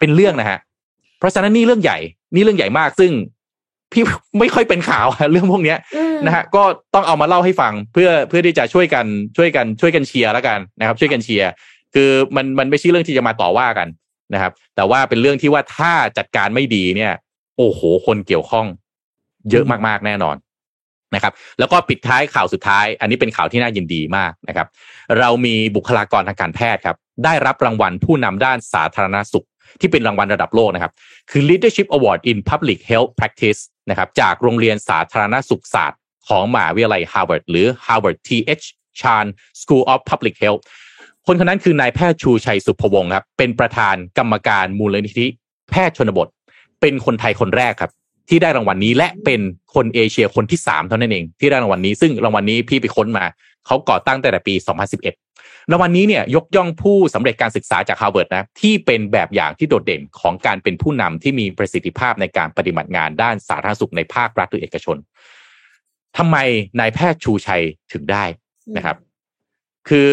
[0.00, 0.58] เป็นเรื่องนะฮะ
[1.18, 1.98] เพราะฉะนั้นนี่เรื่องใหญ่
[2.34, 3.12] นี่เรื่องใหญ่มากซึ่ง
[3.92, 4.02] พี่
[4.38, 6.62] ไม่ค่อยเป็นข่าวอะเรื่องพวกเนี้ยอืมนะฮะก็
[6.94, 11.50] ต้องเอามาเล่าให้ฟังเพื่อเพื่อที่จะช่วยกันช่วยกันช่วยกันเชียร์แล้วกันนะครับ ช่วยกันเชียร์
[11.94, 13.88] คือมันมันไม่ใช่เรื่องที่จะมาต่อว่ากัน
[14.34, 17.12] นะครับ แต่ว่าเป็นเรื่องที่ว่าถ้าจัดการไม่ดีเนี่ย
[17.56, 18.66] โอ้โห คนเกี่ยวข้อง
[19.50, 20.36] เยอะมากๆแน่นอน
[21.14, 24.66] นะครับ แล้วก็ปิดท้ายข่าวสุดท้าย อันนี้เป็นข่าวที่น่ายินดีมากนะครับ
[25.18, 29.46] เรามีบุคลากรทางการแพทย์ครับ ได้รับรางวัลผู้นำด้านสาธารณสุข
[29.80, 30.92] ที่เป็นรางวัลระดับโลกนะครับ
[31.30, 38.64] คือ Leadership Award in Public Health Practice นะครับ จากโรงเรียนสาธารณสุขศาสตร์ ของมหาวิทยาลัย Harvard หรือ Harvard T.H.
[39.00, 39.26] Chan
[39.60, 40.62] School of Public Health
[41.26, 45.26] คนคนนั้นคือนายแพทย์ชูชัยสุภวงศ์ครับ เป็นประธานกรรมการมูลนิธิ
[45.70, 46.28] แพทย์ชนบท
[46.80, 47.92] เป็นคนไทยคนแรกครับ
[48.28, 49.40] ที่ได้รางวัลนี้และเป็น
[49.74, 53.24] คนเอเชียคนที่สามเท่านั้นเองที่ได้รางวัลนี้ ซึ่งรางวัลนี้พี่ไปค้นมา
[53.66, 54.54] เขาก่อตั้งตั้งแต่ปี
[55.12, 64.96] 2011 รางวัลนี้เนี่ยยกย่องผู้สำเร็จการศึกษาจากฮาร์วาร์ดนะที่เป็นแบบอย่างที่โดดเด่นของการเป็นผู้นำที่มีประสิทธิภาพในการปฏิบัติงานด้านสาธารณสุขในภาครัฐหรือเอกชน
[66.16, 66.36] ทำไม
[66.80, 67.62] นายแพทย์ชูชัย
[67.92, 68.24] ถึงได้
[68.76, 68.96] นะครับ
[69.88, 70.10] คือ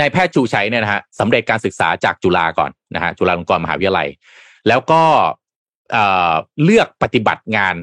[0.00, 4.08] นายแพทย์ชูชัยเนี่ยนะฮะสำเร็จการศึกษาจากจุฬาก่อนนะฮะจุฬาลงกรณ์มหาวิทยาลัย
[4.68, 5.02] แล้วก็
[6.64, 7.74] เลือกปฏิบัติงาน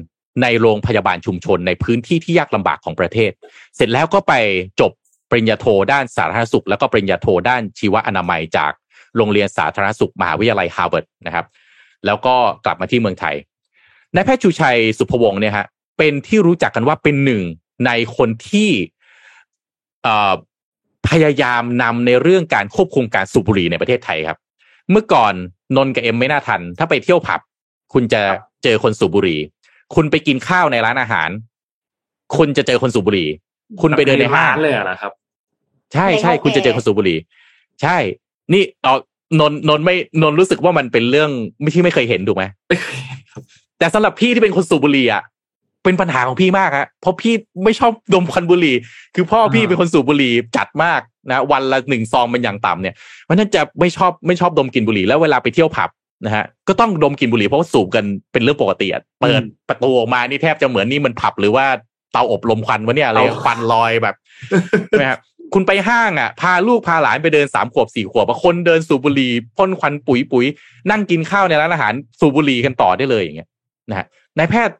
[0.42, 3.30] ในโรงพยาบาลชุมชนในพื้นที่ที่ยากลำบากของประเทศ
[3.76, 4.32] เสร็จแล้วก็ไป
[4.80, 4.92] จบ
[5.30, 8.72] ปริญญาโทด้านสาธารณสุข แล้วก็ปริญญาโทด้านชีวอนามัยจาก
[9.16, 11.46] โรงเรียนสาธารณสุขมหาวิทยาลัยฮาร์วาร์ดนะครับ
[12.06, 13.36] แล้วก็กลับมาที่เมืองไทย
[14.14, 15.66] นายแพทย์ชูชัยศุภวงศ์เนี่ยฮะ
[15.98, 17.42] เป็นที่รู้จักกันว่าเป็นหนึ่ง
[17.86, 18.70] ในคนที่
[21.08, 24.38] พยายามนำในเรื่องการควบคุมการสูบบุหรี่ในประเทศไทยครับ
[24.90, 25.34] เมื่อก่อน
[25.76, 27.40] นนท์กับเอ็มไม่น่าทัน ถ้าไปเที่ยวผับ
[27.92, 28.22] คุณจะ
[28.64, 29.40] เจอคนสูบบุหรี่
[29.94, 31.30] คุณไปกินข้าวในร้านอาหาร
[32.36, 33.28] คุณจะเจอคนสูบบุหรี่
[33.80, 35.12] คุณไปเดินในห้างเลยเหรอครับ
[35.92, 37.18] ใช่ใช่ในห้องคุณจะเจอแอร์คนสูบบุหรี่
[37.82, 37.96] ใช่
[38.52, 38.98] นี่เออ
[39.40, 41.30] นนท์นนท์ไม่นนท์รู้สึกว่ามันเป็นเรื่อง
[41.60, 43.42] ไม่ที่ไม่เคยเห็นถูกไหมไม่เคยเห็นครับ
[43.78, 45.22] แต่สำหรับพี่ที่เป็นคนสูบบุหรี่อะ
[45.84, 48.74] เป็นปัญหาของพี่มากฮะเพราะพี่ไม่ชอบดมควันบุหรี่
[49.14, 52.94] คือพ่อพี่เป็นคนสูบบุหรี่จัดมาก นะวันละหนึ่งซองเป็นอย่างต่ำเนี่ย
[53.24, 55.90] เพราะฉะนั้นจะไม่ชอบไม่ชอบดมกลินบุหรี่แล้วเวลาไปเที่ยวผับ
[56.24, 61.66] นะฮะก็ต้องดมกลินบุหรี่เพราะว่าสูบกันเป็นเรื่องปกติอะเปิดประตูออกมานี่แทบจะเหมือนนี่มันผับหรือว่า
[62.12, 64.14] เตาอบลมควันวะเนี่ยอะไรควันลอยแบบ
[64.88, 65.20] ใช่ไหมครับ
[65.54, 70.44] คุณไปห้างอะ พาลูกพาหลานไปเดินสามขวบสี่ขวบอะคนเดินสูบบุหรี่พ่นควันปุ๋ยปุ๋ย
[70.90, 73.48] นั่งกินข้าวในร้านอาหารสูบบุหรี่กันต่อได้เลยอย่างเงี้ย
[73.90, 74.06] นะฮะ
[74.38, 74.76] นายแพทย์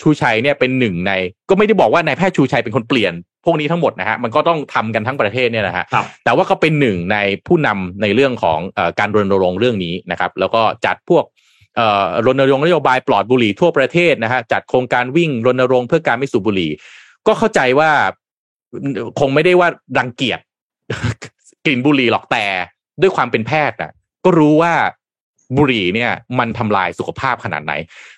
[0.00, 1.12] ชูชัยเนี่ยเป็นหนึ่งใน
[1.48, 3.12] ก็ไม่ได้บอกว่านายแพทย์ชูชัยเป็นคนเปลี่ยน
[3.44, 7.16] พวกนี้ทั้งหมดนะฮะมันก็ต้องทำกันทั้งประเทศเนี่ยนะฮะครับแต่ว่าก็เป็นหนึ่งใน
[7.46, 11.24] ผู้นำในเรื่องของเออการรณรงค์เรื่องนี้นะครับ แล้วก็จัดพวก
[11.76, 16.70] เอ่อรณรงค์นโยบายปลอดบุหรี่ทั่วประเทศนะฮะจัดโครงการวิ่งรณรงค์เพื่อการไม่สูบบุหรี่
[17.26, 17.90] ก็เข้าใจว่า
[19.20, 19.68] คงไม่ได้ว่า
[19.98, 20.38] รังเกียจ
[21.64, 22.44] กลิ่นบุหรี่หรอกแต่
[23.00, 23.92] ด้วยความเป็นแพทย์น่ะ
[24.24, 24.72] ก็รู้ว่า
[25.56, 27.72] บุหรี่เนี่ยมันทำลายสุขภาพขนาดไหน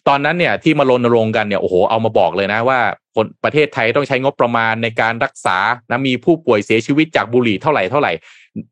[0.09, 2.81] ตอนนั้นเนี่ยที่มารณรงค์กันเนี่ยโอ้โหเอามาบอกเลยนะว่า
[3.15, 5.59] คนประเทศไทยต้องใช้งบประมาณในการรักษา
[5.91, 8.13] นะมีผู้ป่วยเสียชีวิตจากบุหรี่เท่าไหร่เท่าไหร่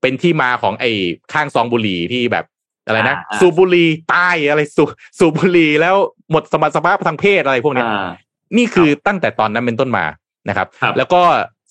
[0.01, 0.91] เป็นที่มาของไอ้
[1.33, 2.45] ข้างซองบุหรี่ที่แบบ
[2.87, 4.89] อะไรนะอ่าอ่าสูบบุหรี่ตายอะไรสูบ
[5.19, 5.97] สูบบุหรี่แล้ว
[6.31, 8.09] หมดสมรรถภาพทางเพศอะไรพวกเนี้ยอ่า
[8.57, 10.05] นี่คือตั้งแต่ตอนนั้นเป็นต้นมา
[10.49, 11.23] นะครับครับแล้วก็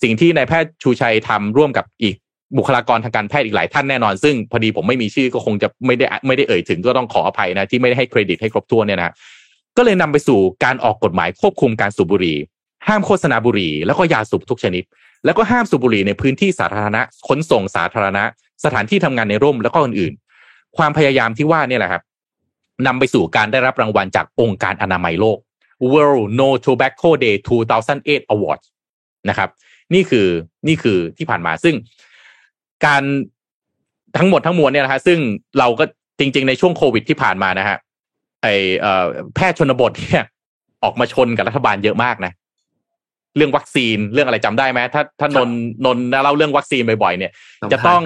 [0.02, 2.16] สิ่งที่นายแพทย์ชูชัยทำร่วมกับอีก
[2.56, 9.12] บุคลากรทางการแพทย์อีกหลายท่านแน่นอน ซึ่งพอดีผมไม่มีชื่อก็คงจะไม่ได้ไม่ได้เอ่ยถึงก็ต้องขออภัยนะที่ไม่ได้ให้เครดิตให้ครบถ้วนเนี่ยนะ
[9.76, 12.36] ก็เลยนำไปสู่การออกกฎหมายควบคุมการสูบบุหรี่
[12.88, 14.84] ห้ามโฆษณาบุหรี่ แล้วก็ยาสูบทุกชนิด
[15.24, 18.24] แล้วก็ห้ามสูบบุหรี่ในพื้นที่สาธารณะขนส่งสาธารณะ
[18.64, 22.02] สถานที่ทำงานในร่มแล้วก็อื่นๆ ความพยายามที่ว่าเนี่ยแหละครับ
[22.86, 25.38] นำไปสู่การได้รับรางวัลจากองค์การอนามัยโลก
[25.92, 27.36] World No Tobacco Day
[27.84, 28.66] 2008 Awards
[29.28, 29.48] นะครับ
[29.94, 30.26] นี่คือ
[30.68, 31.74] นี่คือที่ผ่านมาซึ่ง
[32.86, 33.02] การ
[34.18, 35.18] ทั้งหมดทั้งมวลเนี่ยนะฮะซึ่ง
[35.58, 35.84] เราก็
[36.18, 37.78] จริง ๆ ในช่วงโควิดที่ผ่านมานะฮะ
[38.42, 38.46] ไอ
[38.80, 39.04] เอ่อ
[39.34, 40.24] แพทย์ชนบทเนี่ย
[40.84, 42.32] ออกมาชนกับรัฐบาลเยอะมากนะ
[43.36, 45.50] เรื่องวัคซีนเรื่องอะไรจำได้ไหมถ้าถ้านน
[45.84, 47.32] นนเล่าเรื่องวัคซีนบ่อยๆ เนี่ย
[47.72, 48.02] จะต้อง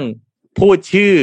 [0.60, 1.14] พูดชื่อ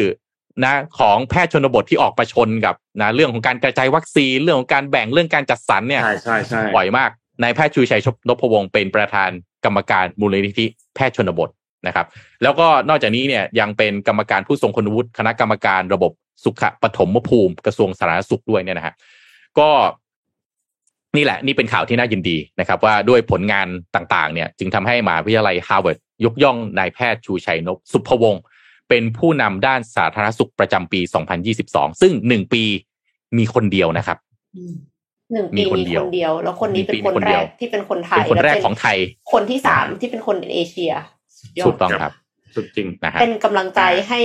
[0.66, 7.10] นะ ของแพทย์ชนบทที่ออกมาชนกับนะ เรื่องของการกระจายวัคซีนเรื่องของการแบ่งเรื่องการจัดสรรเนี่ยใช่ใช่ใช่บ่อยมาก
[7.42, 9.30] นายแพทย์ชูชัยนพวงศ์เป็นประธาน
[9.66, 11.50] กรรมการมูลนิธิแพทย์ชนบท
[11.88, 12.06] นะครับ
[12.44, 16.12] แล้วก็นอกจากนี้เนี่ยยังเป็นกรรมการผู้ทรงคุณวุฒิคณะกรรมการระบบ
[16.44, 18.94] สุขปฐมภูมิกระทรวงสาธารณสุขด้วยเนี่ยนะฮะ
[19.60, 19.70] ก็
[21.16, 28.44] นี่แหละนี่เป็นข่าวที่น่ายินดีนะครับ ว่าด้วยผลงานต่างๆ เนี่ย จึงทำให้มหาวิทยาลัยฮาร์วาร์ดยกย่องนายแพทย์ชูชัยนพสุภวงศ์
[28.90, 31.00] เป็นผู้นำด้านสาธารณสุขประจำปี
[31.52, 32.64] 2022 ซึ่งหนึ่งปี
[33.38, 34.18] มีคนเดียวนะครับ
[35.34, 38.98] หนึ่งปีมีมีคนเดียวคนเดียว แล้วคนนี้เป็นคนแรกที่เป็นคนไทย หนึ่งปีมีคนเดียว เป็นคนแรกและของไทย
[39.34, 41.13] คนที่สามที่เป็นคนเอเชียสุดยอด
[41.66, 42.14] ถูกต้องครับ
[42.56, 44.22] สุดจริงนะฮะเป็นกำลังใจให้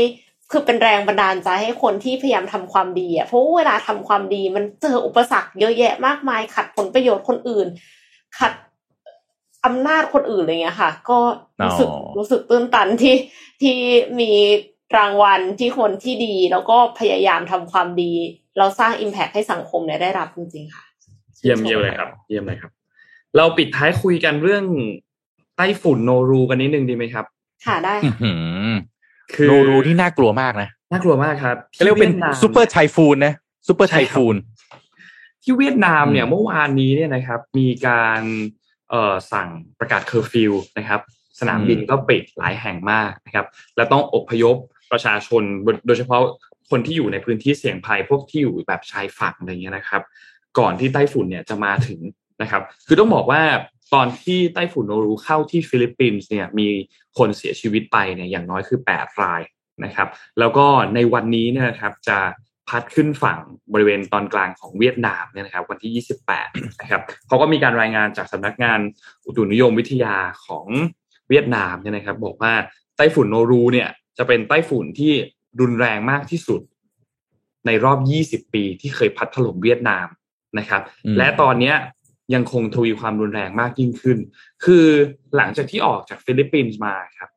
[0.50, 7.66] คือเป็นแรงบันดาลใจให้คนที่พยายามทำความดีอะเพราะว่าเวลาทำความดีมันเจออุปสรรคเยอะแยะมากมาย ขัดผลประโยชน์คนอื่น
[8.38, 8.52] ขัด
[9.64, 11.18] อำนาจคนอื่นอะไรเงี้ยค่ะ ก็
[11.64, 13.16] รู้สึกอ๋อรู้สึกตื้นตันที่
[13.62, 13.76] ที่
[14.20, 14.32] มี
[14.96, 18.12] รางวัลที่คนที่ดี แล้วก็พยายามทำความดี
[18.58, 20.84] เราสร้างอิมแพคให้สังคมเนี่ยได้รับจริงๆค่ะ
[21.42, 22.70] เยี่ยมเยี่ยมเลยครับ เยี่ยมเลยครับ
[23.36, 24.64] เราปิดท้ายคุยกันเรื่อง
[25.58, 27.24] ไต้ฝุ่นโนรูกันนิดนึงดีไหมครับ
[27.66, 28.32] ค่ะได้อื้อค่ะหื
[28.68, 28.72] อ
[29.34, 34.36] คือโนรูที่น่ากลัวมากนะน่ากลัวมากครับเรียกว่าเป็น
[35.42, 38.22] ที่เวียดนาม super typhoon นะ super typhoon ที่เวียดนามเนี่ยอืมเมื่อวานนี้เนี่ยนะครับ มีการ
[38.90, 39.48] เอ่อสั่ง
[39.78, 41.00] ประกาศเคอร์ฟิวนะครับ
[41.40, 43.46] สนามบินก็ปิดหลายแห่งมากนะครับ
[43.76, 44.56] และต้องอพยพ
[44.92, 45.42] ประชาชน
[45.86, 46.20] โดยเฉพาะ
[46.70, 50.02] คนที่อยู่ในพื้นที่เสี่ยงภัยพวกที่อยู่แบบชายฝั่งอะไรเงี้ยนะครับ
[50.58, 52.00] ก่อนที่ไต้ฝุ่นเนี่ยจะมาถึง
[52.42, 53.42] นะครับ คือต้องบอกว่า
[53.94, 56.68] ตอนที่ไต้ฝุ่นโนรูเข้าที่ฟิลิปปินส์เนี่ยมี
[57.18, 59.42] คนเสียชีวิตไปเนี่ยอย่างน้อยคือ 8 ราย
[59.84, 60.08] นะครับ
[60.38, 62.18] แล้วก็ในวันนี้เนี่ยนะครับจะ
[62.68, 63.38] พัดขึ้นฝั่ง
[63.72, 68.80] บริเวณตอนกลางของเวียดนามเนี่ยนะครับวันที่ 28 นะครับเขาก็มีการรายงานจากสำนักงาน
[69.24, 70.16] อุตุนิยมวิทยา
[70.46, 70.66] ของ
[71.28, 72.52] เวียดนามเนี่ยนะครับ บอกว่า
[72.96, 75.12] ไต้ฝุ่นโนรูเนี่ยจะเป็นไต้ฝุ่นที่
[75.60, 76.60] รุนแรงมากที่สุด
[77.66, 77.98] ในรอบ
[78.44, 80.06] 20 ปีที่เคยพัดถล่มเวียดนาม
[80.58, 81.72] นะครับอืมและตอนเนี้
[82.34, 84.18] ยยังคงทวีความรุนแรงมากยิ่งขึ้น
[84.64, 84.86] คือ
[85.36, 87.30] หลังจากที่ออกจากฟิลิปปินส์มาครับ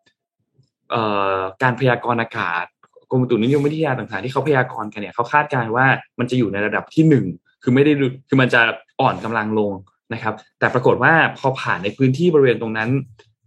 [1.63, 2.65] การพยากรณ์อากาศ
[3.09, 5.85] กรมอุตุนิยมวิทยาต่างๆที่เขาพยากรณ์กันเนี่ยเขาคาดการณ์ว่า
[6.19, 7.25] มันจะอยู่ในระดับที่หนึ่ง
[7.63, 7.93] คือไม่ได้
[8.27, 8.61] คือมันจะ
[9.01, 9.71] อ่อนกำลังลง
[10.13, 12.89] นะครับ แต่ปรากฏว่าพอผ่านในพื้นที่บริเวณตรงนั้น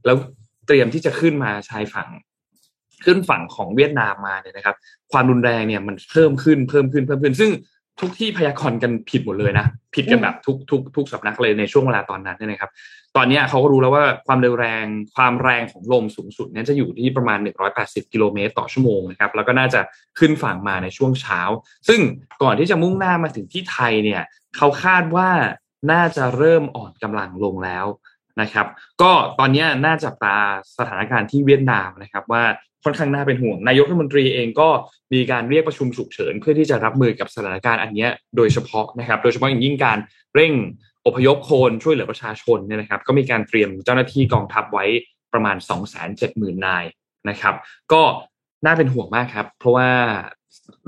[0.05, 0.17] แล้ว
[0.67, 2.09] เตรียมที่จะขึ้นมาชายฝั่ง
[3.05, 4.77] ขึ้นฝั่งของเวียดนามมาเนี่ยนะครับ
[5.13, 7.51] ความรุนแรงเนี่ยมันเพิ่มขึ้นเพิ่มขึ้นเพิ่มขึ้น ซึ่ง
[8.01, 12.71] ทุกที่พยากรณ์กันผิดหมดเลยนะผิดกันแบบทุกทุกทุกสำนักเลยในช่วงเวลาตอนนั้นเนี่ยนะครับ
[13.17, 14.85] ตอนเนี้ยเขาก็รู้แล้วว่าความเร็วแรง
[15.17, 17.39] ความแรงของลมสูงสุดเนี่ยจะอยู่ที่ประมาณ
[17.77, 19.81] 180 กิโลเมตรต่อชั่วโมงนะครับแล้วก็น่าจะ
[20.19, 21.41] ขึ้นฝั่งมาในช่วงเช้า
[21.89, 22.01] ซึ่ง
[22.43, 24.23] ก่อนที่จะมุ่งหน้ามาถึงที่ไทยเนี่ย
[24.57, 25.31] เขาคาดว่า
[25.93, 27.87] น่าจะเริ่มอ่อนกำลังลงแล้ว
[28.41, 28.67] นะครับ
[29.03, 30.37] ก็ตอนเนี้ยน่าจับตา
[30.79, 32.45] สถานการณ์ที่เวียดนามนะครับ ว่า
[32.85, 34.69] ค่อนข้างน่าเป็นห่วง นายกรัฐมนตรีเองก็
[35.13, 38.07] มีการเรียกประชุมฉุกเฉิน เพื่อที่จะรับมือกับสถานการณ์อันนี้
[38.37, 39.99] โดยเฉพาะนะครับ โดยเฉพาะอย่างยิ่งการ
[40.35, 40.53] เร่ง
[41.07, 44.85] อพยพคนช่วยเหลือประชาชนเนี่ยนะครับ ก็มีการเตรียมเจ้าหน้าที่กองทัพไว้
[45.33, 46.85] ประมาณ 2 7 0 0 0 0นาย
[47.29, 47.55] นะครับ
[47.93, 48.03] ก็
[48.65, 49.89] น่าเป็นห่วงมากครับ เพราะว่า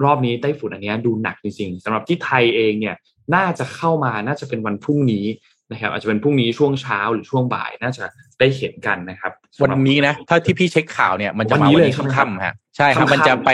[0.04, 2.96] รอบนี้ไต้ฝุ่นอันนี้ดูหนักจริงๆสำหรับที่ไทยเองเนี่ย
[3.34, 5.24] น่าจะเข้ามาน่าจะเป็นวันพรุ่งนี้
[5.70, 8.04] นะครับ อาจจะเป็นพรุ่งนี้ช่วงเช้าหรือช่วงบ่ายน่าจะ
[8.38, 13.50] ได้เห็นกันนะครับสำหวัรับนนี้นะถ้าที่พี่เช็คข่าวเนี่ยมันจะมาวันนี้วันเลยนี้ใช่ไหมครับค่ำๆฮะใช่ครับค่ำๆมันจะไป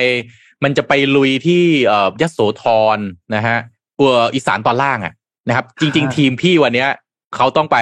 [0.64, 2.64] มันจะไปลุยที่เอ่อยโสธ
[2.96, 2.98] ร
[3.34, 3.58] นะฮะ
[3.98, 5.14] ตัวอีสานตอนล่างอะ
[5.48, 6.88] นะครับ จริง ๆ ทีมพี่วันเนี้ย
[7.36, 7.78] เขาต้องไป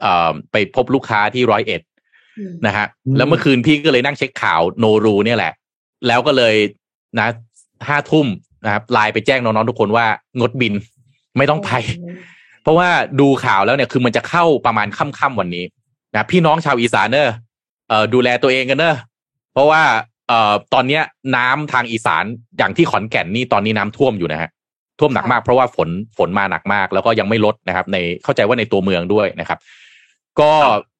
[0.00, 1.80] เอ่อไปพบลูกค้าที่ร้อยเอ็ด
[2.38, 5.52] อืมนะฮะอืมแล้วเมื่อคืนพี่ก็เลยนั่งเช็คข่าวโนรูเนี่ยแหละ
[6.06, 6.54] แล้วก็เลย
[7.18, 7.28] นะ
[7.88, 8.26] ห้าทุ่ม
[8.64, 10.06] นะครับไลน์ไปแจ้งน้องๆทุกคนว่า
[10.38, 10.74] งดบิน
[11.36, 11.70] ไม่ต้องไป
[12.62, 12.88] เพราะว่า
[13.20, 15.64] ดูข่าวแล้วเนี่ยคือมันจะเข้าประมาณค่ำๆวันนี้
[16.14, 17.30] นะพี่น้องชาวอีสานเนอะ
[17.88, 18.96] เอ่อดูแลตัวเองกันเนอะ
[19.52, 19.82] เพราะว่า
[20.28, 21.02] เอ่อตอนเนี้ย
[21.36, 22.24] น้ำทางอีสาน
[22.58, 24.50] อย่างที่ขอนแก่นนี่ตอนนี้น้ำท่วมอยู่นะฮะ
[24.98, 25.88] ท่วมหนักมากเพราะว่าฝน
[26.18, 29.58] ฝนมาหนักมาก แล้วก็ยังไม่ลดนะครับ ในเข้าใจว่าในตัวเมืองด้วยนะครับ
[30.40, 30.52] ก็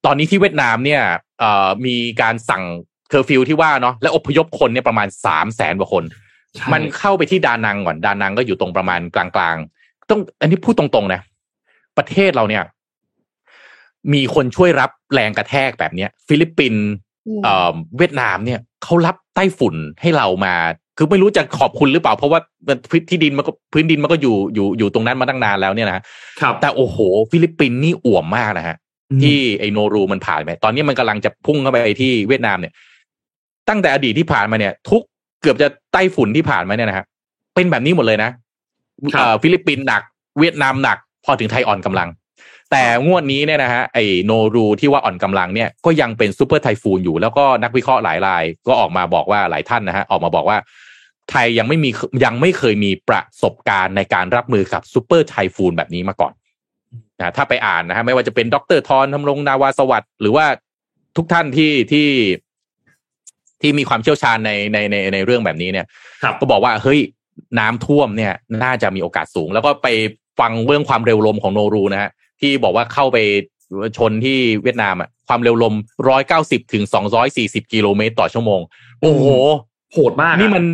[0.07, 1.03] ตอนนี้ที่เวียดนามเนี่ย
[1.41, 2.65] เอ่อมีการสั่ง
[3.09, 6.05] เคอร์ฟิวที่ว่าเนาะและอพยพคนเนี่ยประมาณสามแสนกว่าคน
[6.55, 11.21] ใช่มันเข้าไปที่ดานังก่อนดานังก็อยู่ตรงประมาณกลางๆ ต้องอันนี้พูดตรงๆนะ
[11.99, 12.65] ประเทศเราเนี่ย
[14.13, 16.85] มีคนช่วยรับแรงกระแทกแบบเนี้ย ฟิลิปปินส์
[17.29, 20.55] อืมเอ่อเวียดนามเนี่ยเขารับไต้ฝุ่นให้เรามา
[20.97, 22.41] คือไม่รู้จะขอบคุณหรือเปล่า เพราะว่า
[22.91, 26.03] พื้นที่ดินมันก็พื้นดินมันก็อยู่อยู่อยู่ตรงนั้นมาตั้งนานแล้วเนี่ยนะ
[26.41, 26.97] ครับแต่โอ้โห
[27.31, 28.77] ฟิลิปปินส์นี่อ่วมมากนะฮะ
[29.23, 32.73] ที่ไอโนรูมันผ่านไปตอนนี้มันกำลังจะพุ่งเข้าไปที่เวียดนามเนี่ย
[33.69, 35.03] ตั้งแต่อดีตที่ผ่านมาเนี่ย ทุก
[35.43, 37.05] เกือบจะไต้ฝุ่นที่ผ่านมาเนี่ยนะฮะ
[37.55, 38.31] เป็นแบบนี้หมดเลยนะ
[39.15, 40.03] ครับเอ่อฟิลิปปินส์หนัก
[40.39, 42.09] เวียดนามหนัก พอถึงไทยอ่อนกำลัง
[42.71, 50.59] แต่งวดนี้เนี่ยนะฮะไอโนรูที่ว่าอ่อนกำลังเนี่ยก็ยังเป็น super typhoon อยู่แล้วก็นักวิเคราะห์หลายราย ก็ออกมาบอกว่าหลายท่านนะฮะออกมาบอกว่า
[51.31, 51.91] ไทยยังไม่มี
[52.25, 56.33] ยังไม่เคยมีประสบการณ์ในการรับมือกับ super typhoon แบบนี้มาก่อน
[57.19, 60.47] นะถ้าไปอ่านนะฮะไม่ว่าจะเป็นดรทอนทำรงนาวาสวัสดิ์หรือว่า
[61.17, 62.09] ทุกท่านที่ที่
[63.61, 65.87] ที่มีความเชี่ยวชาญในในในในเรื่องแบบนี้เนี่ย
[66.23, 67.01] ครับก็บอกว่าเฮ้ย
[67.59, 69.89] น้ำท่วมเนี่ย น่าจะมีโอกาสสูง แล้วก็ไป
[70.41, 72.11] ฟังเรื่องความเร็วลมของโนรูนะฮะ
[72.41, 73.19] ที่บอกว่าเข้าไป
[73.97, 75.75] ชนที่เวียดนามอะความเร็วลม
[76.09, 78.61] ร้อยเก้าสิบถึงสองร้อยสี่สิบกิโลเมตรต่อชั่วโมง
[79.01, 79.25] โอ้โห
[79.93, 80.65] โหดมากอะนี่มัน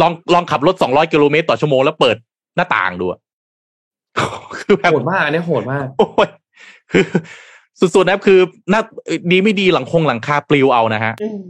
[0.00, 2.16] ลองลองขับรถสองร้อยกิโลเมตรต่อชั่วโมงแล้วเปิด
[2.56, 3.20] หน้าต่างดูอะ
[4.58, 6.28] คือแบบโหดมากอันนี้โหดมากโอ้ย
[6.92, 7.04] คือ
[7.80, 8.38] สุดๆนะครับคือ
[8.72, 8.80] น่า
[9.30, 11.42] ดีไม่ดีหลังคงหลังคาปลิวเอานะฮะอืม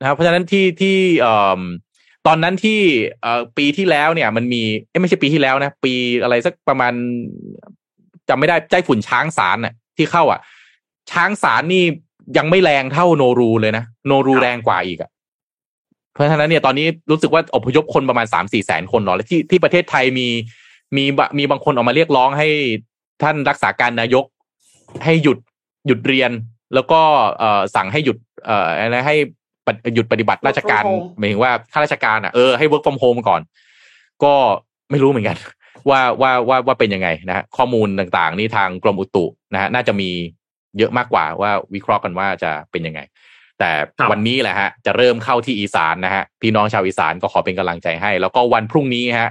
[0.00, 1.60] นะครับเพราะฉะนั้นที่ที่เอ่อ
[2.26, 2.80] ตอนนั้นที่
[3.22, 5.92] เอ่อปีที่แล้วเนี่ย มันมีเอ้ยไม่ใช่ปีที่แล้วนะ ปี
[6.22, 6.92] อะไรสักประมาณ
[8.28, 10.40] จำไม่ได้ใจฝุ่นช้างสารน่ะ ที่เข้าอะ
[11.10, 11.84] ช้างสารนี่
[12.38, 15.10] ยังไม่แรงเท่าโนรูเลยนะโนรูครับแรงกว่าอีกอะ
[16.12, 20.28] เพราะฉะนั้นเนี่ยตอนนี้รู้สึกว่าอพยพคนประมาณสามสี่แสนคนเนาะและที่ที่ประเทศไทยมี
[20.96, 22.48] มีบะมีบางคนออกมาเรียกร้องให้
[23.22, 24.24] ท่านรักษาการนายก
[25.04, 25.38] ให้หยุด
[25.86, 26.30] หยุดเรียน
[26.74, 27.00] แล้วก็
[27.38, 28.16] เอ่อสั่งให้หยุด
[28.46, 29.41] เอ่ออะไรให้ปฏิ
[29.94, 33.40] หยุดปฏิบัติราชการ Work from home หมายถึงว่าข้าราชการอะเออให้ work from home ก่อน
[34.24, 34.34] ก็
[34.90, 35.36] ไม่รู้เหมือนกัน
[35.90, 40.10] ว่าว่าว่าว่าเป็นยังไงนะฮะข้อมูลต่างๆ นี่ทางกรมอุตุนะฮะน่าจะมี
[40.78, 43.00] เยอะมากกว่าว่าวิเคราะห์กันว่าจะเป็นยังไง
[43.58, 49.30] แต่ครับวันนี้แหละฮะ จะเริ่มเข้าที่อีสานนะฮะพี่น้องชาวอีสานก็ขอเป็นกำลังใจให้ แล้วก็วันพรุ่งนี้ฮะ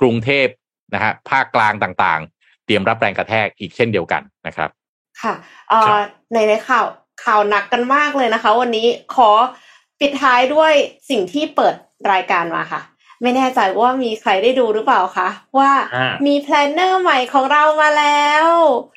[0.00, 0.46] กรุงเทพ
[0.94, 4.70] นะฮะภาคกลางต่างๆ เตรียมรับแรงกระแทกอีกเช่นเดียวกันนะครับ
[5.22, 5.34] ค่ะ
[5.68, 5.96] เอ่อ
[6.32, 6.86] ในในข่าว
[7.24, 9.30] ข่าวหนักกันมากเลยนะคะ วันนี้ขอ
[10.00, 10.72] ปิดท้ายด้วย
[11.10, 11.74] สิ่งที่เปิด
[12.12, 12.80] รายการมาค่ะ
[13.22, 15.28] ไม่แน่ใจว่ามีใครได้ดูหรือเปล่าคะ
[15.58, 18.48] ว่าอ่ามีแพลนเนอร์ใหม่ของเรามาแล้ว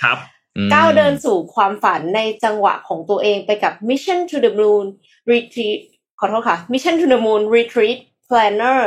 [0.03, 0.17] ครับ
[0.57, 4.85] อืมก้าวเดินสู่ความฝันในจังหวะของตัวเองไปกับ Mission to the Moon
[5.31, 5.79] Retreat
[6.19, 7.97] ขอโทษค่ะ Mission to the Moon Retreat
[8.27, 8.79] Planner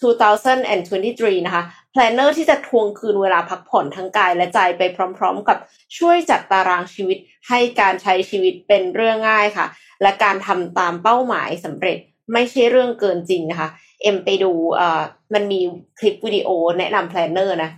[0.00, 1.64] 2023 นะคะ
[1.94, 4.82] Planner ที่จะทวงคืนเวลาพักผ่อนทั้งกายและใจไป
[5.18, 5.58] พร้อม ๆ กับ
[5.98, 7.18] ช่วยจัดตารางชีวิต
[7.48, 9.66] ให้การใช้ชีวิตเป็นเรื่องง่ายค่ะ
[10.02, 11.98] และการทำตามเป้าหมายสำเร็จ
[12.32, 13.68] ไม่ใช่เรื่องเกินจริงนะคะ
[14.02, 15.02] เอ็มไปดูเอ่อ
[15.34, 15.60] มันมี
[15.98, 17.70] คลิปวิดีโอแนะนำ Planner นะ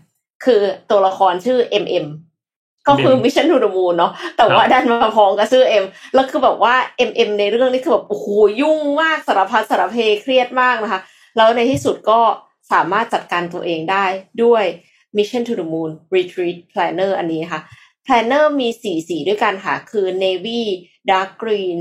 [0.44, 0.60] คือ
[0.90, 2.06] ตัวละครชื่อ MM
[2.88, 5.84] ก็คือ Mission to the Moon เนาะแต่ว่าดันมาพ้องกับชื่อ M
[6.14, 6.74] แล้วคือแบบว่า
[7.08, 8.26] MM ในเรื่องนี้คือแบบโอ้โห
[8.60, 11.00] ยุ่งมากสารพัดสารเพเครียดมากนะคะ
[11.36, 12.20] แล้วในที่สุดก็
[12.72, 14.04] สามารถจัดการตัวเองได้
[14.42, 14.64] ด้วย
[15.16, 17.60] Mission to the Moon Retreat Planner อันนี้ค่ะ
[18.06, 20.60] Planner มีสีสีด้วยกันค่ะ คือ Navy
[21.10, 21.78] Dark Green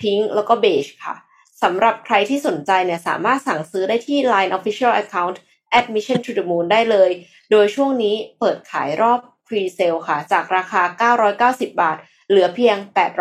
[0.00, 1.14] Pink แล้วก็ Beige ค่ะ
[1.62, 5.36] สำหรับใครที่สนใจเนี่ยสามารถสั่งซื้อได้ที่ Line Official Account
[5.78, 7.10] Admission to the Moon ได้เลย
[7.50, 11.14] โดยช่วงนี้เปิดขายรอบ Pre-sale ค่ะ จากราคา
[11.54, 11.96] 990 บาท
[12.28, 12.76] เหลือเพียง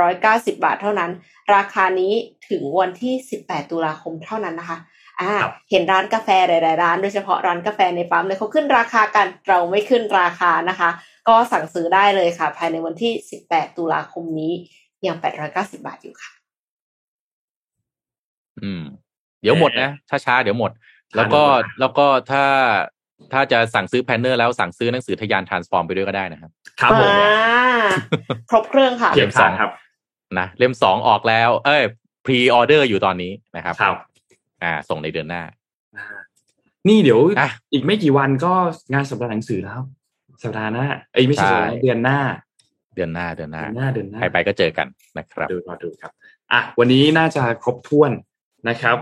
[0.10, 1.12] 890 บาทเท่านั้น
[1.56, 2.14] ราคานี้
[2.50, 4.78] ถึงวันที่ 18 ตุลาคมเท่านั้นนะคะ
[5.22, 10.90] อ่าครับเห็นร้านกาแฟหลายๆร้านโดยเฉพาะร้านกาแฟในปั๊มเลยเขาขึ้นราคากันเราไม่ขึ้นราคานะคะ
[11.28, 13.14] ก็สั่งซื้อได้เลยค่ะ ภายในวันที่
[13.46, 14.54] 18 ตุลาคมนี้
[15.08, 15.18] ยัง
[15.52, 16.32] 890 บาทอยู่ค่ะ
[18.62, 18.84] อืม
[19.42, 19.90] เดี๋ยวหมดนะ
[20.26, 20.72] ช้าๆเดี๋ยวหมด
[21.16, 21.44] แล้วก็
[21.80, 22.46] แล้วก็ถ้า
[23.34, 27.92] ถ้าจะสั่งซื้อ planner แล้วสั่งซื้อหนังสือทะยาน Transform ไปด้วยก็ได้นะครับ ครับผมอ่า
[28.50, 29.72] ครบเครื่องค่ะเขียนสองครับ
[30.40, 31.84] นะเล่มสองออกแล้ว เอ้ย
[32.26, 33.96] pre-order อยู่ตอนนี้นะครับครับ
[34.64, 35.44] อ่า ส่งในเดือนหน้า
[35.98, 36.06] อ่า
[36.88, 38.54] นี่เดี๋ยวอะอีกไม่กี่วันก็
[38.94, 39.82] งานสัปดาห์หนังสือแล้ว
[40.44, 42.20] สัปดาห์หน้าเอ้ยไม่ใช่ใช่สัปดาห์เดือนหน้า
[42.96, 46.12] เดือนหน้าเดือนหน้าเดือนหน้าเดือนหน้าใครไปก็เจอกันนะครับดูรอดูครับ
[46.52, 48.12] อะวันนี้น่าจะครบถ้วน
[48.70, 48.98] นะครับ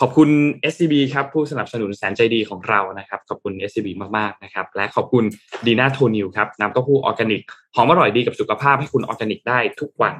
[0.00, 0.28] ขอบคุณ
[0.72, 3.88] SCB ครับ ผู้สนับสนุนแสนใจดีของเรานะครับ ขอบคุณ SCB
[4.18, 5.24] มากๆนะครับ และขอบคุณ
[5.66, 7.42] ดีน่าโทนิวครับน้ำเต้าหู้ออร์แกนิก
[7.74, 10.14] หอมอร่อยดีกับสุขภาพให้คุณออร์แกนิกได้ทุกวัน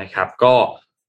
[0.00, 0.54] นะครับ ก็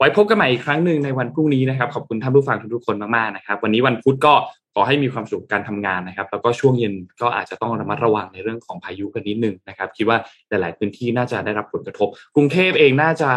[0.04, 4.34] ไว้พบกันใหม่อีกครั้งหนึ่งในวันพรุ่งนี้นะครับ ขอบคุณท่านผู้ฟังทุกๆคนมากๆนะครับ วันนี้วันพุธก็
[4.74, 10.18] ขอให้มีความสุขการทำงานนะครับ แล้วก็ช่วงเย็นก็อาจจะต้องระมัดระวังในเรื่องของพายุกันนิดนึงนะครับ คิดว่า
[10.50, 13.32] หลาย ๆ พื้นที่น่าจะได้รับผลกระทบ กรุงเทพเองน่าจะ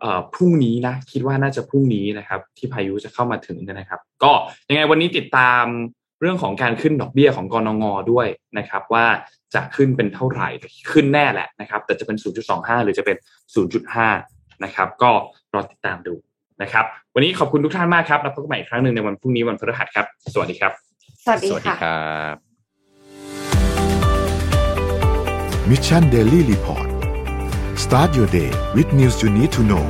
[0.00, 4.32] เอ่อพรุ่งนี้นะคิดว่าน่าจะพรุ่งนี้นะครับ ที่พายุจะเข้ามาถึงเนี่ยนะครับ ก็
[4.68, 5.64] ยังไงวันนี้ติดตาม
[6.20, 8.26] เรื่องของการขึ้นดอกเบี้ยของกรงงด้วย
[8.58, 9.06] นะครับ ว่า
[9.54, 10.48] จะขึ้นเป็นเท่าไหร่
[10.92, 12.16] ขึ้นแน่แหละนะครับ แต่จะเป็น
[12.50, 13.16] 0.25 หรือจะเป็น
[13.90, 15.10] 0.5 นะครับ ก็
[15.54, 16.14] รอติดตามดู
[16.62, 16.84] นะครับ
[17.14, 20.72] วันนี้ขอบคุณทุกท่านมากครับแล้วพบกันใหม่อีกครั้งหนึ่งในวันพรุ่งนี้วันพฤหัสครับ สวัสดีครับ
[21.24, 22.36] สวัสดีสวัสดีค่ะครับ
[25.70, 26.88] Mission Daily Report
[27.84, 29.84] start your day with news you need to know